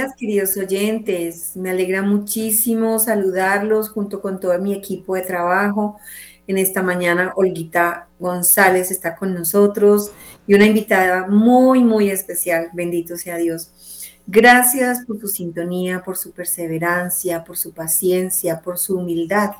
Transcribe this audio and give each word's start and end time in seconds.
Días, 0.00 0.14
queridos 0.16 0.56
oyentes. 0.56 1.52
Me 1.56 1.68
alegra 1.68 2.00
muchísimo 2.00 2.98
saludarlos 2.98 3.90
junto 3.90 4.22
con 4.22 4.40
todo 4.40 4.58
mi 4.58 4.72
equipo 4.72 5.14
de 5.14 5.20
trabajo. 5.20 5.98
En 6.46 6.56
esta 6.56 6.82
mañana, 6.82 7.34
Olguita 7.36 8.08
González 8.18 8.90
está 8.90 9.14
con 9.14 9.34
nosotros 9.34 10.10
y 10.46 10.54
una 10.54 10.64
invitada 10.64 11.26
muy, 11.26 11.84
muy 11.84 12.08
especial. 12.08 12.70
Bendito 12.72 13.18
sea 13.18 13.36
Dios. 13.36 14.16
Gracias 14.26 15.04
por 15.04 15.20
su 15.20 15.28
sintonía, 15.28 16.02
por 16.02 16.16
su 16.16 16.32
perseverancia, 16.32 17.44
por 17.44 17.58
su 17.58 17.74
paciencia, 17.74 18.62
por 18.62 18.78
su 18.78 18.96
humildad, 18.96 19.50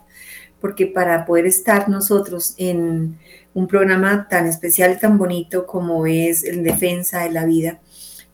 porque 0.59 0.87
para 0.87 1.27
poder 1.27 1.45
estar 1.45 1.91
nosotros 1.91 2.55
en 2.57 3.19
un 3.53 3.67
programa 3.67 4.27
tan 4.27 4.47
especial, 4.47 4.99
tan 4.99 5.19
bonito 5.19 5.67
como 5.67 6.07
es 6.07 6.45
el 6.45 6.63
Defensa 6.63 7.25
de 7.25 7.31
la 7.31 7.45
Vida, 7.45 7.81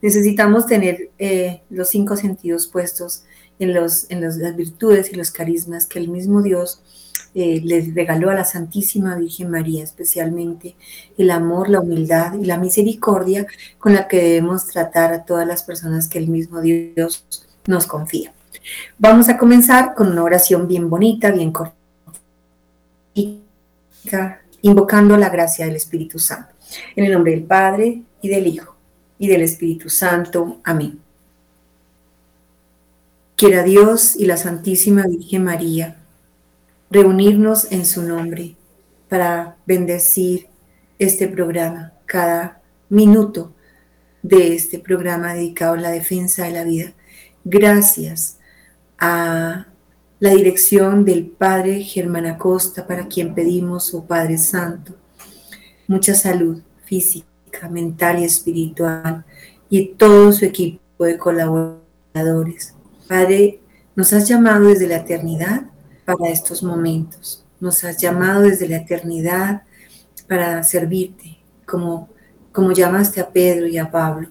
necesitamos 0.02 0.66
tener 0.66 1.10
eh, 1.18 1.62
los 1.70 1.88
cinco 1.88 2.16
sentidos 2.16 2.66
puestos 2.66 3.24
en, 3.58 3.74
los, 3.74 4.10
en 4.10 4.20
las 4.20 4.56
virtudes 4.56 5.12
y 5.12 5.16
los 5.16 5.30
carismas 5.30 5.86
que 5.86 5.98
el 5.98 6.08
mismo 6.08 6.42
Dios 6.42 6.82
eh, 7.34 7.60
les 7.62 7.94
regaló 7.94 8.30
a 8.30 8.34
la 8.34 8.44
Santísima 8.44 9.16
Virgen 9.16 9.50
María, 9.50 9.84
especialmente 9.84 10.74
el 11.18 11.30
amor, 11.30 11.68
la 11.68 11.80
humildad 11.80 12.34
y 12.34 12.44
la 12.46 12.58
misericordia 12.58 13.46
con 13.78 13.94
la 13.94 14.08
que 14.08 14.22
debemos 14.22 14.66
tratar 14.68 15.12
a 15.12 15.24
todas 15.24 15.46
las 15.46 15.62
personas 15.62 16.08
que 16.08 16.18
el 16.18 16.28
mismo 16.28 16.60
Dios 16.60 17.26
nos 17.66 17.86
confía. 17.86 18.32
Vamos 18.98 19.28
a 19.28 19.36
comenzar 19.36 19.94
con 19.94 20.08
una 20.08 20.22
oración 20.22 20.66
bien 20.66 20.88
bonita, 20.88 21.30
bien 21.30 21.52
corta, 21.52 21.74
invocando 24.62 25.16
la 25.16 25.28
gracia 25.28 25.66
del 25.66 25.76
Espíritu 25.76 26.18
Santo. 26.18 26.54
En 26.96 27.04
el 27.04 27.12
nombre 27.12 27.32
del 27.32 27.44
Padre 27.44 28.02
y 28.22 28.28
del 28.28 28.46
Hijo 28.46 28.75
y 29.18 29.28
del 29.28 29.42
Espíritu 29.42 29.88
Santo. 29.88 30.60
Amén. 30.64 31.00
Quiera 33.36 33.62
Dios 33.62 34.16
y 34.16 34.26
la 34.26 34.36
Santísima 34.36 35.06
Virgen 35.06 35.44
María 35.44 35.96
reunirnos 36.90 37.70
en 37.70 37.84
su 37.84 38.02
nombre 38.02 38.56
para 39.08 39.56
bendecir 39.66 40.46
este 40.98 41.28
programa, 41.28 41.92
cada 42.06 42.62
minuto 42.88 43.52
de 44.22 44.54
este 44.54 44.78
programa 44.78 45.34
dedicado 45.34 45.74
a 45.74 45.80
la 45.80 45.90
defensa 45.90 46.44
de 46.44 46.52
la 46.52 46.64
vida. 46.64 46.92
Gracias 47.44 48.38
a 48.98 49.66
la 50.18 50.30
dirección 50.30 51.04
del 51.04 51.26
Padre 51.26 51.82
Germán 51.82 52.26
Acosta, 52.26 52.86
para 52.86 53.06
quien 53.06 53.34
pedimos, 53.34 53.92
oh 53.92 54.06
Padre 54.06 54.38
Santo, 54.38 54.94
mucha 55.86 56.14
salud 56.14 56.62
física 56.84 57.35
mental 57.70 58.18
y 58.18 58.24
espiritual 58.24 59.24
y 59.68 59.94
todo 59.94 60.32
su 60.32 60.44
equipo 60.44 61.04
de 61.04 61.18
colaboradores. 61.18 62.74
Padre, 63.08 63.60
nos 63.94 64.12
has 64.12 64.28
llamado 64.28 64.66
desde 64.66 64.86
la 64.86 64.96
eternidad 64.96 65.62
para 66.04 66.28
estos 66.28 66.62
momentos. 66.62 67.44
Nos 67.60 67.82
has 67.84 67.98
llamado 67.98 68.42
desde 68.42 68.68
la 68.68 68.76
eternidad 68.76 69.62
para 70.28 70.62
servirte, 70.62 71.38
como, 71.64 72.08
como 72.52 72.72
llamaste 72.72 73.20
a 73.20 73.30
Pedro 73.30 73.66
y 73.66 73.78
a 73.78 73.90
Pablo. 73.90 74.28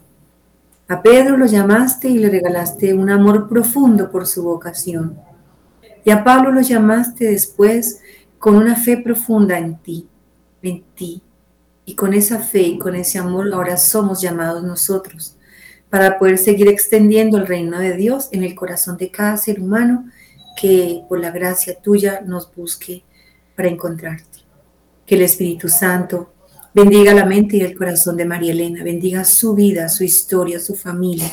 A 0.87 1.01
Pedro 1.01 1.35
lo 1.35 1.47
llamaste 1.47 2.09
y 2.09 2.19
le 2.19 2.29
regalaste 2.29 2.93
un 2.93 3.09
amor 3.09 3.49
profundo 3.49 4.11
por 4.11 4.27
su 4.27 4.43
vocación. 4.43 5.17
Y 6.03 6.11
a 6.11 6.23
Pablo 6.23 6.51
lo 6.51 6.61
llamaste 6.61 7.25
después 7.25 7.99
con 8.37 8.55
una 8.55 8.75
fe 8.75 8.97
profunda 8.97 9.57
en 9.57 9.77
ti, 9.77 10.07
en 10.61 10.83
ti, 10.93 11.23
y 11.85 11.95
con 11.95 12.13
esa 12.13 12.39
fe 12.39 12.61
y 12.61 12.77
con 12.77 12.95
ese 12.95 13.19
amor 13.19 13.53
ahora 13.53 13.77
somos 13.77 14.21
llamados 14.21 14.63
nosotros 14.63 15.35
para 15.89 16.17
poder 16.17 16.37
seguir 16.37 16.67
extendiendo 16.67 17.37
el 17.37 17.47
reino 17.47 17.79
de 17.79 17.95
Dios 17.95 18.29
en 18.31 18.43
el 18.43 18.55
corazón 18.55 18.97
de 18.97 19.11
cada 19.11 19.37
ser 19.37 19.61
humano 19.61 20.09
que 20.59 21.03
por 21.07 21.19
la 21.19 21.31
gracia 21.31 21.79
tuya 21.79 22.21
nos 22.25 22.53
busque 22.53 23.03
para 23.55 23.69
encontrarte. 23.69 24.39
Que 25.05 25.15
el 25.15 25.21
Espíritu 25.21 25.69
Santo 25.69 26.33
bendiga 26.73 27.13
la 27.13 27.25
mente 27.25 27.57
y 27.57 27.61
el 27.61 27.77
corazón 27.77 28.17
de 28.17 28.25
María 28.25 28.51
Elena, 28.51 28.83
bendiga 28.83 29.23
su 29.23 29.53
vida, 29.53 29.87
su 29.87 30.03
historia, 30.03 30.59
su 30.59 30.75
familia 30.75 31.31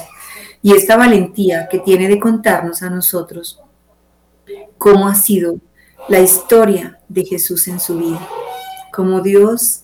y 0.63 0.77
esta 0.77 0.97
valentía 0.97 1.67
que 1.69 1.81
tiene 1.81 2.09
de 2.09 2.21
contarnos 2.21 2.83
a 2.83 2.91
nosotros 2.91 3.61
cómo 4.79 5.09
ha 5.09 5.15
sido 5.15 5.57
la 6.09 6.21
historia 6.21 7.01
de 7.09 7.25
Jesús 7.25 7.69
en 7.69 7.81
su 7.81 7.99
vida, 7.99 8.29
cómo 8.93 9.21
Dios 9.21 9.81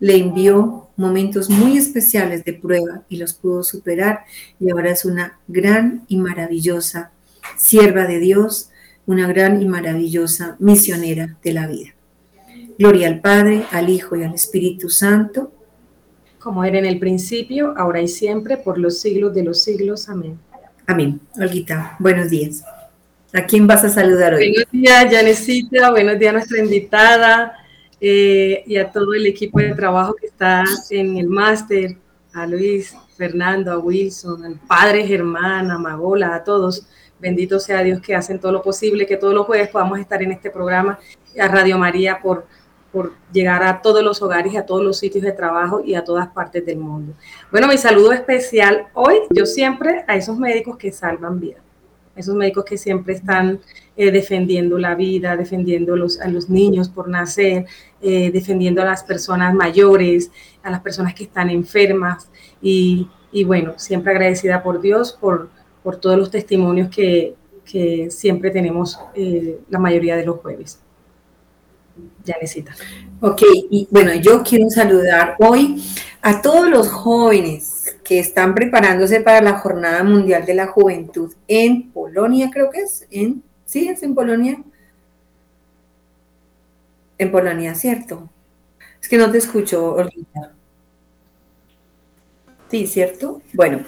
le 0.00 0.16
envió 0.16 0.88
momentos 0.96 1.48
muy 1.48 1.78
especiales 1.78 2.44
de 2.44 2.54
prueba 2.54 3.02
y 3.08 3.16
los 3.16 3.34
pudo 3.34 3.62
superar 3.62 4.24
y 4.58 4.70
ahora 4.70 4.90
es 4.90 5.04
una 5.04 5.38
gran 5.46 6.04
y 6.08 6.16
maravillosa 6.16 7.12
sierva 7.56 8.06
de 8.06 8.18
Dios, 8.18 8.70
una 9.06 9.26
gran 9.26 9.62
y 9.62 9.66
maravillosa 9.66 10.56
misionera 10.58 11.36
de 11.42 11.52
la 11.52 11.66
vida. 11.66 11.94
Gloria 12.78 13.08
al 13.08 13.20
Padre, 13.20 13.64
al 13.72 13.88
Hijo 13.88 14.16
y 14.16 14.22
al 14.22 14.34
Espíritu 14.34 14.88
Santo. 14.88 15.52
Como 16.38 16.64
era 16.64 16.78
en 16.78 16.86
el 16.86 16.98
principio, 16.98 17.74
ahora 17.76 18.00
y 18.00 18.08
siempre, 18.08 18.56
por 18.56 18.78
los 18.78 19.00
siglos 19.00 19.34
de 19.34 19.42
los 19.42 19.62
siglos. 19.62 20.08
Amén. 20.08 20.38
Amén. 20.86 21.20
Olguita, 21.36 21.96
buenos 21.98 22.30
días. 22.30 22.62
¿A 23.34 23.44
quién 23.44 23.66
vas 23.66 23.84
a 23.84 23.88
saludar 23.88 24.34
hoy? 24.34 24.52
Buenos 24.52 24.72
días, 24.72 25.06
Janesita. 25.10 25.90
Buenos 25.90 26.18
días, 26.18 26.32
nuestra 26.32 26.58
invitada. 26.58 27.52
Eh, 28.00 28.62
y 28.66 28.76
a 28.76 28.90
todo 28.90 29.14
el 29.14 29.26
equipo 29.26 29.58
de 29.58 29.74
trabajo 29.74 30.14
que 30.14 30.26
está 30.26 30.64
en 30.90 31.16
el 31.16 31.28
máster, 31.28 31.96
a 32.32 32.46
Luis, 32.46 32.94
Fernando, 33.16 33.72
a 33.72 33.78
Wilson, 33.78 34.44
al 34.44 34.54
padre 34.60 35.06
Germán, 35.06 35.70
a 35.70 35.78
Magola, 35.78 36.34
a 36.34 36.44
todos. 36.44 36.86
Bendito 37.18 37.58
sea 37.58 37.82
Dios 37.82 38.00
que 38.00 38.14
hacen 38.14 38.38
todo 38.38 38.52
lo 38.52 38.62
posible, 38.62 39.06
que 39.06 39.16
todos 39.16 39.34
los 39.34 39.46
jueves 39.46 39.68
podamos 39.70 39.98
estar 39.98 40.22
en 40.22 40.30
este 40.30 40.50
programa, 40.50 40.98
a 41.40 41.48
Radio 41.48 41.76
María 41.76 42.20
por, 42.22 42.46
por 42.92 43.14
llegar 43.32 43.64
a 43.64 43.82
todos 43.82 44.04
los 44.04 44.22
hogares, 44.22 44.56
a 44.56 44.64
todos 44.64 44.84
los 44.84 44.98
sitios 44.98 45.24
de 45.24 45.32
trabajo 45.32 45.82
y 45.84 45.96
a 45.96 46.04
todas 46.04 46.28
partes 46.28 46.64
del 46.64 46.78
mundo. 46.78 47.14
Bueno, 47.50 47.66
mi 47.66 47.76
saludo 47.76 48.12
especial 48.12 48.86
hoy, 48.94 49.16
yo 49.30 49.46
siempre 49.46 50.04
a 50.06 50.14
esos 50.14 50.38
médicos 50.38 50.76
que 50.76 50.92
salvan 50.92 51.40
vidas 51.40 51.62
esos 52.18 52.34
médicos 52.34 52.64
que 52.64 52.76
siempre 52.76 53.14
están 53.14 53.60
eh, 54.00 54.12
defendiendo 54.12 54.78
la 54.78 54.94
vida, 54.94 55.36
defendiendo 55.36 55.96
los, 55.96 56.20
a 56.20 56.28
los 56.28 56.48
niños 56.48 56.88
por 56.88 57.08
nacer, 57.08 57.66
eh, 58.00 58.30
defendiendo 58.30 58.80
a 58.80 58.84
las 58.84 59.02
personas 59.02 59.52
mayores, 59.52 60.30
a 60.62 60.70
las 60.70 60.80
personas 60.82 61.14
que 61.14 61.24
están 61.24 61.50
enfermas 61.50 62.30
y, 62.62 63.08
bueno, 63.44 63.74
siempre 63.76 64.12
agradecida 64.12 64.62
por 64.62 64.80
Dios 64.80 65.18
por, 65.20 65.50
por 65.82 65.96
todos 65.96 66.16
los 66.16 66.30
testimonios 66.30 66.90
que, 66.90 67.34
que 67.64 68.08
siempre 68.08 68.52
tenemos 68.52 69.00
eh, 69.16 69.58
la 69.68 69.80
mayoría 69.80 70.14
de 70.16 70.26
los 70.26 70.38
jueves. 70.38 70.78
Ya 72.24 72.36
necesita. 72.40 72.76
Ok, 73.20 73.42
y 73.68 73.88
bueno, 73.90 74.14
yo 74.14 74.44
quiero 74.44 74.70
saludar 74.70 75.34
hoy 75.40 75.82
a 76.22 76.40
todos 76.40 76.70
los 76.70 76.86
jóvenes 76.88 77.96
que 78.04 78.20
están 78.20 78.54
preparándose 78.54 79.20
para 79.22 79.42
la 79.42 79.58
Jornada 79.58 80.04
Mundial 80.04 80.46
de 80.46 80.54
la 80.54 80.68
Juventud 80.68 81.34
en 81.48 81.90
Polonia, 81.90 82.48
creo 82.52 82.70
que 82.70 82.82
es, 82.82 83.04
en, 83.10 83.42
sí, 83.68 83.88
es 83.88 84.02
en 84.02 84.14
Polonia. 84.14 84.64
En 87.18 87.30
Polonia, 87.30 87.74
¿cierto? 87.74 88.30
Es 89.00 89.08
que 89.08 89.18
no 89.18 89.30
te 89.30 89.38
escucho, 89.38 89.94
Olguita. 89.94 90.54
Sí, 92.70 92.86
¿cierto? 92.86 93.42
Bueno, 93.52 93.84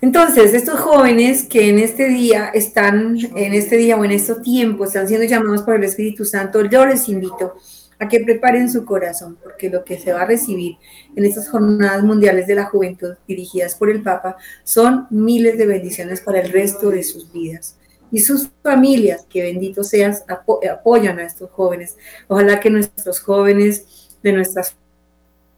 entonces, 0.00 0.52
estos 0.52 0.80
jóvenes 0.80 1.44
que 1.44 1.70
en 1.70 1.78
este 1.78 2.08
día 2.08 2.48
están, 2.48 3.16
en 3.34 3.54
este 3.54 3.76
día 3.76 3.96
o 3.96 4.04
en 4.04 4.10
estos 4.10 4.42
tiempos, 4.42 4.88
están 4.88 5.08
siendo 5.08 5.26
llamados 5.26 5.62
por 5.62 5.76
el 5.76 5.84
Espíritu 5.84 6.24
Santo, 6.24 6.64
yo 6.64 6.84
les 6.86 7.08
invito 7.08 7.54
a 7.98 8.08
que 8.08 8.20
preparen 8.20 8.70
su 8.70 8.84
corazón, 8.84 9.38
porque 9.42 9.70
lo 9.70 9.84
que 9.84 9.98
se 9.98 10.12
va 10.12 10.22
a 10.22 10.26
recibir 10.26 10.76
en 11.14 11.24
estas 11.24 11.48
jornadas 11.48 12.02
mundiales 12.02 12.46
de 12.46 12.54
la 12.54 12.66
juventud 12.66 13.14
dirigidas 13.26 13.74
por 13.74 13.88
el 13.88 14.02
Papa 14.02 14.36
son 14.64 15.06
miles 15.10 15.56
de 15.56 15.66
bendiciones 15.66 16.20
para 16.20 16.40
el 16.40 16.52
resto 16.52 16.90
de 16.90 17.02
sus 17.02 17.32
vidas. 17.32 17.75
Y 18.10 18.20
sus 18.20 18.50
familias, 18.62 19.26
que 19.28 19.42
bendito 19.42 19.82
seas, 19.84 20.24
apoyan 20.28 21.18
a 21.18 21.24
estos 21.24 21.50
jóvenes. 21.50 21.96
Ojalá 22.28 22.60
que 22.60 22.70
nuestros 22.70 23.20
jóvenes 23.20 24.08
de 24.22 24.32
nuestras 24.32 24.76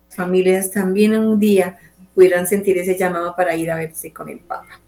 familias 0.08 0.70
también 0.70 1.16
un 1.16 1.38
día 1.38 1.78
pudieran 2.14 2.46
sentir 2.46 2.78
ese 2.78 2.98
llamado 2.98 3.34
para 3.36 3.54
ir 3.54 3.70
a 3.70 3.76
verse 3.76 4.12
con 4.12 4.28
el 4.28 4.40
Papa. 4.40 4.80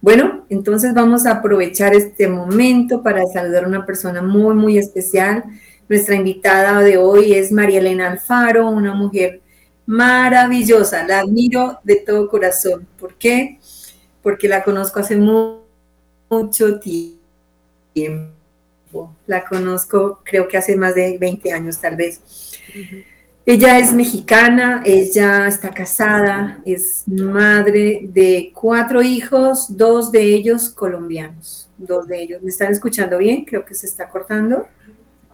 Bueno, 0.00 0.46
entonces 0.50 0.94
vamos 0.94 1.26
a 1.26 1.32
aprovechar 1.32 1.94
este 1.94 2.28
momento 2.28 3.02
para 3.02 3.26
saludar 3.26 3.64
a 3.64 3.68
una 3.68 3.86
persona 3.86 4.22
muy, 4.22 4.54
muy 4.54 4.78
especial 4.78 5.44
nuestra 5.88 6.14
invitada 6.14 6.80
de 6.80 6.96
hoy 6.96 7.34
es 7.34 7.52
María 7.52 7.78
Elena 7.78 8.10
Alfaro, 8.10 8.68
una 8.70 8.94
mujer 8.94 9.42
maravillosa. 9.84 11.06
La 11.06 11.20
admiro 11.20 11.78
de 11.84 11.96
todo 11.96 12.28
corazón. 12.28 12.88
¿Por 12.98 13.16
qué? 13.16 13.58
Porque 14.22 14.48
la 14.48 14.64
conozco 14.64 15.00
hace 15.00 15.16
mucho 15.16 15.63
tiempo. 17.92 18.34
La 19.26 19.44
conozco 19.44 20.20
creo 20.24 20.46
que 20.48 20.56
hace 20.56 20.76
más 20.76 20.94
de 20.94 21.18
20 21.18 21.52
años 21.52 21.80
tal 21.80 21.96
vez. 21.96 22.20
Ella 23.46 23.78
es 23.78 23.92
mexicana, 23.92 24.82
ella 24.86 25.46
está 25.46 25.68
casada, 25.68 26.62
es 26.64 27.02
madre 27.06 28.00
de 28.04 28.50
cuatro 28.54 29.02
hijos, 29.02 29.76
dos 29.76 30.10
de 30.10 30.22
ellos 30.22 30.70
colombianos, 30.70 31.68
dos 31.76 32.08
de 32.08 32.22
ellos. 32.22 32.42
¿Me 32.42 32.48
están 32.48 32.72
escuchando 32.72 33.18
bien? 33.18 33.44
Creo 33.44 33.62
que 33.66 33.74
se 33.74 33.86
está 33.86 34.08
cortando. 34.08 34.66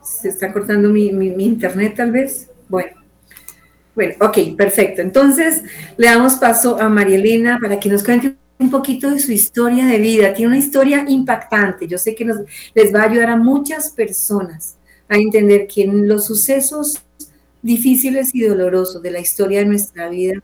Se 0.02 0.29
está 0.29 0.52
cortando 0.52 0.88
mi, 0.88 1.06
internet 1.06 1.94
tal 1.97 2.11
vez. 2.11 2.49
Bueno, 2.69 2.97
bueno, 3.94 4.14
ok, 4.20 4.56
perfecto. 4.56 5.02
Entonces 5.02 5.62
le 5.97 6.08
damos 6.08 6.35
paso 6.35 6.81
a 6.81 6.88
María 6.88 7.14
Elena 7.14 7.58
para 7.62 7.79
que 7.79 7.88
nos 7.88 8.02
cuente 8.02 8.35
un 8.60 8.70
poquito 8.70 9.10
de 9.10 9.18
su 9.18 9.32
historia 9.32 9.86
de 9.86 9.98
vida. 9.98 10.34
Tiene 10.34 10.48
una 10.48 10.58
historia 10.58 11.04
impactante. 11.08 11.88
Yo 11.88 11.96
sé 11.96 12.14
que 12.14 12.26
nos, 12.26 12.40
les 12.74 12.94
va 12.94 13.00
a 13.00 13.10
ayudar 13.10 13.30
a 13.30 13.36
muchas 13.36 13.90
personas 13.90 14.76
a 15.08 15.16
entender 15.16 15.66
que 15.66 15.82
en 15.82 16.06
los 16.06 16.26
sucesos 16.26 17.02
difíciles 17.62 18.34
y 18.34 18.42
dolorosos 18.42 19.02
de 19.02 19.10
la 19.10 19.18
historia 19.18 19.60
de 19.60 19.64
nuestra 19.64 20.10
vida 20.10 20.42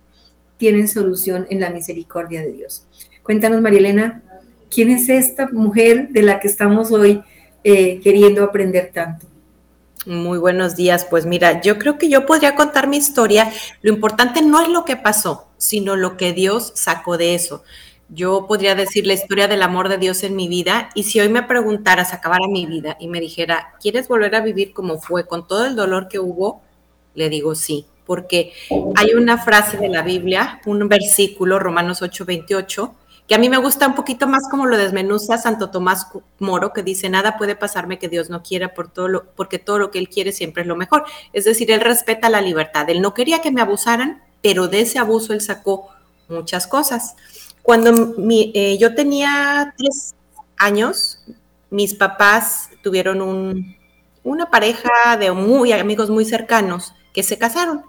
tienen 0.57 0.89
solución 0.89 1.47
en 1.51 1.61
la 1.61 1.69
misericordia 1.69 2.41
de 2.41 2.53
Dios. 2.53 2.87
Cuéntanos, 3.23 3.61
María 3.61 3.81
Elena, 3.81 4.23
¿quién 4.71 4.89
es 4.89 5.11
esta 5.11 5.49
mujer 5.53 6.09
de 6.09 6.23
la 6.23 6.41
que 6.41 6.49
estamos 6.49 6.93
hoy 6.93 7.23
eh, 7.65 8.01
queriendo 8.01 8.43
aprender 8.43 8.93
tanto? 8.95 9.27
Muy 10.07 10.39
buenos 10.39 10.75
días. 10.75 11.05
Pues 11.05 11.27
mira, 11.27 11.61
yo 11.61 11.79
creo 11.79 11.99
que 11.99 12.09
yo 12.09 12.25
podría 12.25 12.55
contar 12.55 12.89
mi 12.89 12.97
historia. 12.97 13.53
Lo 13.83 13.93
importante 13.93 14.41
no 14.41 14.63
es 14.63 14.69
lo 14.69 14.87
que 14.87 14.97
pasó, 14.97 15.49
sino 15.59 15.97
lo 15.97 16.17
que 16.17 16.33
Dios 16.33 16.73
sacó 16.77 17.19
de 17.19 17.35
eso. 17.35 17.63
Yo 18.09 18.47
podría 18.47 18.77
decir 18.77 19.05
la 19.07 19.15
historia 19.15 19.49
del 19.49 19.63
amor 19.63 19.89
de 19.89 19.99
Dios 19.99 20.23
en 20.23 20.37
mi 20.37 20.47
vida 20.47 20.91
y 20.95 21.03
si 21.03 21.19
hoy 21.19 21.29
me 21.29 21.43
preguntaras, 21.43 22.15
acabara 22.15 22.47
mi 22.47 22.65
vida 22.65 22.97
y 23.01 23.09
me 23.09 23.21
dijera, 23.21 23.75
¿quieres 23.81 24.07
volver 24.07 24.37
a 24.37 24.41
vivir 24.41 24.73
como 24.73 24.99
fue, 25.01 25.27
con 25.27 25.49
todo 25.49 25.67
el 25.67 25.75
dolor 25.75 26.07
que 26.07 26.21
hubo? 26.21 26.63
Le 27.15 27.29
digo 27.29 27.57
sí, 27.57 27.85
porque 28.05 28.53
hay 28.95 29.15
una 29.15 29.39
frase 29.39 29.77
de 29.77 29.89
la 29.89 30.03
Biblia, 30.03 30.61
un 30.67 30.89
versículo, 30.89 31.59
Romanos 31.59 32.01
8:28, 32.01 32.95
que 33.27 33.35
a 33.35 33.39
mí 33.39 33.49
me 33.49 33.57
gusta 33.57 33.89
un 33.89 33.97
poquito 33.97 34.29
más 34.29 34.49
como 34.49 34.67
lo 34.67 34.77
desmenuza 34.77 35.37
Santo 35.37 35.71
Tomás 35.71 36.07
Moro, 36.39 36.73
que 36.73 36.85
dice, 36.85 37.09
nada 37.09 37.37
puede 37.37 37.57
pasarme 37.57 37.99
que 37.99 38.09
Dios 38.09 38.31
no 38.31 38.45
quiera 38.45 38.73
por 38.73 38.89
todo 38.89 39.09
lo, 39.09 39.25
porque 39.35 39.59
todo 39.59 39.81
lo 39.81 39.91
que 39.91 39.99
Él 39.99 40.09
quiere 40.09 40.31
siempre 40.31 40.63
es 40.63 40.69
lo 40.69 40.77
mejor. 40.77 41.05
Es 41.33 41.45
decir, 41.45 41.73
Él 41.73 41.81
respeta 41.81 42.31
la 42.31 42.41
libertad. 42.41 42.89
Él 42.89 43.01
no 43.01 43.15
quería 43.15 43.41
que 43.41 43.51
me 43.51 43.61
abusaran, 43.61 44.23
pero 44.43 44.69
de 44.69 44.83
ese 44.83 45.01
abuso 45.01 45.33
Él 45.33 45.41
sacó 45.41 45.89
muchas 46.29 46.69
cosas. 46.69 47.17
Cuando 47.67 48.15
eh, 48.31 48.79
yo 48.79 48.95
tenía 48.95 49.75
tres 49.77 50.15
años, 50.57 51.19
mis 51.69 51.95
papás 51.95 52.71
tuvieron 52.81 53.21
un, 53.21 53.77
una 54.23 54.51
pareja 54.51 55.17
de 55.19 55.33
muy 55.33 55.73
amigos 55.73 56.09
muy 56.09 56.25
cercanos 56.25 56.95
que 57.13 57.25
se 57.25 57.39
casaron. 57.39 57.83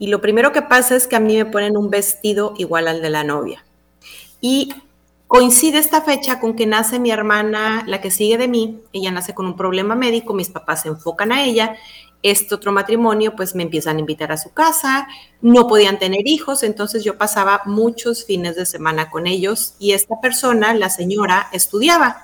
Y 0.00 0.08
lo 0.08 0.20
primero 0.20 0.50
que 0.50 0.62
pasa 0.62 0.96
es 0.96 1.06
que 1.06 1.14
a 1.14 1.20
mí 1.20 1.36
me 1.36 1.46
ponen 1.46 1.76
un 1.76 1.90
vestido 1.90 2.54
igual 2.58 2.88
al 2.88 3.02
de 3.02 3.10
la 3.10 3.22
novia. 3.22 3.64
Y 4.40 4.74
coincide 5.28 5.78
esta 5.78 6.00
fecha 6.00 6.40
con 6.40 6.56
que 6.56 6.66
nace 6.66 6.98
mi 6.98 7.12
hermana, 7.12 7.84
la 7.86 8.00
que 8.00 8.10
sigue 8.10 8.36
de 8.36 8.48
mí. 8.48 8.80
Ella 8.92 9.12
nace 9.12 9.32
con 9.32 9.46
un 9.46 9.54
problema 9.54 9.94
médico, 9.94 10.34
mis 10.34 10.50
papás 10.50 10.82
se 10.82 10.88
enfocan 10.88 11.30
a 11.30 11.44
ella. 11.44 11.76
Este 12.24 12.54
otro 12.54 12.72
matrimonio, 12.72 13.36
pues 13.36 13.54
me 13.54 13.64
empiezan 13.64 13.98
a 13.98 14.00
invitar 14.00 14.32
a 14.32 14.38
su 14.38 14.50
casa. 14.50 15.06
No 15.42 15.68
podían 15.68 15.98
tener 15.98 16.26
hijos, 16.26 16.62
entonces 16.62 17.04
yo 17.04 17.18
pasaba 17.18 17.60
muchos 17.66 18.24
fines 18.24 18.56
de 18.56 18.64
semana 18.64 19.10
con 19.10 19.26
ellos. 19.26 19.74
Y 19.78 19.92
esta 19.92 20.18
persona, 20.22 20.72
la 20.72 20.88
señora, 20.88 21.50
estudiaba. 21.52 22.22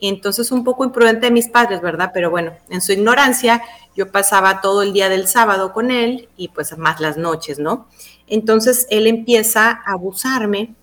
Entonces, 0.00 0.50
un 0.52 0.64
poco 0.64 0.84
imprudente 0.86 1.26
de 1.26 1.32
mis 1.32 1.48
padres, 1.48 1.82
¿verdad? 1.82 2.12
Pero 2.14 2.30
bueno, 2.30 2.54
en 2.70 2.80
su 2.80 2.92
ignorancia, 2.92 3.62
yo 3.94 4.10
pasaba 4.10 4.62
todo 4.62 4.82
el 4.82 4.94
día 4.94 5.10
del 5.10 5.28
sábado 5.28 5.74
con 5.74 5.90
él 5.90 6.30
y 6.38 6.48
pues 6.48 6.76
más 6.78 6.98
las 7.00 7.18
noches, 7.18 7.58
¿no? 7.58 7.88
Entonces, 8.28 8.86
él 8.88 9.06
empieza 9.06 9.82
a 9.84 9.92
abusarme. 9.92 10.74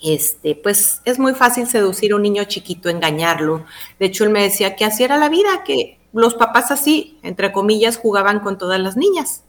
Este, 0.00 0.54
pues 0.54 1.00
es 1.04 1.18
muy 1.18 1.34
fácil 1.34 1.66
seducir 1.66 2.12
a 2.12 2.16
un 2.16 2.22
niño 2.22 2.44
chiquito, 2.44 2.88
engañarlo. 2.88 3.64
De 3.98 4.06
hecho, 4.06 4.22
él 4.22 4.30
me 4.30 4.42
decía 4.42 4.76
que 4.76 4.84
así 4.84 5.02
era 5.02 5.18
la 5.18 5.28
vida, 5.28 5.64
que 5.64 5.98
los 6.20 6.34
papás 6.34 6.70
así, 6.70 7.18
entre 7.22 7.52
comillas, 7.52 7.98
jugaban 7.98 8.40
con 8.40 8.58
todas 8.58 8.80
las 8.80 8.96
niñas. 8.96 9.42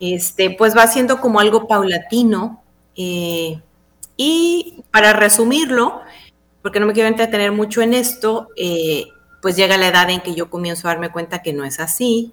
Este, 0.00 0.50
pues 0.50 0.76
va 0.76 0.86
siendo 0.88 1.20
como 1.20 1.40
algo 1.40 1.68
paulatino. 1.68 2.62
Eh, 2.96 3.60
y 4.16 4.82
para 4.90 5.12
resumirlo, 5.12 6.00
porque 6.60 6.80
no 6.80 6.86
me 6.86 6.92
quiero 6.92 7.08
entretener 7.08 7.52
mucho 7.52 7.80
en 7.82 7.94
esto, 7.94 8.48
eh, 8.56 9.06
pues 9.40 9.56
llega 9.56 9.78
la 9.78 9.88
edad 9.88 10.10
en 10.10 10.20
que 10.20 10.34
yo 10.34 10.50
comienzo 10.50 10.88
a 10.88 10.92
darme 10.92 11.10
cuenta 11.10 11.42
que 11.42 11.52
no 11.52 11.64
es 11.64 11.80
así, 11.80 12.32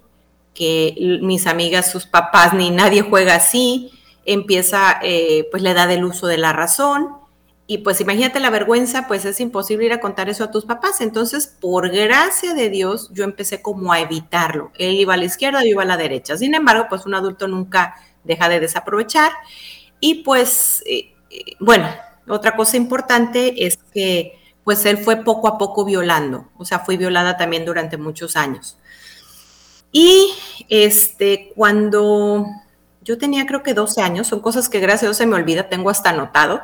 que 0.54 1.18
mis 1.22 1.46
amigas, 1.46 1.90
sus 1.90 2.06
papás, 2.06 2.52
ni 2.52 2.70
nadie 2.70 3.02
juega 3.02 3.36
así, 3.36 3.92
empieza 4.24 4.98
eh, 5.02 5.48
pues 5.50 5.62
la 5.62 5.70
edad 5.70 5.88
del 5.88 6.04
uso 6.04 6.26
de 6.26 6.38
la 6.38 6.52
razón, 6.52 7.19
y 7.70 7.78
pues 7.78 8.00
imagínate 8.00 8.40
la 8.40 8.50
vergüenza, 8.50 9.06
pues 9.06 9.24
es 9.24 9.38
imposible 9.38 9.86
ir 9.86 9.92
a 9.92 10.00
contar 10.00 10.28
eso 10.28 10.42
a 10.42 10.50
tus 10.50 10.64
papás. 10.64 11.00
Entonces, 11.00 11.46
por 11.46 11.88
gracia 11.88 12.52
de 12.52 12.68
Dios, 12.68 13.10
yo 13.12 13.22
empecé 13.22 13.62
como 13.62 13.92
a 13.92 14.00
evitarlo. 14.00 14.72
Él 14.76 14.96
iba 14.96 15.14
a 15.14 15.16
la 15.16 15.26
izquierda, 15.26 15.62
yo 15.62 15.68
iba 15.68 15.84
a 15.84 15.86
la 15.86 15.96
derecha. 15.96 16.36
Sin 16.36 16.52
embargo, 16.54 16.86
pues 16.88 17.06
un 17.06 17.14
adulto 17.14 17.46
nunca 17.46 17.94
deja 18.24 18.48
de 18.48 18.58
desaprovechar. 18.58 19.30
Y 20.00 20.24
pues, 20.24 20.82
eh, 20.84 21.14
bueno, 21.60 21.86
otra 22.26 22.56
cosa 22.56 22.76
importante 22.76 23.64
es 23.64 23.78
que 23.94 24.36
pues 24.64 24.84
él 24.84 24.98
fue 24.98 25.22
poco 25.22 25.46
a 25.46 25.56
poco 25.56 25.84
violando, 25.84 26.50
o 26.56 26.64
sea, 26.64 26.80
fui 26.80 26.96
violada 26.96 27.36
también 27.36 27.64
durante 27.64 27.96
muchos 27.96 28.34
años. 28.34 28.78
Y 29.92 30.32
este, 30.68 31.52
cuando 31.54 32.46
yo 33.02 33.16
tenía 33.16 33.46
creo 33.46 33.62
que 33.62 33.74
12 33.74 34.02
años, 34.02 34.26
son 34.26 34.40
cosas 34.40 34.68
que 34.68 34.80
gracias 34.80 35.04
a 35.04 35.06
Dios 35.06 35.18
se 35.18 35.26
me 35.26 35.36
olvida, 35.36 35.68
tengo 35.68 35.88
hasta 35.88 36.10
anotado, 36.10 36.60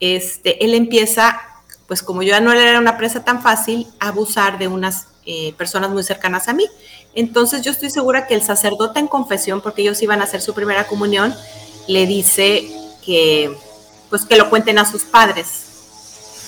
este, 0.00 0.64
él 0.64 0.74
empieza, 0.74 1.40
pues 1.86 2.02
como 2.02 2.22
yo 2.22 2.30
ya 2.30 2.40
no 2.40 2.52
era 2.52 2.78
una 2.78 2.96
presa 2.96 3.24
tan 3.24 3.42
fácil, 3.42 3.86
a 4.00 4.08
abusar 4.08 4.58
de 4.58 4.68
unas 4.68 5.06
eh, 5.26 5.54
personas 5.56 5.90
muy 5.90 6.02
cercanas 6.02 6.48
a 6.48 6.54
mí. 6.54 6.66
Entonces 7.14 7.62
yo 7.62 7.70
estoy 7.70 7.90
segura 7.90 8.26
que 8.26 8.34
el 8.34 8.42
sacerdote 8.42 8.98
en 8.98 9.06
confesión, 9.06 9.60
porque 9.60 9.82
ellos 9.82 10.02
iban 10.02 10.20
a 10.20 10.24
hacer 10.24 10.40
su 10.40 10.54
primera 10.54 10.86
comunión, 10.86 11.34
le 11.86 12.06
dice 12.06 12.70
que 13.04 13.54
pues 14.08 14.24
que 14.24 14.36
lo 14.36 14.50
cuenten 14.50 14.78
a 14.78 14.90
sus 14.90 15.04
padres. 15.04 15.66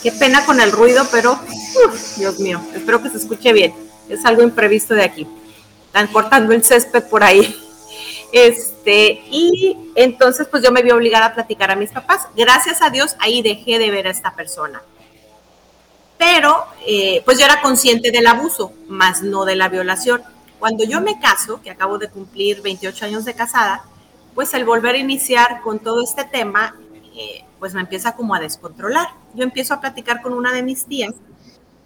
Qué 0.03 0.11
pena 0.11 0.45
con 0.45 0.61
el 0.61 0.73
ruido, 0.73 1.07
pero 1.13 1.39
Dios 2.17 2.41
mío, 2.41 2.61
espero 2.75 3.03
que 3.03 3.11
se 3.11 3.19
escuche 3.19 3.53
bien. 3.53 3.73
Es 4.09 4.25
algo 4.25 4.43
imprevisto 4.43 4.95
de 4.95 5.05
aquí. 5.05 5.27
Están 5.87 6.09
cortando 6.09 6.53
el 6.53 6.65
césped 6.65 7.05
por 7.05 7.23
ahí. 7.23 7.57
Este, 8.85 9.23
y 9.31 9.79
entonces 9.95 10.49
pues 10.51 10.65
yo 10.65 10.73
me 10.73 10.83
vi 10.83 10.91
obligada 10.91 11.27
a 11.27 11.35
platicar 11.35 11.71
a 11.71 11.77
mis 11.77 11.91
papás. 11.91 12.27
Gracias 12.37 12.83
a 12.83 12.91
Dios 12.91 13.15
ahí 13.21 13.41
dejé 13.41 13.79
de 13.79 13.93
ver 13.93 14.09
a 14.09 14.11
esta 14.11 14.35
persona. 14.35 14.83
Pero 16.19 16.67
eh, 16.85 17.23
pues 17.25 17.39
yo 17.39 17.45
era 17.45 17.63
consciente 17.63 18.11
del 18.11 18.27
abuso, 18.27 18.73
más 18.89 19.23
no 19.23 19.45
de 19.45 19.55
la 19.55 19.69
violación. 19.69 20.23
Cuando 20.59 20.83
yo 20.83 21.01
me 21.01 21.21
caso, 21.21 21.61
que 21.63 21.71
acabo 21.71 21.99
de 21.99 22.09
cumplir 22.09 22.61
28 22.61 23.05
años 23.05 23.25
de 23.25 23.35
casada, 23.35 23.85
pues 24.35 24.53
el 24.55 24.65
volver 24.65 24.97
a 24.97 24.99
iniciar 24.99 25.61
con 25.63 25.79
todo 25.79 26.03
este 26.03 26.25
tema, 26.25 26.75
eh, 27.15 27.45
pues 27.61 27.75
me 27.75 27.83
empieza 27.83 28.17
como 28.17 28.35
a 28.35 28.41
descontrolar. 28.41 29.11
Yo 29.35 29.45
empiezo 29.45 29.75
a 29.75 29.81
platicar 29.81 30.23
con 30.23 30.33
una 30.33 30.53
de 30.53 30.65
mis 30.65 30.87
tías 30.87 31.15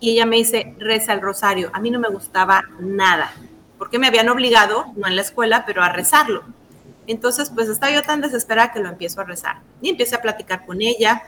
y 0.01 0.13
ella 0.13 0.25
me 0.25 0.37
dice, 0.37 0.75
reza 0.79 1.13
el 1.13 1.21
rosario. 1.21 1.71
A 1.75 1.81
mí 1.81 1.91
no 1.91 1.99
me 1.99 2.09
gustaba 2.09 2.65
nada, 2.81 3.35
porque 3.77 3.99
me 3.99 4.07
habían 4.07 4.31
obligado, 4.31 4.87
no 4.97 5.07
en 5.07 5.17
la 5.17 5.23
escuela, 5.23 5.65
pero 5.67 5.83
a 5.83 5.91
rezarlo. 5.91 6.43
Entonces, 7.07 7.51
pues 7.55 7.69
estaba 7.69 7.93
yo 7.93 8.03
tan 8.03 8.21
desesperada 8.21 8.73
que 8.73 8.81
lo 8.81 8.89
empiezo 8.89 9.21
a 9.21 9.25
rezar. 9.25 9.63
Y 9.81 9.91
empecé 9.91 10.17
a 10.17 10.23
platicar 10.23 10.67
con 10.67 10.81
ella. 10.81 11.23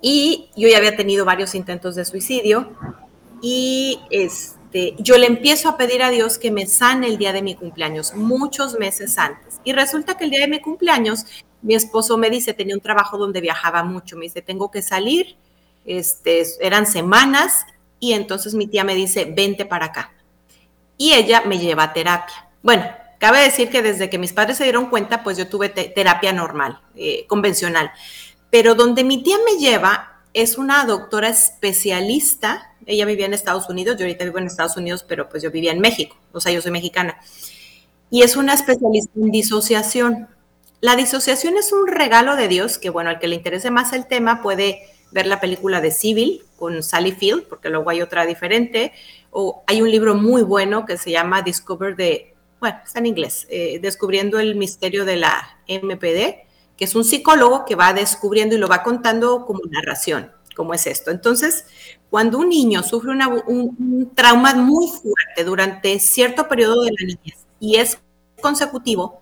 Y 0.00 0.50
yo 0.56 0.68
ya 0.68 0.78
había 0.78 0.96
tenido 0.96 1.24
varios 1.24 1.54
intentos 1.54 1.94
de 1.94 2.04
suicidio. 2.04 2.72
Y 3.40 4.00
este, 4.10 4.94
yo 4.98 5.18
le 5.18 5.26
empiezo 5.26 5.68
a 5.68 5.76
pedir 5.76 6.02
a 6.02 6.10
Dios 6.10 6.38
que 6.38 6.50
me 6.50 6.66
sane 6.66 7.06
el 7.06 7.18
día 7.18 7.32
de 7.32 7.42
mi 7.42 7.54
cumpleaños, 7.54 8.14
muchos 8.14 8.78
meses 8.78 9.18
antes. 9.18 9.60
Y 9.64 9.72
resulta 9.72 10.16
que 10.16 10.24
el 10.24 10.30
día 10.30 10.40
de 10.40 10.48
mi 10.48 10.60
cumpleaños 10.60 11.26
mi 11.64 11.74
esposo 11.74 12.18
me 12.18 12.28
dice, 12.28 12.52
tenía 12.52 12.74
un 12.74 12.82
trabajo 12.82 13.16
donde 13.16 13.40
viajaba 13.40 13.82
mucho, 13.82 14.16
me 14.16 14.24
dice, 14.24 14.42
tengo 14.42 14.70
que 14.70 14.82
salir, 14.82 15.36
este, 15.86 16.44
eran 16.60 16.86
semanas, 16.86 17.64
y 17.98 18.12
entonces 18.12 18.54
mi 18.54 18.66
tía 18.66 18.84
me 18.84 18.94
dice, 18.94 19.24
vente 19.24 19.64
para 19.64 19.86
acá. 19.86 20.12
Y 20.98 21.14
ella 21.14 21.42
me 21.46 21.58
lleva 21.58 21.84
a 21.84 21.92
terapia. 21.94 22.50
Bueno, 22.62 22.84
cabe 23.24 23.40
decir 23.40 23.70
que 23.70 23.80
desde 23.80 24.10
que 24.10 24.18
mis 24.18 24.34
padres 24.34 24.58
se 24.58 24.64
dieron 24.64 24.90
cuenta, 24.90 25.22
pues 25.22 25.38
yo 25.38 25.48
tuve 25.48 25.70
terapia 25.70 26.30
normal, 26.34 26.82
eh, 26.94 27.24
convencional. 27.26 27.90
Pero 28.50 28.74
donde 28.74 29.02
mi 29.02 29.22
tía 29.22 29.38
me 29.46 29.58
lleva 29.58 30.20
es 30.34 30.58
una 30.58 30.84
doctora 30.84 31.30
especialista, 31.30 32.74
ella 32.84 33.06
vivía 33.06 33.24
en 33.24 33.32
Estados 33.32 33.70
Unidos, 33.70 33.96
yo 33.96 34.04
ahorita 34.04 34.26
vivo 34.26 34.36
en 34.36 34.46
Estados 34.46 34.76
Unidos, 34.76 35.06
pero 35.08 35.30
pues 35.30 35.42
yo 35.42 35.50
vivía 35.50 35.72
en 35.72 35.80
México, 35.80 36.18
o 36.32 36.40
sea, 36.40 36.52
yo 36.52 36.60
soy 36.60 36.70
mexicana. 36.70 37.16
Y 38.10 38.20
es 38.24 38.36
una 38.36 38.52
especialista 38.52 39.18
en 39.18 39.30
disociación. 39.30 40.28
La 40.82 40.94
disociación 40.94 41.56
es 41.56 41.72
un 41.72 41.86
regalo 41.86 42.36
de 42.36 42.48
Dios 42.48 42.76
que, 42.76 42.90
bueno, 42.90 43.08
al 43.08 43.20
que 43.20 43.28
le 43.28 43.36
interese 43.36 43.70
más 43.70 43.94
el 43.94 44.06
tema 44.06 44.42
puede 44.42 44.82
ver 45.12 45.26
la 45.26 45.40
película 45.40 45.80
de 45.80 45.92
Civil 45.92 46.42
con 46.58 46.82
Sally 46.82 47.12
Field, 47.12 47.44
porque 47.44 47.70
luego 47.70 47.88
hay 47.88 48.02
otra 48.02 48.26
diferente, 48.26 48.92
o 49.30 49.62
hay 49.66 49.80
un 49.80 49.90
libro 49.90 50.14
muy 50.14 50.42
bueno 50.42 50.84
que 50.84 50.98
se 50.98 51.10
llama 51.10 51.40
Discover 51.40 51.96
the, 51.96 52.33
bueno, 52.64 52.80
está 52.82 52.98
en 52.98 53.04
inglés, 53.04 53.46
eh, 53.50 53.78
Descubriendo 53.78 54.38
el 54.38 54.54
Misterio 54.54 55.04
de 55.04 55.16
la 55.16 55.58
MPD, 55.68 56.46
que 56.78 56.84
es 56.86 56.94
un 56.94 57.04
psicólogo 57.04 57.66
que 57.66 57.74
va 57.74 57.92
descubriendo 57.92 58.54
y 58.54 58.58
lo 58.58 58.68
va 58.68 58.82
contando 58.82 59.44
como 59.44 59.60
narración, 59.68 60.32
como 60.56 60.72
es 60.72 60.86
esto. 60.86 61.10
Entonces, 61.10 61.66
cuando 62.08 62.38
un 62.38 62.48
niño 62.48 62.82
sufre 62.82 63.12
un, 63.12 64.12
trauma 64.14 64.54
muy 64.54 64.88
fuerte 64.88 65.44
durante 65.44 65.98
cierto 65.98 66.48
periodo 66.48 66.84
de 66.84 66.92
la 66.92 67.06
niñez 67.06 67.44
y 67.60 67.76
es 67.76 67.98
consecutivo, 68.40 69.20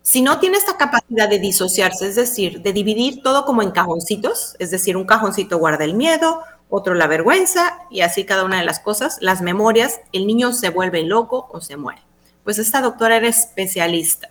si 0.00 0.22
no 0.22 0.40
tiene 0.40 0.56
esta 0.56 0.78
capacidad 0.78 1.28
de 1.28 1.38
disociarse, 1.38 2.08
es 2.08 2.16
decir, 2.16 2.62
de 2.62 2.72
dividir 2.72 3.22
todo 3.22 3.44
como 3.44 3.60
en 3.60 3.70
cajoncitos, 3.70 4.56
es 4.58 4.70
decir, 4.70 4.96
un 4.96 5.04
cajoncito 5.04 5.58
guarda 5.58 5.84
el 5.84 5.92
miedo, 5.92 6.40
otro 6.70 6.94
la 6.94 7.06
vergüenza 7.06 7.80
y 7.90 8.00
así 8.00 8.24
cada 8.24 8.44
una 8.44 8.60
de 8.60 8.64
las 8.64 8.80
cosas, 8.80 9.18
las 9.20 9.42
memorias, 9.42 10.00
el 10.12 10.26
niño 10.26 10.54
se 10.54 10.70
vuelve 10.70 11.02
loco 11.02 11.50
o 11.52 11.60
se 11.60 11.76
muere. 11.76 12.07
Pues 12.48 12.58
esta 12.58 12.80
doctora 12.80 13.18
era 13.18 13.28
especialista. 13.28 14.30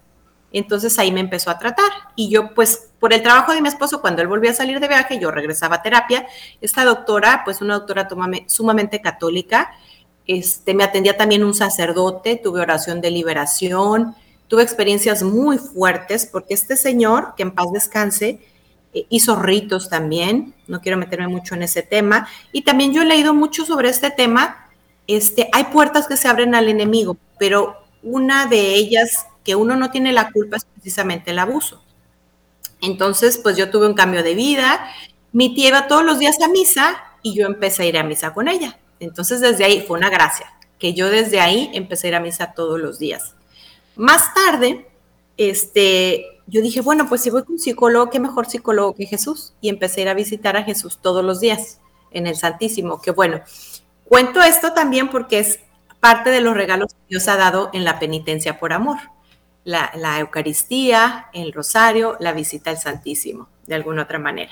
Entonces 0.51 0.97
ahí 0.97 1.11
me 1.11 1.19
empezó 1.19 1.51
a 1.51 1.59
tratar 1.59 1.91
y 2.15 2.29
yo 2.29 2.55
pues 2.55 2.89
por 2.99 3.13
el 3.13 3.21
trabajo 3.21 3.53
de 3.53 3.61
mi 3.61 3.67
esposo, 3.67 4.01
cuando 4.01 4.23
él 4.23 4.27
volvía 4.27 4.49
a 4.49 4.53
salir 4.55 4.79
de 4.79 4.87
viaje, 4.87 5.19
yo 5.19 5.29
regresaba 5.29 5.75
a 5.75 5.81
terapia. 5.83 6.25
Esta 6.59 6.83
doctora, 6.83 7.43
pues 7.45 7.61
una 7.61 7.75
doctora 7.75 8.07
sumamente 8.47 9.01
católica, 9.01 9.69
este, 10.25 10.73
me 10.73 10.83
atendía 10.83 11.15
también 11.15 11.43
un 11.43 11.53
sacerdote, 11.53 12.37
tuve 12.37 12.59
oración 12.59 13.01
de 13.01 13.11
liberación, 13.11 14.15
tuve 14.47 14.63
experiencias 14.63 15.21
muy 15.21 15.59
fuertes 15.59 16.25
porque 16.25 16.55
este 16.55 16.75
señor, 16.75 17.35
que 17.37 17.43
en 17.43 17.51
paz 17.51 17.71
descanse, 17.71 18.39
eh, 18.95 19.05
hizo 19.09 19.35
ritos 19.35 19.91
también, 19.91 20.55
no 20.67 20.81
quiero 20.81 20.97
meterme 20.97 21.27
mucho 21.27 21.53
en 21.53 21.61
ese 21.61 21.83
tema, 21.83 22.27
y 22.51 22.63
también 22.63 22.93
yo 22.93 23.03
he 23.03 23.05
leído 23.05 23.35
mucho 23.35 23.63
sobre 23.63 23.89
este 23.89 24.09
tema, 24.09 24.71
este, 25.05 25.51
hay 25.53 25.65
puertas 25.65 26.07
que 26.07 26.17
se 26.17 26.27
abren 26.27 26.55
al 26.55 26.67
enemigo, 26.67 27.15
pero 27.37 27.85
una 28.03 28.45
de 28.45 28.75
ellas 28.75 29.27
que 29.43 29.55
uno 29.55 29.75
no 29.75 29.91
tiene 29.91 30.11
la 30.11 30.31
culpa 30.31 30.57
es 30.57 30.65
precisamente 30.65 31.31
el 31.31 31.39
abuso. 31.39 31.81
Entonces, 32.81 33.37
pues 33.37 33.57
yo 33.57 33.69
tuve 33.69 33.87
un 33.87 33.93
cambio 33.93 34.23
de 34.23 34.35
vida, 34.35 34.89
mi 35.31 35.53
tía 35.53 35.69
iba 35.69 35.87
todos 35.87 36.03
los 36.03 36.19
días 36.19 36.37
a 36.41 36.47
misa 36.47 36.97
y 37.21 37.33
yo 37.33 37.45
empecé 37.45 37.83
a 37.83 37.85
ir 37.85 37.97
a 37.97 38.03
misa 38.03 38.33
con 38.33 38.47
ella. 38.47 38.77
Entonces, 38.99 39.41
desde 39.41 39.65
ahí 39.65 39.83
fue 39.87 39.97
una 39.97 40.09
gracia, 40.09 40.53
que 40.79 40.93
yo 40.93 41.09
desde 41.09 41.39
ahí 41.39 41.69
empecé 41.73 42.07
a 42.07 42.09
ir 42.09 42.15
a 42.15 42.19
misa 42.19 42.53
todos 42.53 42.79
los 42.79 42.99
días. 42.99 43.35
Más 43.95 44.33
tarde, 44.33 44.87
este, 45.37 46.25
yo 46.47 46.61
dije, 46.61 46.81
bueno, 46.81 47.09
pues 47.09 47.21
si 47.21 47.29
voy 47.29 47.43
con 47.43 47.53
un 47.53 47.59
psicólogo, 47.59 48.09
qué 48.09 48.19
mejor 48.19 48.47
psicólogo 48.47 48.95
que 48.95 49.05
Jesús. 49.05 49.53
Y 49.61 49.69
empecé 49.69 50.01
a 50.01 50.03
ir 50.03 50.09
a 50.09 50.13
visitar 50.13 50.57
a 50.57 50.63
Jesús 50.63 50.99
todos 51.01 51.23
los 51.23 51.39
días 51.39 51.79
en 52.11 52.27
el 52.27 52.35
Santísimo, 52.35 53.01
que 53.01 53.11
bueno, 53.11 53.41
cuento 54.05 54.41
esto 54.41 54.73
también 54.73 55.09
porque 55.09 55.39
es 55.39 55.59
parte 55.99 56.29
de 56.29 56.41
los 56.41 56.55
regalos 56.55 56.93
que 56.93 56.99
Dios 57.09 57.27
ha 57.27 57.37
dado 57.37 57.69
en 57.73 57.83
la 57.83 57.99
penitencia 57.99 58.59
por 58.59 58.73
amor. 58.73 58.97
La, 59.63 60.19
Eucaristía, 60.19 61.27
el 61.33 61.51
Rosario, 61.51 62.15
la 62.21 62.31
visita 62.31 62.69
al 62.69 62.77
Santísimo, 62.77 63.49
de 63.65 63.75
alguna 63.75 64.03
otra 64.03 64.17
manera. 64.17 64.51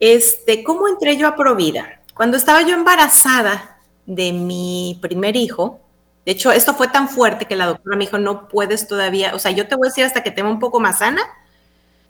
Este, 0.00 0.62
¿Cómo 0.62 0.86
entré 0.86 1.16
yo 1.16 1.26
a 1.26 1.34
Provida? 1.34 2.02
Cuando 2.14 2.36
estaba 2.36 2.60
yo 2.62 2.74
embarazada 2.74 3.78
de 4.04 4.32
mi 4.32 4.98
primer 5.00 5.34
hijo, 5.34 5.80
de 6.26 6.32
hecho, 6.32 6.52
esto 6.52 6.74
fue 6.74 6.88
tan 6.88 7.08
fuerte 7.08 7.46
que 7.46 7.56
la 7.56 7.64
doctora 7.64 7.96
me 7.96 8.04
dijo, 8.04 8.18
no 8.18 8.48
puedes 8.48 8.86
todavía, 8.86 9.34
o 9.34 9.38
sea, 9.38 9.50
yo 9.50 9.66
te 9.66 9.76
voy 9.76 9.86
a 9.86 9.90
decir 9.90 10.04
hasta 10.04 10.22
que 10.22 10.30
te 10.30 10.42
un 10.42 10.58
poco 10.58 10.78
más 10.78 10.98
sana, 10.98 11.22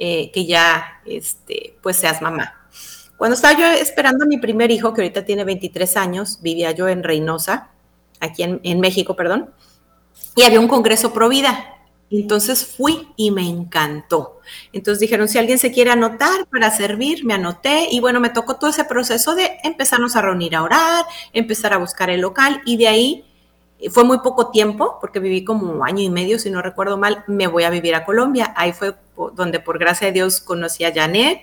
eh, 0.00 0.32
que 0.32 0.44
ya, 0.44 1.00
este, 1.06 1.76
pues 1.82 1.98
seas 1.98 2.20
mamá. 2.20 2.54
Cuando 3.16 3.36
estaba 3.36 3.56
yo 3.56 3.66
esperando 3.66 4.24
a 4.24 4.26
mi 4.26 4.38
primer 4.38 4.72
hijo, 4.72 4.92
que 4.92 5.02
ahorita 5.02 5.24
tiene 5.24 5.44
23 5.44 5.96
años, 5.96 6.38
vivía 6.42 6.72
yo 6.72 6.88
en 6.88 7.04
Reynosa, 7.04 7.70
aquí 8.20 8.42
en, 8.42 8.80
México, 8.80 9.16
perdón, 9.16 9.50
y 10.36 10.42
había 10.42 10.60
un 10.60 10.68
congreso 10.68 11.12
pro 11.12 11.28
vida. 11.28 11.74
Entonces 12.10 12.64
fui 12.64 13.08
y 13.16 13.30
me 13.30 13.46
encantó. 13.46 14.40
Entonces 14.72 15.00
dijeron, 15.00 15.28
si 15.28 15.36
alguien 15.36 15.58
se 15.58 15.72
quiere 15.72 15.90
anotar 15.90 16.46
para 16.46 16.70
servir, 16.70 17.24
me 17.24 17.34
anoté 17.34 17.88
y 17.90 18.00
bueno, 18.00 18.18
me 18.18 18.30
tocó 18.30 18.56
todo 18.56 18.70
ese 18.70 18.84
proceso 18.84 19.34
de 19.34 19.58
empezarnos 19.62 20.16
a 20.16 20.22
reunir 20.22 20.56
a 20.56 20.62
orar, 20.62 21.04
empezar 21.34 21.74
a 21.74 21.76
buscar 21.76 22.08
el 22.08 22.22
local 22.22 22.62
y 22.64 22.78
de 22.78 22.88
ahí 22.88 23.28
fue 23.90 24.04
muy 24.04 24.18
poco 24.18 24.50
tiempo, 24.50 24.98
porque 25.00 25.20
viví 25.20 25.44
como 25.44 25.70
un 25.70 25.86
año 25.86 26.02
y 26.02 26.10
medio, 26.10 26.38
si 26.38 26.50
no 26.50 26.60
recuerdo 26.62 26.98
mal, 26.98 27.24
me 27.28 27.46
voy 27.46 27.62
a 27.62 27.70
vivir 27.70 27.94
a 27.94 28.04
Colombia. 28.04 28.52
Ahí 28.56 28.72
fue 28.72 28.96
donde 29.34 29.60
por 29.60 29.78
gracia 29.78 30.08
de 30.08 30.14
Dios 30.14 30.40
conocí 30.40 30.84
a 30.84 30.92
Janet, 30.92 31.42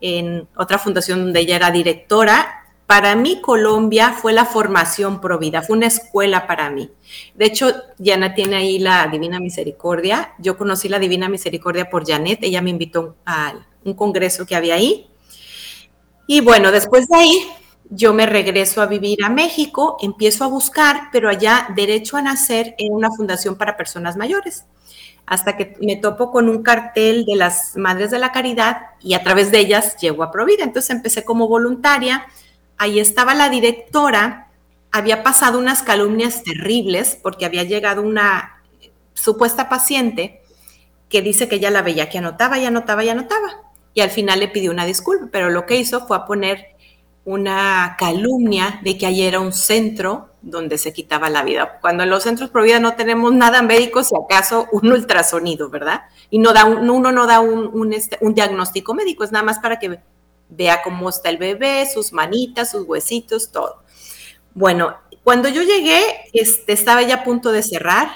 en 0.00 0.48
otra 0.56 0.78
fundación 0.78 1.20
donde 1.20 1.40
ella 1.40 1.56
era 1.56 1.70
directora. 1.70 2.61
Para 2.92 3.16
mí 3.16 3.40
Colombia 3.40 4.12
fue 4.12 4.34
la 4.34 4.44
formación 4.44 5.18
provida, 5.18 5.62
fue 5.62 5.78
una 5.78 5.86
escuela 5.86 6.46
para 6.46 6.68
mí. 6.68 6.90
De 7.34 7.46
hecho, 7.46 7.72
Janet 7.98 8.34
tiene 8.34 8.56
ahí 8.56 8.78
la 8.78 9.06
Divina 9.06 9.40
Misericordia. 9.40 10.34
Yo 10.38 10.58
conocí 10.58 10.90
la 10.90 10.98
Divina 10.98 11.30
Misericordia 11.30 11.88
por 11.88 12.06
Janet, 12.06 12.40
ella 12.42 12.60
me 12.60 12.68
invitó 12.68 13.16
a 13.24 13.54
un 13.82 13.94
congreso 13.94 14.44
que 14.44 14.56
había 14.56 14.74
ahí. 14.74 15.08
Y 16.26 16.42
bueno, 16.42 16.70
después 16.70 17.08
de 17.08 17.16
ahí 17.16 17.50
yo 17.88 18.12
me 18.12 18.26
regreso 18.26 18.82
a 18.82 18.86
vivir 18.86 19.24
a 19.24 19.30
México, 19.30 19.96
empiezo 20.02 20.44
a 20.44 20.48
buscar, 20.48 21.08
pero 21.12 21.30
allá 21.30 21.68
derecho 21.74 22.18
a 22.18 22.22
nacer 22.22 22.74
en 22.76 22.92
una 22.92 23.10
fundación 23.10 23.56
para 23.56 23.78
personas 23.78 24.18
mayores, 24.18 24.66
hasta 25.24 25.56
que 25.56 25.78
me 25.80 25.96
topo 25.96 26.30
con 26.30 26.46
un 26.50 26.62
cartel 26.62 27.24
de 27.24 27.36
las 27.36 27.74
Madres 27.74 28.10
de 28.10 28.18
la 28.18 28.32
Caridad 28.32 28.82
y 29.00 29.14
a 29.14 29.22
través 29.22 29.50
de 29.50 29.60
ellas 29.60 29.96
llego 29.96 30.22
a 30.22 30.30
Provida. 30.30 30.62
Entonces 30.62 30.90
empecé 30.90 31.24
como 31.24 31.48
voluntaria, 31.48 32.26
ahí 32.82 32.98
estaba 32.98 33.34
la 33.34 33.48
directora, 33.48 34.48
había 34.90 35.22
pasado 35.22 35.58
unas 35.60 35.82
calumnias 35.82 36.42
terribles 36.42 37.16
porque 37.22 37.46
había 37.46 37.62
llegado 37.62 38.02
una 38.02 38.60
supuesta 39.14 39.68
paciente 39.68 40.42
que 41.08 41.22
dice 41.22 41.48
que 41.48 41.56
ella 41.56 41.70
la 41.70 41.82
veía 41.82 42.08
que 42.08 42.18
anotaba 42.18 42.58
y 42.58 42.66
anotaba 42.66 43.04
y 43.04 43.08
anotaba. 43.08 43.72
Y 43.94 44.00
al 44.00 44.10
final 44.10 44.40
le 44.40 44.48
pidió 44.48 44.72
una 44.72 44.84
disculpa, 44.84 45.28
pero 45.30 45.48
lo 45.48 45.64
que 45.64 45.76
hizo 45.76 46.08
fue 46.08 46.16
a 46.16 46.24
poner 46.24 46.74
una 47.24 47.94
calumnia 47.96 48.80
de 48.82 48.98
que 48.98 49.06
allí 49.06 49.22
era 49.22 49.38
un 49.38 49.52
centro 49.52 50.30
donde 50.42 50.76
se 50.76 50.92
quitaba 50.92 51.30
la 51.30 51.44
vida. 51.44 51.78
Cuando 51.80 52.02
en 52.02 52.10
los 52.10 52.24
centros 52.24 52.50
pro 52.50 52.64
vida 52.64 52.80
no 52.80 52.96
tenemos 52.96 53.32
nada 53.32 53.62
médico, 53.62 54.02
si 54.02 54.16
acaso 54.16 54.66
un 54.72 54.90
ultrasonido, 54.90 55.70
¿verdad? 55.70 56.02
Y 56.30 56.40
no 56.40 56.52
da 56.52 56.64
uno 56.64 57.12
no 57.12 57.26
da 57.26 57.38
un, 57.38 57.92
este, 57.92 58.18
un, 58.22 58.34
diagnóstico 58.34 58.92
médico, 58.92 59.22
es 59.22 59.30
nada 59.30 59.44
más 59.44 59.60
para 59.60 59.78
que 59.78 60.00
vea 60.56 60.82
cómo 60.82 61.08
está 61.08 61.28
el 61.30 61.38
bebé, 61.38 61.88
sus 61.92 62.12
manitas, 62.12 62.70
sus 62.70 62.86
huesitos, 62.86 63.50
todo. 63.50 63.82
Bueno, 64.54 64.96
cuando 65.24 65.48
yo 65.48 65.62
llegué, 65.62 66.02
este, 66.32 66.72
estaba 66.72 67.02
ya 67.02 67.16
a 67.16 67.24
punto 67.24 67.52
de 67.52 67.62
cerrar. 67.62 68.08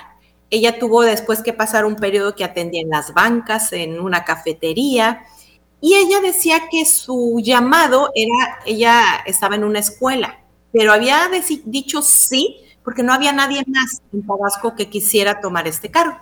Ella 0.50 0.78
tuvo 0.78 1.02
después 1.02 1.42
que 1.42 1.52
pasar 1.52 1.84
un 1.84 1.96
periodo 1.96 2.34
que 2.34 2.44
atendía 2.44 2.82
en 2.82 2.90
las 2.90 3.12
bancas, 3.14 3.72
en 3.72 4.00
una 4.00 4.24
cafetería 4.24 5.24
y 5.80 5.94
ella 5.94 6.20
decía 6.20 6.68
que 6.70 6.84
su 6.84 7.40
llamado 7.42 8.10
era, 8.14 8.58
ella 8.64 9.02
estaba 9.26 9.56
en 9.56 9.64
una 9.64 9.78
escuela, 9.78 10.40
pero 10.72 10.92
había 10.92 11.28
dicho 11.64 12.02
sí 12.02 12.56
porque 12.82 13.02
no 13.02 13.12
había 13.12 13.32
nadie 13.32 13.62
más 13.66 14.00
en 14.12 14.26
Tabasco 14.26 14.74
que 14.74 14.88
quisiera 14.88 15.40
tomar 15.40 15.66
este 15.66 15.90
cargo. 15.90 16.18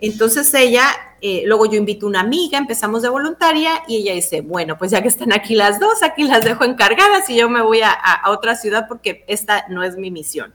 Entonces 0.00 0.52
ella, 0.54 0.84
eh, 1.20 1.42
luego 1.46 1.66
yo 1.66 1.78
invito 1.78 2.06
a 2.06 2.08
una 2.10 2.20
amiga, 2.20 2.58
empezamos 2.58 3.02
de 3.02 3.08
voluntaria 3.08 3.82
y 3.88 3.96
ella 3.96 4.14
dice, 4.14 4.40
bueno, 4.40 4.76
pues 4.78 4.90
ya 4.90 5.02
que 5.02 5.08
están 5.08 5.32
aquí 5.32 5.54
las 5.54 5.80
dos, 5.80 6.02
aquí 6.02 6.24
las 6.24 6.44
dejo 6.44 6.64
encargadas 6.64 7.28
y 7.30 7.36
yo 7.36 7.48
me 7.48 7.62
voy 7.62 7.80
a, 7.82 7.96
otra 8.26 8.56
ciudad 8.56 8.86
porque 8.88 9.24
esta 9.26 9.66
no 9.68 9.82
es 9.82 9.96
mi 9.96 10.10
misión. 10.10 10.54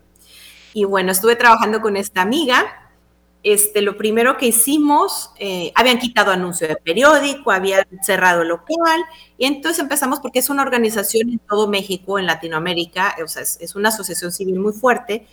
Y 0.73 0.85
bueno, 0.85 1.11
estuve 1.11 1.35
trabajando 1.35 1.81
con 1.81 1.97
esta 1.97 2.21
amiga 2.21 2.81
este, 3.43 3.81
lo 3.81 3.97
primero 3.97 4.37
que 4.37 4.47
hicimos, 4.47 5.31
eh, 5.39 5.71
habían 5.73 5.97
quitado 5.97 6.31
anuncio 6.31 6.67
de 6.67 6.75
periódico, 6.75 7.51
habían 7.51 7.85
cerrado 8.03 8.43
local, 8.43 9.01
y 9.37 9.45
entonces 9.45 9.79
empezamos 9.79 10.19
porque 10.19 10.39
es 10.39 10.49
una 10.51 10.61
organización 10.61 11.29
en 11.29 11.39
todo 11.39 11.67
México, 11.67 12.19
en 12.19 12.27
Latinoamérica, 12.27 13.15
o 13.23 13.27
sea, 13.27 13.41
es, 13.41 13.75
una 13.75 13.89
asociación 13.89 14.31
civil 14.31 14.59
muy 14.59 14.73
fuerte, 14.73 15.25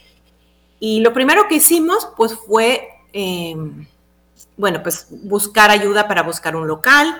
y 0.81 1.01
lo 1.01 1.13
primero 1.13 1.49
que 1.49 1.57
hicimos, 1.57 2.09
pues 2.17 2.35
fue, 2.35 2.89
em, 3.13 3.87
bueno, 4.59 4.83
pues 4.83 5.07
buscar 5.11 5.71
ayuda 5.71 6.07
para 6.07 6.23
buscar 6.23 6.55
un 6.55 6.69
local, 6.69 7.19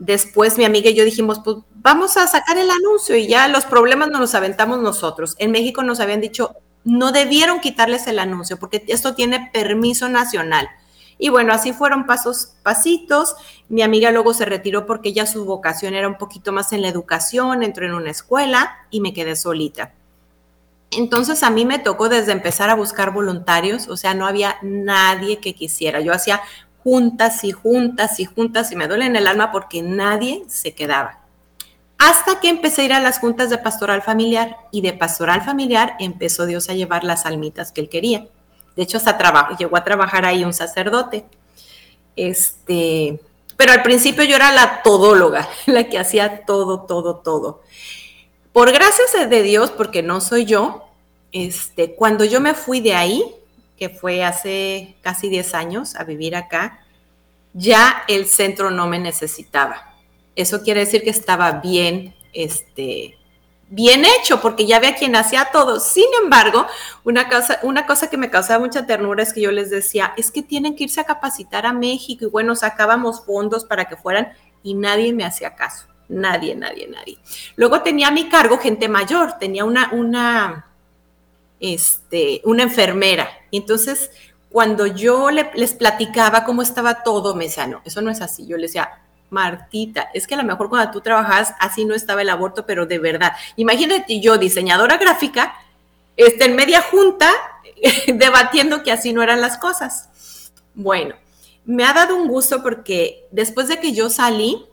Después 0.00 0.56
mi 0.56 0.64
amiga 0.64 0.88
y 0.88 0.94
yo 0.94 1.04
dijimos, 1.04 1.42
pues 1.44 1.58
vamos 1.74 2.16
a 2.16 2.26
sacar 2.26 2.56
el 2.56 2.70
anuncio 2.70 3.16
y 3.16 3.26
ya 3.26 3.48
los 3.48 3.66
problemas 3.66 4.08
nos 4.08 4.20
los 4.20 4.34
aventamos 4.34 4.78
nosotros. 4.78 5.34
En 5.38 5.50
México 5.50 5.82
nos 5.82 6.00
habían 6.00 6.22
dicho, 6.22 6.56
no 6.84 7.12
debieron 7.12 7.60
quitarles 7.60 8.06
el 8.06 8.18
anuncio 8.18 8.58
porque 8.58 8.82
esto 8.88 9.14
tiene 9.14 9.50
permiso 9.52 10.08
nacional. 10.08 10.70
Y 11.18 11.28
bueno, 11.28 11.52
así 11.52 11.74
fueron 11.74 12.06
pasos, 12.06 12.54
pasitos. 12.62 13.34
Mi 13.68 13.82
amiga 13.82 14.10
luego 14.10 14.32
se 14.32 14.46
retiró 14.46 14.86
porque 14.86 15.12
ya 15.12 15.26
su 15.26 15.44
vocación 15.44 15.92
era 15.92 16.08
un 16.08 16.16
poquito 16.16 16.50
más 16.50 16.72
en 16.72 16.80
la 16.80 16.88
educación, 16.88 17.62
entró 17.62 17.84
en 17.84 17.92
una 17.92 18.10
escuela 18.10 18.78
y 18.90 19.02
me 19.02 19.12
quedé 19.12 19.36
solita. 19.36 19.92
Entonces 20.92 21.42
a 21.42 21.50
mí 21.50 21.66
me 21.66 21.78
tocó 21.78 22.08
desde 22.08 22.32
empezar 22.32 22.70
a 22.70 22.74
buscar 22.74 23.12
voluntarios, 23.12 23.86
o 23.88 23.98
sea, 23.98 24.14
no 24.14 24.26
había 24.26 24.56
nadie 24.62 25.40
que 25.40 25.54
quisiera. 25.54 26.00
Yo 26.00 26.14
hacía 26.14 26.40
juntas 26.82 27.44
y 27.44 27.52
juntas 27.52 28.20
y 28.20 28.24
juntas 28.24 28.72
y 28.72 28.76
me 28.76 28.88
duele 28.88 29.06
en 29.06 29.16
el 29.16 29.26
alma 29.26 29.52
porque 29.52 29.82
nadie 29.82 30.44
se 30.48 30.74
quedaba. 30.74 31.20
Hasta 31.98 32.40
que 32.40 32.48
empecé 32.48 32.82
a 32.82 32.84
ir 32.86 32.92
a 32.94 33.00
las 33.00 33.18
juntas 33.18 33.50
de 33.50 33.58
pastoral 33.58 34.00
familiar 34.00 34.56
y 34.70 34.80
de 34.80 34.94
pastoral 34.94 35.42
familiar 35.42 35.96
empezó 36.00 36.46
Dios 36.46 36.70
a 36.70 36.74
llevar 36.74 37.04
las 37.04 37.26
almitas 37.26 37.72
que 37.72 37.82
él 37.82 37.90
quería. 37.90 38.26
De 38.74 38.82
hecho, 38.82 38.96
hasta 38.96 39.18
trabajo, 39.18 39.54
llegó 39.58 39.76
a 39.76 39.84
trabajar 39.84 40.24
ahí 40.24 40.42
un 40.42 40.54
sacerdote. 40.54 41.26
Este, 42.16 43.20
pero 43.56 43.72
al 43.72 43.82
principio 43.82 44.24
yo 44.24 44.36
era 44.36 44.52
la 44.52 44.82
todóloga, 44.82 45.46
la 45.66 45.84
que 45.84 45.98
hacía 45.98 46.46
todo, 46.46 46.86
todo, 46.86 47.16
todo. 47.16 47.62
Por 48.52 48.72
gracias 48.72 49.28
de 49.28 49.42
Dios, 49.42 49.70
porque 49.70 50.02
no 50.02 50.22
soy 50.22 50.46
yo, 50.46 50.88
este, 51.32 51.94
cuando 51.94 52.24
yo 52.24 52.40
me 52.40 52.54
fui 52.54 52.80
de 52.80 52.94
ahí, 52.94 53.22
que 53.80 53.88
fue 53.88 54.22
hace 54.22 54.98
casi 55.00 55.30
10 55.30 55.54
años 55.54 55.96
a 55.96 56.04
vivir 56.04 56.36
acá, 56.36 56.84
ya 57.54 58.04
el 58.08 58.26
centro 58.26 58.70
no 58.70 58.86
me 58.86 58.98
necesitaba. 58.98 59.96
Eso 60.36 60.62
quiere 60.62 60.80
decir 60.80 61.02
que 61.02 61.08
estaba 61.08 61.52
bien, 61.52 62.14
este, 62.34 63.18
bien 63.70 64.04
hecho, 64.04 64.42
porque 64.42 64.66
ya 64.66 64.76
había 64.76 64.96
quien 64.96 65.16
hacía 65.16 65.48
todo. 65.50 65.80
Sin 65.80 66.04
embargo, 66.22 66.66
una 67.04 67.30
cosa, 67.30 67.58
una 67.62 67.86
cosa 67.86 68.10
que 68.10 68.18
me 68.18 68.28
causaba 68.28 68.62
mucha 68.62 68.84
ternura 68.84 69.22
es 69.22 69.32
que 69.32 69.40
yo 69.40 69.50
les 69.50 69.70
decía, 69.70 70.12
es 70.18 70.30
que 70.30 70.42
tienen 70.42 70.76
que 70.76 70.84
irse 70.84 71.00
a 71.00 71.04
capacitar 71.04 71.64
a 71.64 71.72
México 71.72 72.26
y 72.26 72.28
bueno, 72.28 72.54
sacábamos 72.56 73.24
fondos 73.24 73.64
para 73.64 73.86
que 73.86 73.96
fueran 73.96 74.34
y 74.62 74.74
nadie 74.74 75.14
me 75.14 75.24
hacía 75.24 75.54
caso. 75.54 75.86
Nadie, 76.10 76.54
nadie, 76.54 76.86
nadie. 76.86 77.16
Luego 77.56 77.80
tenía 77.80 78.08
a 78.08 78.10
mi 78.10 78.28
cargo 78.28 78.58
gente 78.58 78.88
mayor, 78.88 79.38
tenía 79.38 79.64
una, 79.64 79.90
una, 79.92 80.69
este, 81.60 82.40
una 82.44 82.64
enfermera. 82.64 83.28
Entonces, 83.52 84.10
cuando 84.50 84.86
yo 84.86 85.28
les 85.30 85.74
platicaba 85.74 86.44
cómo 86.44 86.62
estaba 86.62 87.02
todo, 87.02 87.34
me 87.34 87.44
decía, 87.44 87.66
no, 87.66 87.82
eso 87.84 88.02
no 88.02 88.10
es 88.10 88.20
así. 88.20 88.46
Yo 88.46 88.56
le 88.56 88.64
decía, 88.64 88.90
Martita, 89.30 90.08
es 90.12 90.26
que 90.26 90.34
a 90.34 90.38
lo 90.38 90.44
mejor 90.44 90.68
cuando 90.68 90.90
tú 90.90 91.00
trabajas 91.00 91.54
así 91.60 91.84
no 91.84 91.94
estaba 91.94 92.22
el 92.22 92.30
aborto, 92.30 92.66
pero 92.66 92.86
de 92.86 92.98
verdad. 92.98 93.32
Imagínate 93.56 94.20
yo, 94.20 94.38
diseñadora 94.38 94.96
gráfica, 94.96 95.54
este, 96.16 96.46
en 96.46 96.56
media 96.56 96.82
junta, 96.82 97.30
debatiendo 98.08 98.82
que 98.82 98.92
así 98.92 99.12
no 99.12 99.22
eran 99.22 99.40
las 99.40 99.56
cosas. 99.56 100.08
Bueno, 100.74 101.14
me 101.64 101.84
ha 101.84 101.92
dado 101.92 102.16
un 102.16 102.26
gusto 102.26 102.62
porque 102.62 103.28
después 103.30 103.68
de 103.68 103.78
que 103.78 103.92
yo 103.92 104.10
salí, 104.10 104.66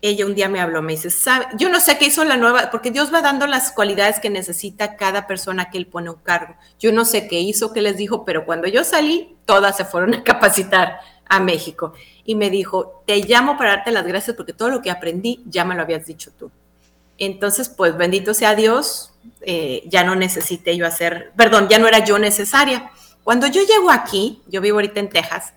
ella 0.00 0.26
un 0.26 0.34
día 0.34 0.48
me 0.48 0.60
habló, 0.60 0.80
me 0.80 0.92
dice, 0.92 1.10
¿sabe? 1.10 1.46
yo 1.56 1.68
no 1.68 1.80
sé 1.80 1.98
qué 1.98 2.06
hizo 2.06 2.24
la 2.24 2.36
nueva, 2.36 2.70
porque 2.70 2.90
Dios 2.90 3.12
va 3.12 3.20
dando 3.20 3.46
las 3.46 3.72
cualidades 3.72 4.20
que 4.20 4.30
necesita 4.30 4.96
cada 4.96 5.26
persona 5.26 5.70
que 5.70 5.78
Él 5.78 5.86
pone 5.86 6.10
un 6.10 6.16
cargo. 6.16 6.54
Yo 6.78 6.92
no 6.92 7.04
sé 7.04 7.26
qué 7.26 7.40
hizo, 7.40 7.72
qué 7.72 7.82
les 7.82 7.96
dijo, 7.96 8.24
pero 8.24 8.44
cuando 8.44 8.68
yo 8.68 8.84
salí, 8.84 9.36
todas 9.44 9.76
se 9.76 9.84
fueron 9.84 10.14
a 10.14 10.22
capacitar 10.24 11.00
a 11.28 11.40
México. 11.40 11.92
Y 12.24 12.34
me 12.34 12.50
dijo, 12.50 13.02
te 13.06 13.16
llamo 13.16 13.56
para 13.56 13.70
darte 13.76 13.90
las 13.90 14.06
gracias 14.06 14.36
porque 14.36 14.52
todo 14.52 14.68
lo 14.68 14.82
que 14.82 14.90
aprendí 14.90 15.42
ya 15.46 15.64
me 15.64 15.74
lo 15.74 15.82
habías 15.82 16.06
dicho 16.06 16.30
tú. 16.38 16.50
Entonces, 17.18 17.68
pues 17.68 17.96
bendito 17.96 18.32
sea 18.32 18.54
Dios, 18.54 19.12
eh, 19.40 19.82
ya 19.86 20.04
no 20.04 20.14
necesité 20.14 20.76
yo 20.76 20.86
hacer, 20.86 21.32
perdón, 21.36 21.68
ya 21.68 21.78
no 21.78 21.88
era 21.88 22.04
yo 22.04 22.18
necesaria. 22.18 22.90
Cuando 23.24 23.46
yo 23.46 23.62
llego 23.62 23.90
aquí, 23.90 24.42
yo 24.46 24.60
vivo 24.60 24.76
ahorita 24.76 25.00
en 25.00 25.08
Texas, 25.08 25.52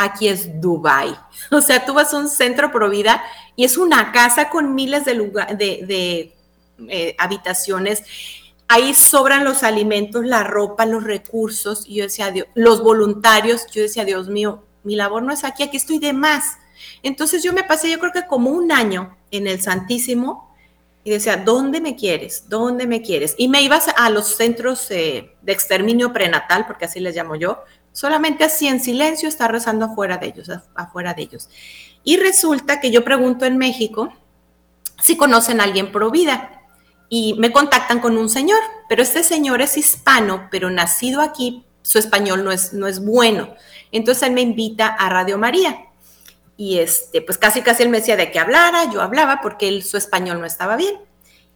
aquí 0.00 0.28
es 0.28 0.60
Dubai. 0.60 1.16
O 1.50 1.60
sea, 1.60 1.84
tú 1.84 1.94
vas 1.94 2.12
a 2.12 2.18
un 2.18 2.28
centro 2.28 2.72
pro 2.72 2.88
vida 2.88 3.22
y 3.56 3.64
es 3.64 3.76
una 3.76 4.12
casa 4.12 4.48
con 4.48 4.74
miles 4.74 5.04
de, 5.04 5.14
de, 5.14 6.34
eh, 6.88 7.16
habitaciones. 7.18 8.02
Ahí 8.68 8.94
sobran 8.94 9.44
los 9.44 9.62
alimentos, 9.62 10.24
la 10.24 10.44
ropa, 10.44 10.86
los 10.86 11.04
recursos. 11.04 11.84
Y 11.86 11.96
yo 11.96 12.04
decía, 12.04 12.30
Dios, 12.30 12.46
los 12.54 12.82
voluntarios. 12.82 13.66
Yo 13.72 13.82
decía, 13.82 14.04
Dios 14.04 14.28
mío, 14.28 14.62
mi 14.84 14.96
labor 14.96 15.22
no 15.22 15.32
es 15.32 15.44
aquí, 15.44 15.62
aquí 15.62 15.76
estoy 15.76 15.98
de 15.98 16.12
más. 16.12 16.56
Entonces 17.02 17.42
yo 17.42 17.52
me 17.52 17.64
pasé, 17.64 17.90
yo 17.90 17.98
creo 17.98 18.12
que 18.12 18.26
como 18.26 18.50
un 18.50 18.72
año 18.72 19.16
en 19.30 19.46
el 19.46 19.60
Santísimo 19.60 20.54
y 21.02 21.10
decía, 21.10 21.36
¿dónde 21.36 21.80
me 21.80 21.96
quieres? 21.96 22.48
¿Dónde 22.48 22.86
me 22.86 23.02
quieres? 23.02 23.34
Y 23.38 23.48
me 23.48 23.62
ibas 23.62 23.88
a 23.96 24.10
los 24.10 24.36
centros 24.36 24.90
eh, 24.90 25.34
de 25.42 25.52
exterminio 25.52 26.12
prenatal, 26.12 26.66
porque 26.66 26.84
así 26.84 27.00
les 27.00 27.16
llamo 27.16 27.36
yo, 27.36 27.64
solamente 27.92 28.44
así 28.44 28.68
en 28.68 28.80
silencio 28.80 29.28
está 29.28 29.48
rezando 29.48 29.86
afuera 29.86 30.18
de 30.18 30.26
ellos, 30.26 30.50
afuera 30.74 31.14
de 31.14 31.22
ellos. 31.22 31.48
Y 32.04 32.16
resulta 32.16 32.80
que 32.80 32.90
yo 32.90 33.04
pregunto 33.04 33.44
en 33.44 33.58
México 33.58 34.12
si 35.00 35.16
conocen 35.16 35.60
a 35.60 35.64
alguien 35.64 35.92
pro 35.92 36.10
vida 36.10 36.62
y 37.08 37.34
me 37.34 37.52
contactan 37.52 38.00
con 38.00 38.16
un 38.16 38.28
señor, 38.28 38.60
pero 38.88 39.02
este 39.02 39.22
señor 39.22 39.62
es 39.62 39.76
hispano, 39.76 40.48
pero 40.50 40.70
nacido 40.70 41.20
aquí, 41.20 41.64
su 41.82 41.98
español 41.98 42.44
no 42.44 42.52
es, 42.52 42.72
no 42.72 42.86
es 42.86 43.04
bueno. 43.04 43.54
Entonces 43.92 44.22
él 44.22 44.32
me 44.32 44.42
invita 44.42 44.86
a 44.86 45.08
Radio 45.08 45.36
María. 45.36 45.86
Y 46.56 46.78
este, 46.78 47.22
pues 47.22 47.38
casi 47.38 47.62
casi 47.62 47.82
él 47.82 47.88
me 47.88 47.98
decía 47.98 48.16
de 48.16 48.30
que 48.30 48.38
hablara, 48.38 48.90
yo 48.92 49.00
hablaba 49.00 49.40
porque 49.40 49.66
él, 49.68 49.82
su 49.82 49.96
español 49.96 50.40
no 50.40 50.46
estaba 50.46 50.76
bien. 50.76 50.94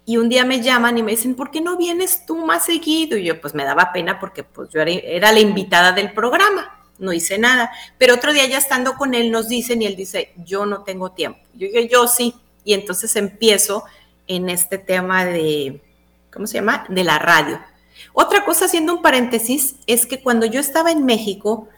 Y 0.06 0.18
un 0.18 0.28
día 0.28 0.44
me 0.44 0.60
llaman 0.60 0.98
y 0.98 1.02
me 1.02 1.12
dicen, 1.12 1.34
¿por 1.34 1.50
qué 1.50 1.60
no 1.60 1.76
vienes 1.76 2.26
tú 2.26 2.36
más 2.44 2.66
seguido? 2.66 3.16
Y 3.16 3.24
yo 3.24 3.40
pues 3.40 3.54
me 3.54 3.64
daba 3.64 3.92
pena 3.92 4.20
porque 4.20 4.44
pues 4.44 4.68
yo 4.68 4.80
era, 4.80 5.32
la 5.32 5.40
invitada 5.40 5.92
del 5.92 6.12
programa, 6.12 6.78
no 6.98 7.12
hice 7.12 7.38
nada. 7.38 7.70
Pero 7.96 8.14
otro 8.14 8.32
día 8.32 8.46
ya 8.46 8.58
estando 8.58 8.94
con 8.94 9.14
él 9.14 9.30
nos 9.30 9.48
dicen 9.48 9.80
y 9.80 9.86
él 9.86 9.96
dice, 9.96 10.32
yo 10.44 10.66
no 10.66 10.82
tengo 10.82 11.12
tiempo. 11.12 11.40
Yo 11.54 11.68
digo, 11.68 11.80
yo 11.90 12.06
sí. 12.06 12.34
Y 12.64 12.74
entonces 12.74 13.16
empiezo 13.16 13.84
en 14.26 14.50
este 14.50 14.78
tema 14.78 15.24
de, 15.24 15.80
¿cómo 16.32 16.46
se 16.46 16.54
llama? 16.54 16.84
De 16.88 17.04
la 17.04 17.18
radio. 17.18 17.60
Otra 18.12 18.44
cosa, 18.44 18.66
haciendo 18.66 18.94
un 18.94 19.02
paréntesis, 19.02 19.76
es 19.86 20.06
que 20.06 20.22
cuando 20.22 20.46
yo 20.46 20.60
estaba 20.60 20.92
en 20.92 21.04
México, 21.04 21.68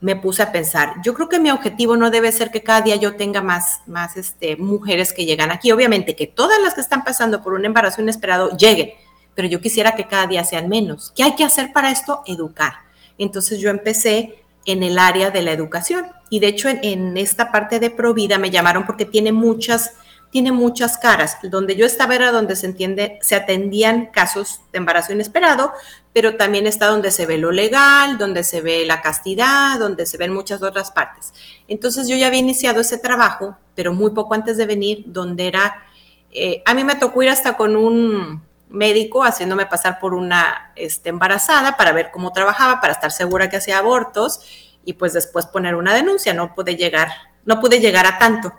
me 0.00 0.14
puse 0.14 0.42
a 0.42 0.52
pensar, 0.52 0.94
yo 1.02 1.14
creo 1.14 1.28
que 1.28 1.40
mi 1.40 1.50
objetivo 1.50 1.96
no 1.96 2.10
debe 2.10 2.30
ser 2.30 2.50
que 2.50 2.62
cada 2.62 2.82
día 2.82 2.96
yo 2.96 3.16
tenga 3.16 3.42
más, 3.42 3.80
más 3.86 4.16
este, 4.16 4.56
mujeres 4.56 5.12
que 5.12 5.24
llegan 5.24 5.50
aquí. 5.50 5.72
Obviamente 5.72 6.14
que 6.14 6.26
todas 6.26 6.60
las 6.62 6.74
que 6.74 6.80
están 6.80 7.02
pasando 7.02 7.42
por 7.42 7.54
un 7.54 7.64
embarazo 7.64 8.00
inesperado 8.00 8.56
lleguen, 8.56 8.90
pero 9.34 9.48
yo 9.48 9.60
quisiera 9.60 9.96
que 9.96 10.06
cada 10.06 10.26
día 10.26 10.44
sean 10.44 10.68
menos. 10.68 11.12
¿Qué 11.14 11.24
hay 11.24 11.34
que 11.34 11.44
hacer 11.44 11.72
para 11.72 11.90
esto? 11.90 12.22
Educar. 12.26 12.74
Entonces 13.18 13.58
yo 13.58 13.70
empecé 13.70 14.42
en 14.64 14.82
el 14.82 14.98
área 14.98 15.30
de 15.30 15.42
la 15.42 15.52
educación 15.52 16.06
y 16.30 16.40
de 16.40 16.48
hecho 16.48 16.68
en, 16.68 16.84
en 16.84 17.16
esta 17.16 17.50
parte 17.50 17.80
de 17.80 17.90
Provida 17.90 18.38
me 18.38 18.50
llamaron 18.50 18.86
porque 18.86 19.06
tiene 19.06 19.32
muchas 19.32 19.94
tiene 20.30 20.52
muchas 20.52 20.98
caras. 20.98 21.38
Donde 21.42 21.76
yo 21.76 21.86
estaba 21.86 22.14
era 22.14 22.32
donde 22.32 22.56
se 22.56 22.66
entiende, 22.66 23.18
se 23.22 23.34
atendían 23.34 24.06
casos 24.06 24.60
de 24.72 24.78
embarazo 24.78 25.12
inesperado, 25.12 25.72
pero 26.12 26.36
también 26.36 26.66
está 26.66 26.86
donde 26.86 27.10
se 27.10 27.26
ve 27.26 27.38
lo 27.38 27.50
legal, 27.50 28.18
donde 28.18 28.44
se 28.44 28.60
ve 28.60 28.84
la 28.84 29.00
castidad, 29.00 29.78
donde 29.78 30.06
se 30.06 30.18
ven 30.18 30.32
muchas 30.32 30.62
otras 30.62 30.90
partes. 30.90 31.32
Entonces 31.66 32.08
yo 32.08 32.16
ya 32.16 32.26
había 32.26 32.40
iniciado 32.40 32.80
ese 32.80 32.98
trabajo, 32.98 33.56
pero 33.74 33.92
muy 33.92 34.10
poco 34.10 34.34
antes 34.34 34.56
de 34.56 34.66
venir, 34.66 35.04
donde 35.06 35.48
era, 35.48 35.82
eh, 36.30 36.62
a 36.66 36.74
mí 36.74 36.84
me 36.84 36.96
tocó 36.96 37.22
ir 37.22 37.30
hasta 37.30 37.56
con 37.56 37.76
un 37.76 38.42
médico 38.68 39.24
haciéndome 39.24 39.66
pasar 39.66 39.98
por 39.98 40.14
una 40.14 40.72
este, 40.76 41.08
embarazada 41.08 41.76
para 41.76 41.92
ver 41.92 42.10
cómo 42.12 42.32
trabajaba, 42.32 42.80
para 42.80 42.92
estar 42.92 43.12
segura 43.12 43.48
que 43.48 43.56
hacía 43.56 43.78
abortos 43.78 44.40
y 44.84 44.94
pues 44.94 45.12
después 45.12 45.46
poner 45.46 45.74
una 45.74 45.94
denuncia. 45.94 46.34
No 46.34 46.54
pude 46.54 46.76
llegar, 46.76 47.08
no 47.44 47.60
pude 47.60 47.80
llegar 47.80 48.06
a 48.06 48.18
tanto. 48.18 48.52